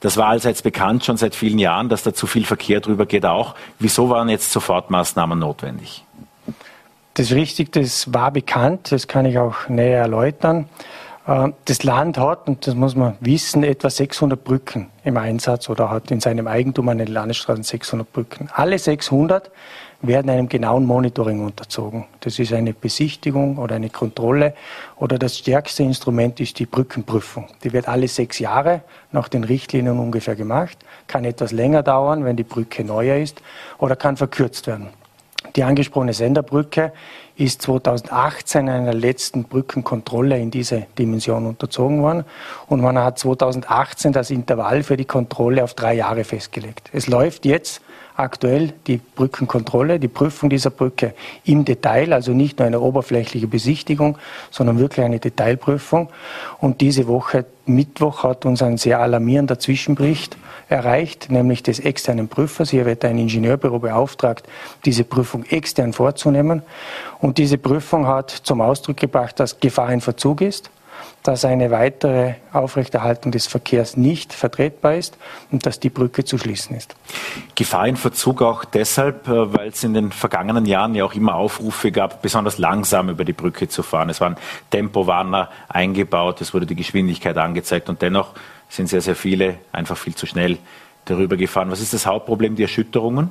das 0.00 0.16
war 0.16 0.28
allseits 0.28 0.62
bekannt, 0.62 1.04
schon 1.04 1.18
seit 1.18 1.34
vielen 1.34 1.58
Jahren, 1.58 1.90
dass 1.90 2.02
da 2.02 2.14
zu 2.14 2.26
viel 2.26 2.46
Verkehr 2.46 2.80
drüber 2.80 3.04
geht 3.04 3.26
auch. 3.26 3.54
Wieso 3.78 4.08
waren 4.08 4.30
jetzt 4.30 4.50
Sofortmaßnahmen 4.50 5.38
notwendig? 5.38 6.04
Das 7.14 7.26
ist 7.26 7.32
richtig, 7.32 7.72
das 7.72 8.14
war 8.14 8.30
bekannt, 8.30 8.92
das 8.92 9.08
kann 9.08 9.26
ich 9.26 9.38
auch 9.38 9.68
näher 9.68 9.98
erläutern. 9.98 10.68
Äh, 11.26 11.48
das 11.64 11.82
Land 11.82 12.18
hat, 12.18 12.48
und 12.48 12.66
das 12.66 12.74
muss 12.74 12.94
man 12.94 13.16
wissen, 13.20 13.64
etwa 13.64 13.90
600 13.90 14.42
Brücken 14.42 14.90
im 15.04 15.16
Einsatz 15.16 15.68
oder 15.68 15.90
hat 15.90 16.10
in 16.10 16.20
seinem 16.20 16.46
Eigentum 16.46 16.88
an 16.88 16.98
den 16.98 17.08
Landesstraßen 17.08 17.64
600 17.64 18.12
Brücken. 18.12 18.48
Alle 18.52 18.78
600 18.78 19.50
werden 20.02 20.30
einem 20.30 20.48
genauen 20.48 20.86
Monitoring 20.86 21.44
unterzogen. 21.44 22.06
Das 22.20 22.38
ist 22.38 22.52
eine 22.52 22.72
Besichtigung 22.72 23.58
oder 23.58 23.74
eine 23.74 23.90
Kontrolle 23.90 24.54
oder 24.96 25.18
das 25.18 25.36
stärkste 25.36 25.82
Instrument 25.82 26.40
ist 26.40 26.58
die 26.58 26.66
Brückenprüfung. 26.66 27.48
Die 27.64 27.72
wird 27.72 27.86
alle 27.86 28.08
sechs 28.08 28.38
Jahre 28.38 28.82
nach 29.12 29.28
den 29.28 29.44
Richtlinien 29.44 29.98
ungefähr 29.98 30.36
gemacht, 30.36 30.78
kann 31.06 31.24
etwas 31.24 31.52
länger 31.52 31.82
dauern, 31.82 32.24
wenn 32.24 32.36
die 32.36 32.44
Brücke 32.44 32.82
neuer 32.82 33.16
ist 33.16 33.42
oder 33.78 33.94
kann 33.94 34.16
verkürzt 34.16 34.66
werden. 34.66 34.88
Die 35.56 35.64
angesprochene 35.64 36.12
Senderbrücke 36.12 36.92
ist 37.36 37.62
2018 37.62 38.68
einer 38.68 38.92
letzten 38.94 39.44
Brückenkontrolle 39.44 40.38
in 40.38 40.50
diese 40.50 40.86
Dimension 40.98 41.46
unterzogen 41.46 42.02
worden 42.02 42.24
und 42.68 42.80
man 42.80 42.98
hat 42.98 43.18
2018 43.18 44.12
das 44.12 44.30
Intervall 44.30 44.82
für 44.82 44.96
die 44.96 45.06
Kontrolle 45.06 45.64
auf 45.64 45.74
drei 45.74 45.94
Jahre 45.94 46.24
festgelegt. 46.24 46.90
Es 46.92 47.08
läuft 47.08 47.46
jetzt 47.46 47.82
aktuell 48.20 48.72
die 48.86 48.98
Brückenkontrolle, 48.98 49.98
die 49.98 50.08
Prüfung 50.08 50.50
dieser 50.50 50.70
Brücke 50.70 51.14
im 51.44 51.64
Detail, 51.64 52.12
also 52.12 52.32
nicht 52.32 52.58
nur 52.58 52.66
eine 52.66 52.80
oberflächliche 52.80 53.46
Besichtigung, 53.46 54.18
sondern 54.50 54.78
wirklich 54.78 55.04
eine 55.04 55.18
Detailprüfung. 55.18 56.08
Und 56.58 56.80
diese 56.80 57.08
Woche, 57.08 57.46
Mittwoch, 57.66 58.22
hat 58.22 58.46
uns 58.46 58.62
ein 58.62 58.76
sehr 58.76 59.00
alarmierender 59.00 59.58
Zwischenbericht 59.58 60.36
erreicht, 60.68 61.30
nämlich 61.30 61.62
des 61.62 61.80
externen 61.80 62.28
Prüfers. 62.28 62.70
Hier 62.70 62.86
wird 62.86 63.04
ein 63.04 63.18
Ingenieurbüro 63.18 63.78
beauftragt, 63.78 64.46
diese 64.84 65.04
Prüfung 65.04 65.44
extern 65.44 65.92
vorzunehmen. 65.92 66.62
Und 67.20 67.38
diese 67.38 67.58
Prüfung 67.58 68.06
hat 68.06 68.30
zum 68.30 68.60
Ausdruck 68.60 68.98
gebracht, 68.98 69.40
dass 69.40 69.58
Gefahr 69.60 69.92
in 69.92 70.00
Verzug 70.00 70.40
ist 70.42 70.70
dass 71.22 71.44
eine 71.44 71.70
weitere 71.70 72.34
Aufrechterhaltung 72.52 73.32
des 73.32 73.46
Verkehrs 73.46 73.96
nicht 73.96 74.32
vertretbar 74.32 74.94
ist 74.94 75.18
und 75.50 75.66
dass 75.66 75.78
die 75.80 75.90
Brücke 75.90 76.24
zu 76.24 76.38
schließen 76.38 76.76
ist. 76.76 76.94
Gefahr 77.54 77.86
in 77.88 77.96
Verzug 77.96 78.42
auch 78.42 78.64
deshalb, 78.64 79.28
äh, 79.28 79.52
weil 79.54 79.68
es 79.68 79.84
in 79.84 79.94
den 79.94 80.12
vergangenen 80.12 80.66
Jahren 80.66 80.94
ja 80.94 81.04
auch 81.04 81.14
immer 81.14 81.34
Aufrufe 81.34 81.92
gab, 81.92 82.22
besonders 82.22 82.58
langsam 82.58 83.08
über 83.10 83.24
die 83.24 83.32
Brücke 83.32 83.68
zu 83.68 83.82
fahren. 83.82 84.08
Es 84.08 84.20
waren 84.20 84.36
Tempowarner 84.70 85.50
eingebaut, 85.68 86.40
es 86.40 86.54
wurde 86.54 86.66
die 86.66 86.76
Geschwindigkeit 86.76 87.36
angezeigt 87.36 87.88
und 87.88 88.00
dennoch 88.02 88.32
sind 88.68 88.88
sehr, 88.88 89.00
sehr 89.00 89.16
viele 89.16 89.58
einfach 89.72 89.96
viel 89.96 90.14
zu 90.14 90.26
schnell 90.26 90.58
darüber 91.04 91.36
gefahren. 91.36 91.70
Was 91.70 91.80
ist 91.80 91.92
das 91.92 92.06
Hauptproblem, 92.06 92.56
die 92.56 92.62
Erschütterungen? 92.62 93.30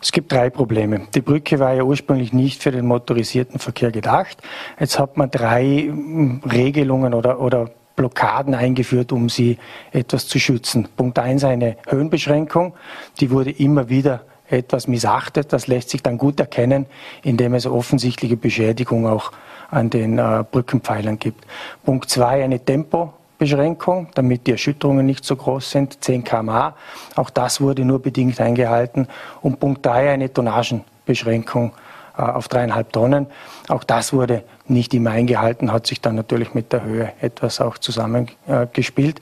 Es 0.00 0.12
gibt 0.12 0.32
drei 0.32 0.50
Probleme. 0.50 1.08
Die 1.14 1.20
Brücke 1.20 1.58
war 1.58 1.74
ja 1.74 1.82
ursprünglich 1.82 2.32
nicht 2.32 2.62
für 2.62 2.70
den 2.70 2.86
motorisierten 2.86 3.58
Verkehr 3.58 3.90
gedacht. 3.90 4.38
Jetzt 4.78 4.98
hat 4.98 5.16
man 5.16 5.30
drei 5.30 5.88
hm, 5.88 6.42
Regelungen 6.50 7.14
oder, 7.14 7.40
oder 7.40 7.70
Blockaden 7.96 8.54
eingeführt, 8.54 9.10
um 9.10 9.28
sie 9.28 9.58
etwas 9.90 10.28
zu 10.28 10.38
schützen. 10.38 10.88
Punkt 10.96 11.18
eins 11.18 11.42
eine 11.42 11.76
Höhenbeschränkung. 11.88 12.74
Die 13.20 13.30
wurde 13.30 13.50
immer 13.50 13.88
wieder 13.88 14.22
etwas 14.48 14.86
missachtet. 14.86 15.52
Das 15.52 15.66
lässt 15.66 15.90
sich 15.90 16.02
dann 16.02 16.16
gut 16.16 16.38
erkennen, 16.38 16.86
indem 17.22 17.54
es 17.54 17.66
offensichtliche 17.66 18.36
Beschädigung 18.36 19.06
auch 19.06 19.32
an 19.70 19.90
den 19.90 20.18
äh, 20.18 20.44
Brückenpfeilern 20.50 21.18
gibt. 21.18 21.44
Punkt 21.84 22.08
zwei 22.08 22.42
eine 22.44 22.64
Tempo 22.64 23.12
Beschränkung, 23.38 24.08
damit 24.14 24.46
die 24.46 24.52
Erschütterungen 24.52 25.06
nicht 25.06 25.24
so 25.24 25.36
groß 25.36 25.70
sind, 25.70 26.02
10 26.02 26.24
kmh. 26.24 26.74
Auch 27.14 27.30
das 27.30 27.60
wurde 27.60 27.84
nur 27.84 28.02
bedingt 28.02 28.40
eingehalten. 28.40 29.06
Und 29.40 29.60
Punkt 29.60 29.86
3 29.86 30.10
eine 30.10 30.32
Tonnagenbeschränkung 30.32 31.72
äh, 32.18 32.22
auf 32.22 32.48
dreieinhalb 32.48 32.92
Tonnen. 32.92 33.28
Auch 33.68 33.84
das 33.84 34.12
wurde 34.12 34.42
nicht 34.70 34.94
immer 34.94 35.10
eingehalten, 35.10 35.72
hat 35.72 35.86
sich 35.86 36.00
dann 36.00 36.14
natürlich 36.14 36.54
mit 36.54 36.72
der 36.72 36.84
Höhe 36.84 37.12
etwas 37.20 37.60
auch 37.60 37.78
zusammengespielt. 37.78 39.20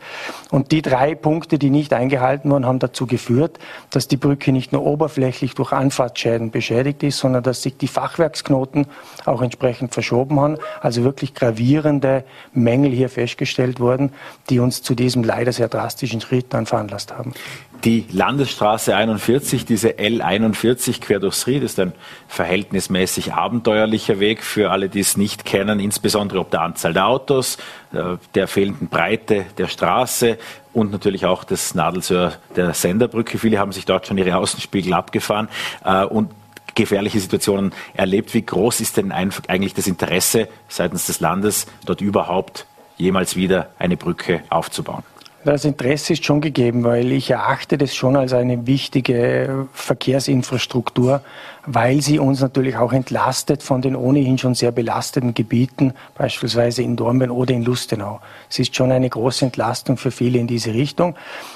Und 0.51 0.73
die 0.73 0.83
drei 0.83 1.15
Punkte, 1.15 1.59
die 1.59 1.71
nicht 1.71 1.93
eingehalten 1.93 2.51
wurden, 2.51 2.67
haben 2.67 2.79
dazu 2.79 3.07
geführt, 3.07 3.59
dass 3.91 4.09
die 4.09 4.17
Brücke 4.17 4.53
nicht 4.53 4.73
nur 4.73 4.85
oberflächlich 4.85 5.55
durch 5.55 5.73
Anfahrtsschäden 5.73 6.51
beschädigt 6.51 7.03
ist, 7.03 7.19
sondern 7.19 7.43
dass 7.43 7.63
sich 7.63 7.77
die 7.77 7.89
Fachwerksknoten 7.89 8.87
auch 9.25 9.43
entsprechend 9.43 9.95
verschoben 9.95 10.41
haben. 10.41 10.59
Also 10.81 11.05
wirklich 11.05 11.35
gravierende 11.35 12.25
Mängel 12.53 12.93
hier 12.93 13.09
festgestellt 13.09 13.81
wurden, 13.81 14.13
die 14.51 14.61
uns 14.61 14.83
zu 14.83 14.95
diesem 14.95 15.25
leider 15.25 15.53
sehr 15.53 15.69
drastischen 15.69 16.21
Schritt 16.21 16.47
dann 16.51 16.67
veranlasst 16.67 17.17
haben. 17.17 17.35
Die 17.85 18.07
Landesstraße 18.11 18.97
41, 18.97 19.65
diese 19.65 19.91
L41 19.91 21.01
quer 21.01 21.21
durchs 21.21 21.47
Ried, 21.47 21.63
ist 21.63 21.79
ein 21.79 21.93
verhältnismäßig 22.27 23.35
abenteuerlicher 23.35 24.19
Weg 24.19 24.43
für 24.43 24.71
alle, 24.71 24.89
die 24.89 25.01
es 25.01 25.17
nicht 25.17 25.45
kennen, 25.45 25.79
insbesondere 25.79 26.41
ob 26.41 26.51
der 26.51 26.63
Anzahl 26.63 26.93
der 26.95 27.07
Autos, 27.07 27.59
äh, 27.93 28.17
der 28.35 28.49
fehlenden 28.49 28.89
Breite 28.89 29.47
der 29.59 29.69
Straße 29.69 30.39
und 30.73 30.91
natürlich 30.91 31.27
auch 31.27 31.45
des 31.45 31.75
Nadelsöhr 31.75 32.33
der 32.57 32.75
Senderbrücke. 32.75 33.39
Viele 33.39 33.59
haben 33.59 33.73
sich 33.73 33.85
dort 33.85 34.07
schon 34.07 34.19
ihre 34.19 34.37
Außenspiegel 34.37 34.93
abgefahren 34.93 35.49
äh, 35.85 36.05
und 36.05 36.31
gefährliche 36.75 37.21
Situationen 37.21 37.73
erlebt. 37.95 38.35
Wie 38.35 38.43
groß 38.43 38.81
ist 38.81 38.97
denn 38.97 39.13
eigentlich 39.13 39.75
das 39.75 39.87
Interesse 39.87 40.49
seitens 40.69 41.07
des 41.07 41.21
Landes, 41.21 41.67
dort 41.85 42.01
überhaupt 42.01 42.67
jemals 42.97 43.37
wieder 43.37 43.71
eine 43.79 43.97
Brücke 43.97 44.43
aufzubauen? 44.51 45.05
Das 45.47 45.65
Interesse 45.65 46.15
ist 46.15 46.25
schon 46.25 46.41
gegeben, 46.41 46.83
weil 46.83 47.13
ich 47.13 47.31
erachte 47.31 47.79
das 47.79 47.95
schon 47.95 48.17
als 48.17 48.33
eine 48.33 48.67
wichtige 48.67 49.69
Verkehrsinfrastruktur, 49.75 51.21
weil 51.67 52.03
sie 52.03 52.19
uns 52.19 52.41
natürlich 52.41 52.77
auch 52.77 52.93
entlastet 52.93 53.63
von 53.63 53.81
den 53.81 53.95
ohnehin 53.95 54.39
schon 54.39 54.57
sehr 54.57 54.73
belasteten 54.73 55.35
Gebieten, 55.35 55.93
beispielsweise 56.17 56.83
in 56.83 56.97
Dornbirn 56.97 57.31
oder 57.31 57.55
in 57.55 57.63
Lustenau. 57.63 58.21
Es 58.51 58.59
ist 58.59 58.75
schon 58.75 58.91
eine 58.91 59.09
große 59.09 59.45
Entlastung 59.45 59.99
für 59.99 60.11
viele 60.11 60.41
in 60.41 60.49
diese 60.49 60.75
Richtung. 60.75 61.15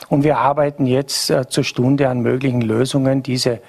Und 0.09 0.23
wir 0.23 0.39
arbeiten 0.39 0.87
jetzt 0.87 1.29
äh, 1.29 1.49
zur 1.49 1.65
Stunde 1.65 2.09
an 2.09 2.21
möglichen 2.21 2.61
Lösungen, 2.61 3.25
diese 3.25 3.61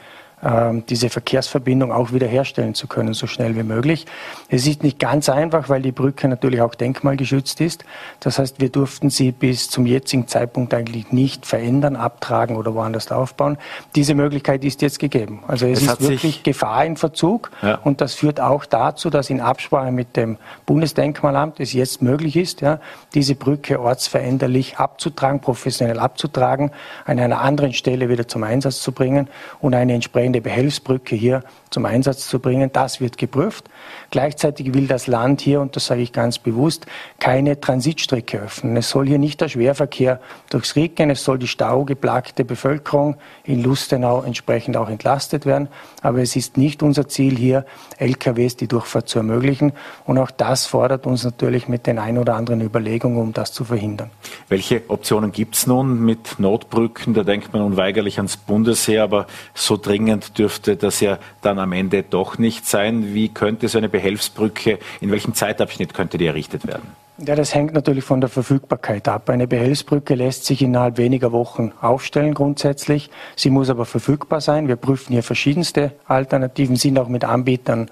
diese 0.89 1.09
Verkehrsverbindung 1.09 1.91
auch 1.91 2.13
wiederherstellen 2.13 2.73
zu 2.73 2.87
können, 2.87 3.13
so 3.13 3.27
schnell 3.27 3.55
wie 3.55 3.63
möglich. 3.63 4.07
Es 4.49 4.65
ist 4.65 4.81
nicht 4.81 4.97
ganz 4.97 5.29
einfach, 5.29 5.69
weil 5.69 5.81
die 5.81 5.91
Brücke 5.91 6.27
natürlich 6.27 6.61
auch 6.61 6.73
denkmalgeschützt 6.73 7.61
ist. 7.61 7.85
Das 8.19 8.39
heißt, 8.39 8.59
wir 8.59 8.69
durften 8.69 9.11
sie 9.11 9.31
bis 9.31 9.69
zum 9.69 9.85
jetzigen 9.85 10.27
Zeitpunkt 10.27 10.73
eigentlich 10.73 11.11
nicht 11.11 11.45
verändern, 11.45 11.95
abtragen 11.95 12.55
oder 12.55 12.73
woanders 12.73 13.11
aufbauen. 13.11 13.57
Diese 13.95 14.15
Möglichkeit 14.15 14.63
ist 14.63 14.81
jetzt 14.81 14.97
gegeben. 14.97 15.43
Also 15.47 15.67
es, 15.67 15.83
es 15.83 15.93
ist 15.93 16.01
wirklich 16.01 16.43
Gefahr 16.43 16.85
in 16.85 16.97
Verzug 16.97 17.51
ja. 17.61 17.75
und 17.75 18.01
das 18.01 18.15
führt 18.15 18.39
auch 18.39 18.65
dazu, 18.65 19.09
dass 19.09 19.29
in 19.29 19.41
Absprache 19.41 19.91
mit 19.91 20.17
dem 20.17 20.37
Bundesdenkmalamt 20.65 21.59
es 21.59 21.73
jetzt 21.73 22.01
möglich 22.01 22.35
ist, 22.35 22.61
ja, 22.61 22.79
diese 23.13 23.35
Brücke 23.35 23.79
ortsveränderlich 23.79 24.77
abzutragen, 24.77 25.39
professionell 25.39 25.99
abzutragen, 25.99 26.71
an 27.05 27.19
einer 27.19 27.41
anderen 27.41 27.73
Stelle 27.73 28.09
wieder 28.09 28.27
zum 28.27 28.43
Einsatz 28.43 28.81
zu 28.81 28.91
bringen 28.91 29.27
und 29.59 29.73
eine 29.73 29.93
entsprechende 29.93 30.30
entsprechende 30.31 30.41
Behelfsbrücke 30.41 31.15
hier 31.15 31.43
zum 31.71 31.85
Einsatz 31.85 32.27
zu 32.27 32.39
bringen. 32.39 32.69
Das 32.71 33.01
wird 33.01 33.17
geprüft. 33.17 33.65
Gleichzeitig 34.11 34.73
will 34.73 34.87
das 34.87 35.07
Land 35.07 35.41
hier, 35.41 35.61
und 35.61 35.75
das 35.75 35.87
sage 35.87 36.01
ich 36.01 36.11
ganz 36.13 36.37
bewusst, 36.37 36.85
keine 37.19 37.59
Transitstrecke 37.59 38.39
öffnen. 38.39 38.77
Es 38.77 38.89
soll 38.89 39.07
hier 39.07 39.17
nicht 39.17 39.41
der 39.41 39.47
Schwerverkehr 39.47 40.19
durchs 40.49 40.75
Ried 40.75 40.91
es 40.99 41.23
soll 41.23 41.39
die 41.39 41.47
staugeplagte 41.47 42.43
Bevölkerung 42.43 43.15
in 43.43 43.63
Lustenau 43.63 44.21
entsprechend 44.21 44.75
auch 44.77 44.89
entlastet 44.89 45.45
werden. 45.45 45.69
Aber 46.01 46.19
es 46.19 46.35
ist 46.35 46.57
nicht 46.57 46.83
unser 46.83 47.07
Ziel, 47.07 47.37
hier 47.37 47.65
LKWs 47.97 48.57
die 48.57 48.67
Durchfahrt 48.67 49.07
zu 49.07 49.19
ermöglichen. 49.19 49.71
Und 50.05 50.17
auch 50.17 50.31
das 50.31 50.65
fordert 50.65 51.07
uns 51.07 51.23
natürlich 51.23 51.67
mit 51.67 51.87
den 51.87 51.97
ein 51.97 52.17
oder 52.17 52.35
anderen 52.35 52.61
Überlegungen, 52.61 53.17
um 53.17 53.33
das 53.33 53.53
zu 53.53 53.63
verhindern. 53.63 54.11
Welche 54.49 54.83
Optionen 54.89 55.31
gibt 55.31 55.55
es 55.55 55.65
nun 55.65 56.01
mit 56.01 56.39
Notbrücken? 56.39 57.13
Da 57.13 57.23
denkt 57.23 57.53
man 57.53 57.61
unweigerlich 57.61 58.17
ans 58.17 58.35
Bundesheer, 58.35 59.03
aber 59.03 59.27
so 59.53 59.77
dringend 59.77 60.37
dürfte 60.37 60.75
das 60.75 60.99
ja 60.99 61.17
dann 61.41 61.60
am 61.61 61.71
Ende 61.71 62.03
doch 62.03 62.37
nicht 62.37 62.67
sein. 62.67 63.13
Wie 63.13 63.29
könnte 63.29 63.67
so 63.67 63.77
eine 63.77 63.89
Behelfsbrücke, 63.89 64.79
in 64.99 65.11
welchem 65.11 65.33
Zeitabschnitt 65.33 65.93
könnte 65.93 66.17
die 66.17 66.25
errichtet 66.25 66.67
werden? 66.67 66.83
Ja, 67.23 67.35
das 67.35 67.53
hängt 67.53 67.73
natürlich 67.73 68.03
von 68.03 68.19
der 68.19 68.31
Verfügbarkeit 68.31 69.07
ab. 69.07 69.29
Eine 69.29 69.45
Behelfsbrücke 69.45 70.15
lässt 70.15 70.45
sich 70.45 70.63
innerhalb 70.63 70.97
weniger 70.97 71.31
Wochen 71.31 71.71
aufstellen 71.79 72.33
grundsätzlich. 72.33 73.11
Sie 73.35 73.51
muss 73.51 73.69
aber 73.69 73.85
verfügbar 73.85 74.41
sein. 74.41 74.67
Wir 74.67 74.75
prüfen 74.75 75.13
hier 75.13 75.21
verschiedenste 75.21 75.91
Alternativen, 76.07 76.77
sind 76.77 76.97
auch 76.97 77.09
mit 77.09 77.23
Anbietern 77.23 77.91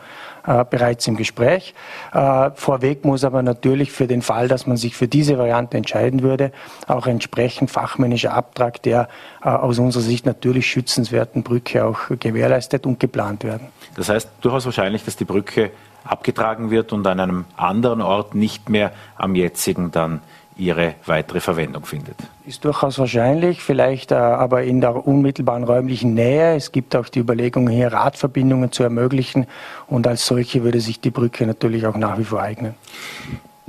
äh, 0.50 0.66
bereits 0.68 1.06
im 1.06 1.16
Gespräch. 1.16 1.76
Äh, 2.12 2.50
vorweg 2.56 3.06
muss 3.06 3.24
aber 3.24 3.43
natürlich 3.43 3.91
für 3.91 4.08
den 4.08 4.24
Fall, 4.24 4.47
dass 4.47 4.66
man 4.66 4.78
sich 4.78 4.95
für 4.95 5.08
diese 5.08 5.38
Variante 5.38 5.78
entscheiden 5.78 6.24
würde, 6.24 6.52
auch 6.88 7.06
entsprechend 7.06 7.70
fachmännischer 7.70 8.34
Abtrag 8.34 8.82
der 8.82 9.10
äh, 9.43 9.50
aus 9.50 9.78
unserer 9.78 10.02
Sicht 10.02 10.26
natürlich 10.26 10.66
schützenswerten 10.66 11.43
Brücke 11.43 11.86
auch 11.86 12.00
gewährleistet 12.20 12.88
und 12.88 13.00
geplant 13.00 13.43
werden. 13.43 13.68
Das 13.95 14.10
heißt 14.10 14.28
durchaus 14.41 14.66
wahrscheinlich, 14.66 15.06
dass 15.06 15.16
die 15.16 15.26
Brücke 15.26 15.70
abgetragen 16.04 16.72
wird 16.72 16.93
und 16.93 17.06
an 17.06 17.20
einem 17.20 17.45
anderen 17.56 18.02
Ort 18.02 18.34
nicht 18.34 18.70
mehr 18.70 18.91
am 19.18 19.36
jetzigen 19.36 19.91
dann 19.91 20.20
ihre 20.60 20.95
weitere 21.05 21.39
Verwendung 21.39 21.86
findet. 21.86 22.16
Ist 22.45 22.66
durchaus 22.66 22.99
wahrscheinlich, 22.99 23.64
vielleicht 23.64 24.12
äh, 24.12 24.16
aber 24.16 24.64
in 24.64 24.82
der 24.82 25.07
unmittelbaren 25.07 25.64
räumlichen 25.64 26.14
Nähe. 26.14 26.55
Es 26.55 26.72
gibt 26.72 26.95
auch 26.95 27.10
die 27.10 27.20
Überlegung, 27.20 27.70
hier 27.70 27.93
Radverbindungen 27.93 28.72
zu 28.72 28.84
ermöglichen 28.84 29.47
und 29.88 30.05
als 30.05 30.26
solche 30.26 30.64
würde 30.64 30.82
sich 30.82 30.99
die 30.99 31.12
Brücke 31.12 31.45
natürlich 31.45 31.86
auch 31.86 31.95
nach 31.95 32.18
wie 32.18 32.26
vor 32.26 32.41
eignen. 32.41 32.76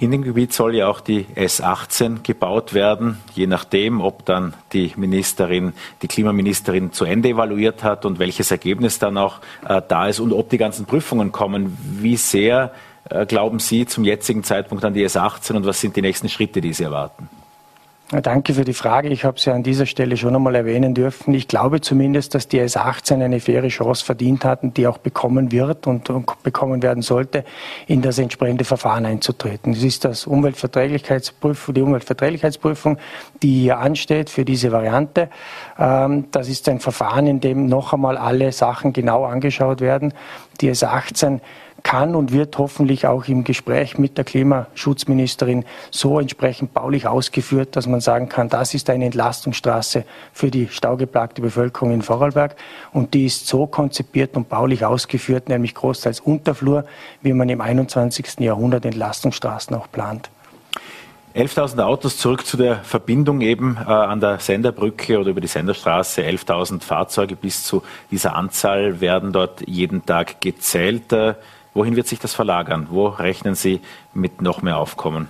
In 0.01 0.13
dem 0.13 0.23
Gebiet 0.23 0.55
soll 0.55 0.77
ja 0.77 0.89
auch 0.89 1.01
die 1.01 1.27
S18 1.37 2.23
gebaut 2.23 2.73
werden, 2.73 3.19
je 3.35 3.47
nachdem, 3.47 4.01
ob 4.01 4.25
dann 4.25 4.55
die 4.73 4.95
Ministerin, 4.97 5.75
die 6.01 6.09
Klimaministerin 6.09 6.91
zu 6.91 7.05
Ende 7.05 7.29
evaluiert 7.29 7.85
hat 7.85 8.07
und 8.07 8.19
welches 8.19 8.51
Ergebnis 8.51 8.99
dann 8.99 9.19
auch 9.19 9.41
äh, 9.69 9.83
da 9.87 10.09
ist 10.09 10.19
und 10.19 10.33
ob 10.33 10.49
die 10.49 10.57
ganzen 10.57 10.87
Prüfungen 10.87 11.33
kommen. 11.33 11.77
Wie 12.01 12.17
sehr 12.17 12.73
glauben 13.27 13.59
Sie 13.59 13.87
zum 13.87 14.05
jetzigen 14.05 14.45
Zeitpunkt 14.45 14.85
an 14.85 14.95
die 14.95 15.07
S18 15.07 15.57
und 15.57 15.67
was 15.67 15.81
sind 15.81 15.97
die 15.97 16.03
nächsten 16.03 16.29
Schritte, 16.29 16.61
die 16.61 16.73
Sie 16.73 16.85
erwarten? 16.85 17.29
Danke 18.11 18.55
für 18.55 18.65
die 18.65 18.75
Frage. 18.75 19.09
Ich 19.09 19.25
habe 19.25 19.39
sie 19.39 19.53
an 19.53 19.63
dieser 19.63 19.87
Stelle 19.87 20.17
schon 20.17 20.35
einmal 20.35 20.57
erwähnen 20.57 20.95
dürfen. 20.95 21.33
Ich 21.33 21.47
glaube 21.47 21.81
zumindest, 21.81 22.35
dass 22.35 22.49
die 22.49 22.61
S18 22.61 23.23
eine 23.23 23.39
faire 23.39 23.69
Chance 23.69 24.05
verdient 24.05 24.45
hatten, 24.45 24.75
die 24.75 24.89
auch 24.89 24.99
bekommen 24.99 25.53
wird 25.53 25.87
und, 25.87 26.11
bekommen 26.43 26.83
werden 26.83 27.05
sollte, 27.05 27.45
in 27.87 28.03
das 28.03 28.19
entsprechende 28.19 28.65
Verfahren 28.65 29.07
einzutreten. 29.07 29.75
Das 29.75 29.85
ist 29.85 30.05
das 30.05 30.27
Umweltverträglichkeitsprüfung, 30.27 31.73
die 31.73 31.83
Umweltverträglichkeitsprüfung, 31.83 32.99
die 33.45 33.61
hier 33.61 33.79
ansteht 33.79 34.29
für 34.29 34.45
diese 34.45 34.73
Variante. 34.73 35.29
Ähm, 35.79 36.25
das 36.33 36.49
ist 36.49 36.69
ein 36.69 36.81
Verfahren, 36.81 37.29
in 37.29 37.39
dem 37.39 37.67
noch 37.67 37.93
einmal 37.93 38.17
alle 38.17 38.51
Sachen 38.51 38.93
genau 38.93 39.25
angeschaut 39.25 39.81
werden. 39.81 40.15
Die 40.61 40.69
S18 40.69 41.39
kann 41.83 42.15
und 42.15 42.33
wird 42.33 42.59
hoffentlich 42.59 43.07
auch 43.07 43.27
im 43.27 43.45
Gespräch 43.45 43.99
mit 43.99 44.17
der 44.19 44.25
Klimaschutzministerin 44.25 45.65
so 45.91 46.21
entsprechend 46.21 46.75
baulich 46.75 47.07
ausgeführt, 47.07 47.77
dass 47.77 47.87
man 47.87 48.01
sagen 48.01 48.29
kann, 48.29 48.49
das 48.49 48.75
ist 48.75 48.91
eine 48.91 49.07
Entlastungsstraße 49.07 50.05
für 50.33 50.51
die 50.51 50.69
staugeplagte 50.69 51.43
Bevölkerung 51.43 51.93
in 51.93 52.03
Vorarlberg 52.03 52.57
und 52.93 53.15
die 53.15 53.27
ist 53.27 53.47
so 53.47 53.67
konzipiert 53.67 54.37
und 54.37 54.49
baulich 54.49 54.85
ausgeführt, 54.85 55.49
nämlich 55.49 55.75
großteils 55.75 56.21
Unterflur, 56.21 56.85
wie 57.23 57.33
man 57.33 57.49
im 57.49 57.61
21. 57.61 58.41
Jahrhundert 58.41 58.85
Entlastungsstraßen 58.85 59.75
auch 59.77 59.91
plant. 59.91 60.31
11.000 61.35 61.81
Autos 61.85 62.17
zurück 62.17 62.45
zu 62.45 62.57
der 62.57 62.79
Verbindung 62.79 63.41
eben 63.41 63.77
äh, 63.77 63.89
an 63.89 64.19
der 64.19 64.41
Senderbrücke 64.41 65.19
oder 65.19 65.31
über 65.31 65.41
die 65.41 65.47
Senderstraße. 65.47 66.23
11.000 66.23 66.83
Fahrzeuge 66.83 67.37
bis 67.37 67.63
zu 67.63 67.85
dieser 68.11 68.35
Anzahl 68.35 69.01
werden 69.01 69.33
dort 69.33 69.63
jeden 69.69 70.05
Tag 70.05 70.41
gezählt. 70.41 71.13
Äh, 71.13 71.35
Wohin 71.75 71.97
wird 71.97 72.09
sich 72.09 72.19
das 72.19 72.35
verlagern? 72.35 72.89
Wo 72.91 73.07
rechnen 73.07 73.55
Sie 73.55 73.81
mit 74.13 74.43
noch 74.43 74.63
mehr 74.63 74.79
Aufkommen? 74.79 75.29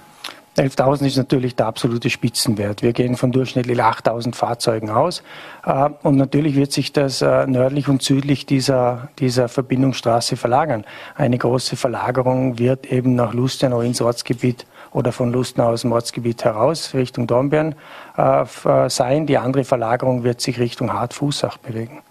11.000 0.57 1.07
ist 1.07 1.16
natürlich 1.16 1.55
der 1.55 1.66
absolute 1.66 2.11
Spitzenwert. 2.11 2.82
Wir 2.82 2.93
gehen 2.93 3.16
von 3.16 3.30
durchschnittlich 3.30 3.78
8.000 3.78 4.34
Fahrzeugen 4.34 4.91
aus. 4.91 5.22
Äh, 5.64 5.91
und 6.03 6.16
natürlich 6.16 6.57
wird 6.57 6.72
sich 6.72 6.93
das 6.93 7.22
äh, 7.22 7.47
nördlich 7.47 7.88
und 7.88 8.03
südlich 8.03 8.47
dieser, 8.47 9.09
dieser 9.18 9.49
Verbindungsstraße 9.49 10.36
verlagern. 10.36 10.84
Eine 11.14 11.38
große 11.38 11.76
Verlagerung 11.76 12.59
wird 12.59 12.86
eben 12.86 13.14
nach 13.14 13.32
Lustenau 13.32 13.80
ins 13.80 14.01
Ortsgebiet 14.01 14.66
oder 14.93 15.12
von 15.12 15.32
Lustenau 15.32 15.68
aus 15.68 15.82
dem 15.82 15.93
Ortsgebiet 15.93 16.45
heraus 16.45 16.95
Richtung 16.95 17.28
Dornbirn 17.28 17.76
äh, 18.16 18.45
sein. 18.88 19.26
Die 19.26 19.38
andere 19.38 19.64
Verlagerung 19.64 20.24
wird 20.24 20.41
sich 20.41 20.59
Richtung 20.59 20.93
Hartfußach 20.93 21.59
bewegen. 21.59 22.03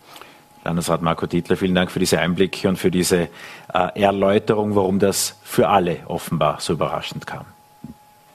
Landesrat 0.69 1.01
Marco 1.01 1.25
Dietler, 1.25 1.57
vielen 1.57 1.73
Dank 1.73 1.89
für 1.89 1.97
diese 1.97 2.19
Einblicke 2.19 2.69
und 2.69 2.77
für 2.77 2.91
diese 2.91 3.29
äh, 3.73 3.99
Erläuterung, 3.99 4.75
warum 4.75 4.99
das 4.99 5.35
für 5.43 5.67
alle 5.67 5.97
offenbar 6.05 6.57
so 6.59 6.73
überraschend 6.73 7.25
kam. 7.25 7.45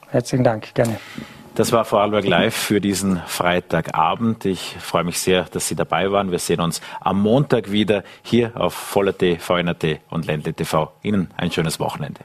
Herzlichen 0.09 0.43
Dank, 0.43 0.75
gerne. 0.75 0.99
Das 1.55 1.71
war 1.71 1.85
Vorarlberg 1.85 2.25
Live 2.25 2.53
für 2.53 2.81
diesen 2.81 3.21
Freitagabend. 3.25 4.43
Ich 4.43 4.75
freue 4.81 5.05
mich 5.05 5.17
sehr, 5.19 5.45
dass 5.45 5.69
Sie 5.69 5.75
dabei 5.75 6.11
waren. 6.11 6.29
Wir 6.29 6.39
sehen 6.39 6.59
uns 6.59 6.81
am 6.99 7.21
Montag 7.21 7.71
wieder 7.71 8.03
hier 8.21 8.51
auf 8.55 8.73
Voller.t, 8.73 9.37
VNRT 9.37 10.01
und 10.09 10.25
Ländle 10.25 10.53
TV. 10.53 10.91
Ihnen 11.03 11.31
ein 11.37 11.51
schönes 11.51 11.79
Wochenende. 11.79 12.19